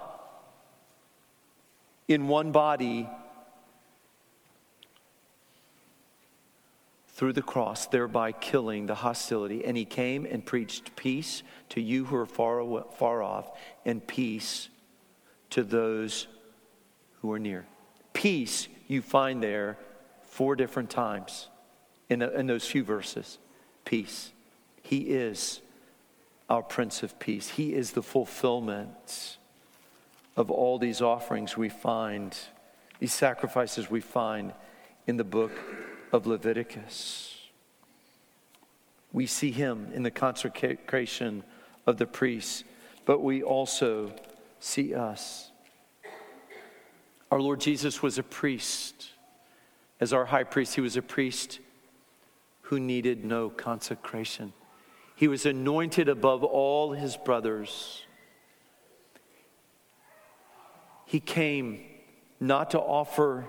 in 2.08 2.28
one 2.28 2.52
body 2.52 3.08
through 7.16 7.32
the 7.32 7.40
cross, 7.40 7.86
thereby 7.86 8.30
killing 8.30 8.84
the 8.84 8.94
hostility. 8.94 9.64
And 9.64 9.74
he 9.74 9.86
came 9.86 10.26
and 10.26 10.44
preached 10.44 10.94
peace 10.96 11.42
to 11.70 11.80
you 11.80 12.04
who 12.04 12.16
are 12.16 12.26
far, 12.26 12.58
away, 12.58 12.82
far 12.98 13.22
off, 13.22 13.58
and 13.86 14.06
peace 14.06 14.68
to 15.48 15.64
those 15.64 16.26
who 17.22 17.32
are 17.32 17.38
near. 17.38 17.64
Peace 18.12 18.68
you 18.86 19.00
find 19.00 19.42
there 19.42 19.78
four 20.24 20.56
different 20.56 20.90
times 20.90 21.48
in, 22.10 22.18
the, 22.18 22.38
in 22.38 22.46
those 22.46 22.66
few 22.66 22.84
verses. 22.84 23.38
Peace. 23.86 24.30
He 24.82 24.98
is 24.98 25.62
our 26.50 26.62
Prince 26.62 27.02
of 27.02 27.18
Peace, 27.18 27.48
He 27.48 27.72
is 27.72 27.92
the 27.92 28.02
fulfillment 28.02 29.38
of 30.36 30.50
all 30.50 30.78
these 30.78 31.00
offerings 31.00 31.56
we 31.56 31.70
find, 31.70 32.36
these 33.00 33.14
sacrifices 33.14 33.90
we 33.90 34.02
find 34.02 34.52
in 35.06 35.16
the 35.16 35.24
book 35.24 35.52
of 36.12 36.26
Leviticus. 36.26 37.32
We 39.12 39.26
see 39.26 39.50
him 39.50 39.88
in 39.94 40.02
the 40.02 40.10
consecration 40.10 41.42
of 41.86 41.96
the 41.96 42.06
priests, 42.06 42.64
but 43.04 43.22
we 43.22 43.42
also 43.42 44.12
see 44.60 44.94
us. 44.94 45.50
Our 47.30 47.40
Lord 47.40 47.60
Jesus 47.60 48.02
was 48.02 48.18
a 48.18 48.22
priest. 48.22 49.10
As 50.00 50.12
our 50.12 50.26
high 50.26 50.44
priest, 50.44 50.74
he 50.74 50.80
was 50.80 50.96
a 50.96 51.02
priest 51.02 51.60
who 52.62 52.78
needed 52.78 53.24
no 53.24 53.48
consecration. 53.48 54.52
He 55.14 55.28
was 55.28 55.46
anointed 55.46 56.08
above 56.08 56.44
all 56.44 56.92
his 56.92 57.16
brothers. 57.16 58.02
He 61.06 61.20
came 61.20 61.80
not 62.38 62.72
to 62.72 62.80
offer 62.80 63.48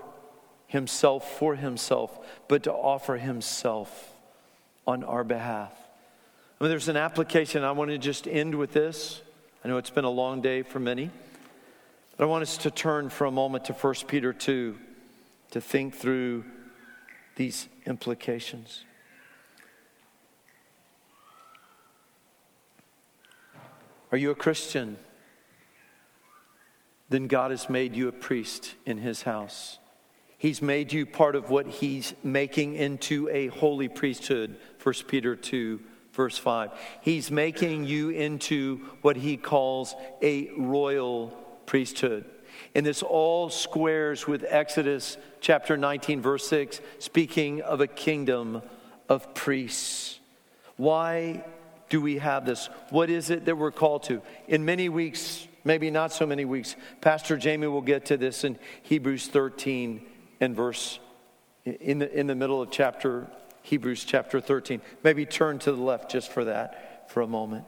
himself 0.68 1.38
for 1.38 1.56
himself, 1.56 2.16
but 2.46 2.62
to 2.62 2.72
offer 2.72 3.16
himself 3.16 4.12
on 4.86 5.02
our 5.02 5.24
behalf. 5.24 5.72
I 6.60 6.64
mean, 6.64 6.70
there's 6.70 6.88
an 6.88 6.96
application. 6.96 7.64
I 7.64 7.72
want 7.72 7.90
to 7.90 7.98
just 7.98 8.28
end 8.28 8.54
with 8.54 8.72
this. 8.72 9.20
I 9.64 9.68
know 9.68 9.78
it's 9.78 9.90
been 9.90 10.04
a 10.04 10.10
long 10.10 10.40
day 10.40 10.62
for 10.62 10.78
many, 10.78 11.10
but 12.16 12.24
I 12.24 12.26
want 12.26 12.42
us 12.42 12.56
to 12.58 12.70
turn 12.70 13.10
for 13.10 13.24
a 13.24 13.30
moment 13.30 13.64
to 13.66 13.72
1 13.72 13.94
Peter 14.06 14.32
2 14.32 14.78
to 15.50 15.60
think 15.60 15.94
through 15.96 16.44
these 17.34 17.68
implications. 17.86 18.84
Are 24.12 24.18
you 24.18 24.30
a 24.30 24.34
Christian? 24.34 24.96
then 27.08 27.26
God 27.26 27.50
has 27.50 27.70
made 27.70 27.96
you 27.96 28.08
a 28.08 28.12
priest 28.12 28.74
in 28.84 28.98
his 28.98 29.22
house. 29.22 29.78
He's 30.38 30.62
made 30.62 30.92
you 30.92 31.04
part 31.04 31.34
of 31.34 31.50
what 31.50 31.66
he's 31.66 32.14
making 32.22 32.76
into 32.76 33.28
a 33.28 33.48
holy 33.48 33.88
priesthood, 33.88 34.56
1 34.80 34.94
Peter 35.08 35.34
2, 35.34 35.80
verse 36.12 36.38
5. 36.38 36.70
He's 37.00 37.28
making 37.32 37.86
you 37.86 38.10
into 38.10 38.76
what 39.02 39.16
he 39.16 39.36
calls 39.36 39.96
a 40.22 40.50
royal 40.56 41.36
priesthood. 41.66 42.24
And 42.76 42.86
this 42.86 43.02
all 43.02 43.50
squares 43.50 44.28
with 44.28 44.44
Exodus 44.48 45.16
chapter 45.40 45.76
19, 45.76 46.22
verse 46.22 46.46
6, 46.46 46.80
speaking 47.00 47.60
of 47.62 47.80
a 47.80 47.88
kingdom 47.88 48.62
of 49.08 49.34
priests. 49.34 50.20
Why 50.76 51.44
do 51.88 52.00
we 52.00 52.18
have 52.18 52.46
this? 52.46 52.68
What 52.90 53.10
is 53.10 53.30
it 53.30 53.44
that 53.46 53.56
we're 53.58 53.72
called 53.72 54.04
to? 54.04 54.22
In 54.46 54.64
many 54.64 54.88
weeks, 54.88 55.48
maybe 55.64 55.90
not 55.90 56.12
so 56.12 56.26
many 56.26 56.44
weeks. 56.44 56.76
Pastor 57.00 57.36
Jamie 57.36 57.66
will 57.66 57.82
get 57.82 58.04
to 58.06 58.16
this 58.16 58.44
in 58.44 58.56
Hebrews 58.82 59.26
13 59.26 60.06
and 60.40 60.54
verse 60.54 60.98
in 61.64 61.98
the, 61.98 62.18
in 62.18 62.26
the 62.26 62.34
middle 62.34 62.62
of 62.62 62.70
chapter 62.70 63.26
Hebrews 63.62 64.04
chapter 64.04 64.40
13. 64.40 64.80
Maybe 65.02 65.26
turn 65.26 65.58
to 65.60 65.72
the 65.72 65.82
left 65.82 66.10
just 66.10 66.32
for 66.32 66.44
that 66.44 67.10
for 67.10 67.20
a 67.20 67.26
moment. 67.26 67.64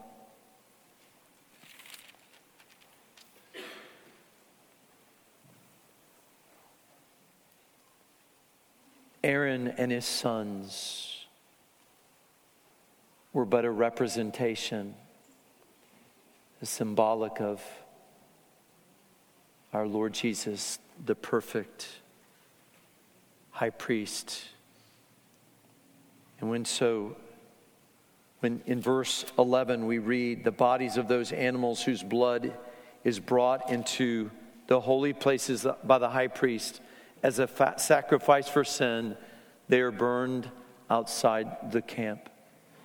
Aaron 9.22 9.68
and 9.76 9.92
his 9.92 10.06
sons 10.06 11.26
were 13.34 13.44
but 13.44 13.66
a 13.66 13.70
representation, 13.70 14.94
a 16.62 16.66
symbolic 16.66 17.40
of 17.40 17.62
our 19.72 19.86
Lord 19.86 20.14
Jesus, 20.14 20.78
the 21.04 21.14
perfect 21.14 21.86
high 23.61 23.68
priest. 23.68 24.42
And 26.40 26.48
when 26.48 26.64
so, 26.64 27.14
when 28.38 28.62
in 28.64 28.80
verse 28.80 29.26
11 29.38 29.86
we 29.86 29.98
read, 29.98 30.44
the 30.44 30.50
bodies 30.50 30.96
of 30.96 31.08
those 31.08 31.30
animals 31.30 31.82
whose 31.82 32.02
blood 32.02 32.54
is 33.04 33.20
brought 33.20 33.70
into 33.70 34.30
the 34.66 34.80
holy 34.80 35.12
places 35.12 35.66
by 35.84 35.98
the 35.98 36.08
high 36.08 36.28
priest 36.28 36.80
as 37.22 37.38
a 37.38 37.74
sacrifice 37.76 38.48
for 38.48 38.64
sin, 38.64 39.14
they 39.68 39.82
are 39.82 39.90
burned 39.90 40.50
outside 40.88 41.70
the 41.70 41.82
camp. 41.82 42.30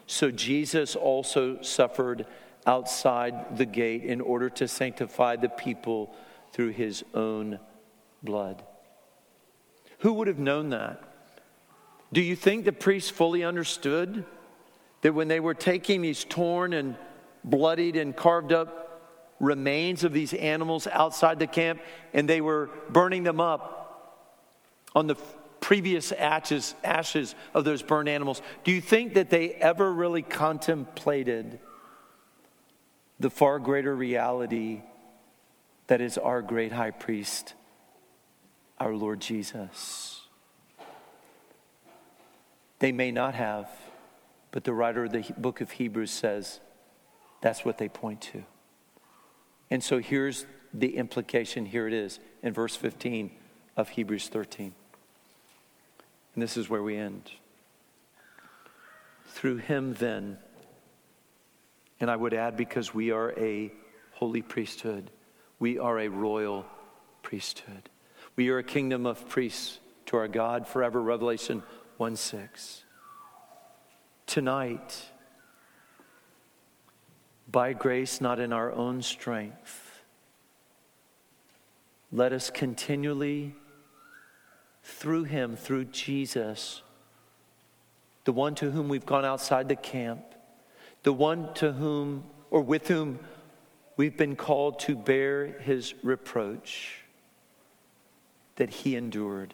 So 0.07 0.29
Jesus 0.29 0.93
also 0.97 1.61
suffered 1.61 2.25
outside 2.67 3.57
the 3.57 3.65
gate 3.65 4.03
in 4.03 4.19
order 4.19 4.49
to 4.49 4.67
sanctify 4.67 5.37
the 5.37 5.47
people 5.47 6.13
through 6.51 6.71
his 6.71 7.05
own 7.13 7.59
blood. 8.21 8.61
Who 10.05 10.13
would 10.13 10.27
have 10.27 10.37
known 10.37 10.69
that? 10.69 11.01
Do 12.13 12.21
you 12.21 12.35
think 12.35 12.63
the 12.63 12.71
priests 12.71 13.09
fully 13.09 13.43
understood 13.43 14.23
that 15.01 15.15
when 15.15 15.27
they 15.27 15.39
were 15.39 15.55
taking 15.55 16.03
these 16.03 16.23
torn 16.23 16.73
and 16.73 16.95
bloodied 17.43 17.95
and 17.95 18.15
carved 18.15 18.53
up 18.53 19.01
remains 19.39 20.03
of 20.03 20.13
these 20.13 20.35
animals 20.35 20.85
outside 20.85 21.39
the 21.39 21.47
camp 21.47 21.81
and 22.13 22.29
they 22.29 22.39
were 22.39 22.69
burning 22.87 23.23
them 23.23 23.39
up 23.39 24.21
on 24.93 25.07
the 25.07 25.15
previous 25.59 26.11
ashes, 26.11 26.75
ashes 26.83 27.33
of 27.55 27.63
those 27.63 27.81
burned 27.81 28.07
animals, 28.07 28.43
do 28.63 28.71
you 28.71 28.81
think 28.81 29.15
that 29.15 29.31
they 29.31 29.53
ever 29.53 29.91
really 29.91 30.21
contemplated 30.21 31.57
the 33.19 33.31
far 33.31 33.57
greater 33.57 33.95
reality 33.95 34.83
that 35.87 35.99
is 35.99 36.19
our 36.19 36.43
great 36.43 36.71
high 36.71 36.91
priest, 36.91 37.55
our 38.79 38.93
Lord 38.93 39.19
Jesus? 39.19 40.21
They 42.79 42.91
may 42.91 43.11
not 43.11 43.35
have, 43.35 43.69
but 44.51 44.63
the 44.63 44.73
writer 44.73 45.05
of 45.05 45.11
the 45.11 45.25
book 45.37 45.61
of 45.61 45.71
Hebrews 45.71 46.11
says 46.11 46.59
that's 47.41 47.63
what 47.63 47.77
they 47.77 47.89
point 47.89 48.21
to. 48.21 48.43
And 49.69 49.83
so 49.83 49.99
here's 49.99 50.45
the 50.73 50.97
implication. 50.97 51.65
Here 51.65 51.87
it 51.87 51.93
is 51.93 52.19
in 52.43 52.53
verse 52.53 52.75
15 52.75 53.31
of 53.77 53.89
Hebrews 53.89 54.27
13. 54.29 54.73
And 56.33 56.43
this 56.43 56.57
is 56.57 56.69
where 56.69 56.83
we 56.83 56.97
end. 56.97 57.31
Through 59.27 59.57
him, 59.57 59.93
then, 59.95 60.37
and 61.99 62.11
I 62.11 62.15
would 62.15 62.33
add 62.33 62.57
because 62.57 62.93
we 62.93 63.11
are 63.11 63.31
a 63.37 63.71
holy 64.11 64.41
priesthood, 64.41 65.11
we 65.59 65.77
are 65.77 65.99
a 65.99 66.07
royal 66.07 66.65
priesthood. 67.21 67.89
We 68.35 68.49
are 68.49 68.57
a 68.57 68.63
kingdom 68.63 69.05
of 69.05 69.29
priests 69.29 69.79
to 70.07 70.17
our 70.17 70.27
God 70.27 70.67
forever. 70.67 71.01
Revelation 71.01 71.63
1 71.97 72.15
6. 72.17 72.83
Tonight, 74.25 75.03
by 77.49 77.71
grace, 77.71 78.19
not 78.19 78.39
in 78.39 78.51
our 78.51 78.73
own 78.73 79.01
strength, 79.01 80.01
let 82.11 82.33
us 82.33 82.49
continually, 82.49 83.55
through 84.83 85.23
Him, 85.23 85.55
through 85.55 85.85
Jesus, 85.85 86.81
the 88.25 88.33
one 88.33 88.53
to 88.55 88.71
whom 88.71 88.89
we've 88.89 89.05
gone 89.05 89.23
outside 89.23 89.69
the 89.69 89.77
camp, 89.77 90.23
the 91.03 91.13
one 91.13 91.53
to 91.53 91.71
whom 91.71 92.25
or 92.51 92.61
with 92.61 92.89
whom 92.89 93.19
we've 93.95 94.17
been 94.17 94.35
called 94.35 94.79
to 94.79 94.95
bear 94.95 95.57
His 95.61 95.93
reproach 96.03 97.04
that 98.55 98.69
He 98.69 98.95
endured. 98.95 99.53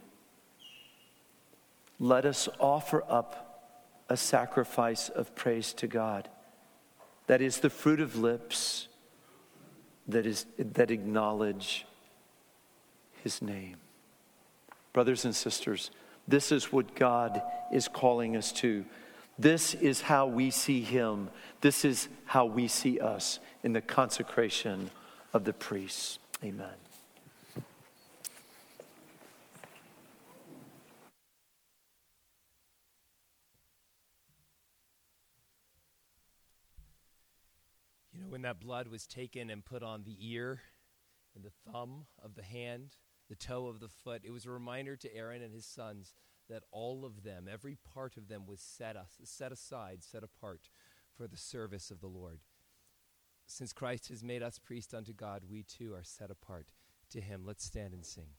Let 2.00 2.26
us 2.26 2.50
offer 2.60 3.04
up 3.08 4.04
a 4.10 4.18
sacrifice 4.18 5.10
of 5.10 5.36
praise 5.36 5.74
to 5.74 5.88
God 5.88 6.28
that 7.32 7.42
is 7.42 7.60
the 7.60 7.70
fruit 7.70 8.02
of 8.02 8.18
lips 8.18 8.90
that, 10.06 10.26
is, 10.26 10.46
that 10.58 10.92
acknowledge 10.92 11.86
his 13.24 13.42
name. 13.42 13.78
Brothers 14.92 15.24
and 15.24 15.34
sisters, 15.34 15.92
this 16.28 16.52
is 16.52 16.74
what 16.74 16.94
God 16.94 17.42
is 17.72 17.88
calling 17.88 18.36
us 18.36 18.52
to. 18.54 18.84
This 19.40 19.74
is 19.76 20.02
how 20.02 20.28
we 20.28 20.52
see 20.52 20.82
him. 20.82 21.30
This 21.62 21.86
is 21.86 22.10
how 22.26 22.46
we 22.46 22.68
see 22.68 23.00
us 23.00 23.40
in 23.64 23.72
the 23.72 23.82
consecration 23.82 24.92
of 25.34 25.46
the 25.46 25.54
priests. 25.54 26.20
Amen. 26.44 26.91
When 38.32 38.44
that 38.44 38.62
blood 38.62 38.88
was 38.88 39.06
taken 39.06 39.50
and 39.50 39.66
put 39.66 39.84
on 39.84 40.04
the 40.04 40.16
ear 40.22 40.62
and 41.36 41.44
the 41.44 41.52
thumb 41.70 42.06
of 42.24 42.36
the 42.36 42.44
hand, 42.44 42.96
the 43.30 43.36
toe 43.36 43.68
of 43.68 43.82
the 43.82 43.90
foot, 43.90 44.22
it 44.24 44.32
was 44.32 44.46
a 44.46 44.52
reminder 44.52 44.96
to 44.96 45.14
Aaron 45.14 45.42
and 45.42 45.54
his 45.54 45.66
sons 45.66 46.14
that 46.50 46.64
all 46.72 47.04
of 47.04 47.24
them, 47.24 47.46
every 47.52 47.78
part 47.94 48.16
of 48.16 48.30
them, 48.30 48.46
was 48.48 48.62
set, 48.62 48.96
us, 48.96 49.20
set 49.26 49.52
aside, 49.52 50.02
set 50.02 50.24
apart 50.24 50.70
for 51.14 51.28
the 51.28 51.36
service 51.36 51.92
of 51.92 52.00
the 52.00 52.08
Lord. 52.08 52.40
Since 53.48 53.74
Christ 53.74 54.08
has 54.08 54.24
made 54.24 54.42
us 54.42 54.60
priests 54.60 54.94
unto 54.94 55.12
God, 55.12 55.42
we 55.50 55.64
too 55.64 55.94
are 55.94 56.04
set 56.04 56.32
apart 56.32 56.68
to 57.10 57.20
him. 57.20 57.44
Let's 57.46 57.66
stand 57.66 57.94
and 57.94 58.06
sing. 58.06 58.30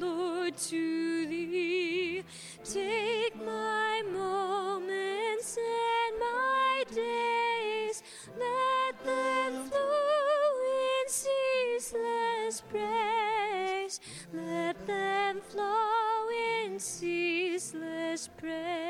Lord, 0.00 0.56
to 0.56 1.26
thee. 1.26 2.24
Take 2.64 3.36
my 3.36 4.02
moments 4.12 5.56
and 5.56 6.18
my 6.20 6.84
days, 6.92 8.02
let 8.38 9.04
them 9.04 9.70
flow 9.70 10.60
in 10.98 11.08
ceaseless 11.08 12.62
praise. 12.68 14.00
Let 14.32 14.86
them 14.86 15.40
flow 15.48 16.28
in 16.64 16.78
ceaseless 16.78 18.28
praise. 18.36 18.85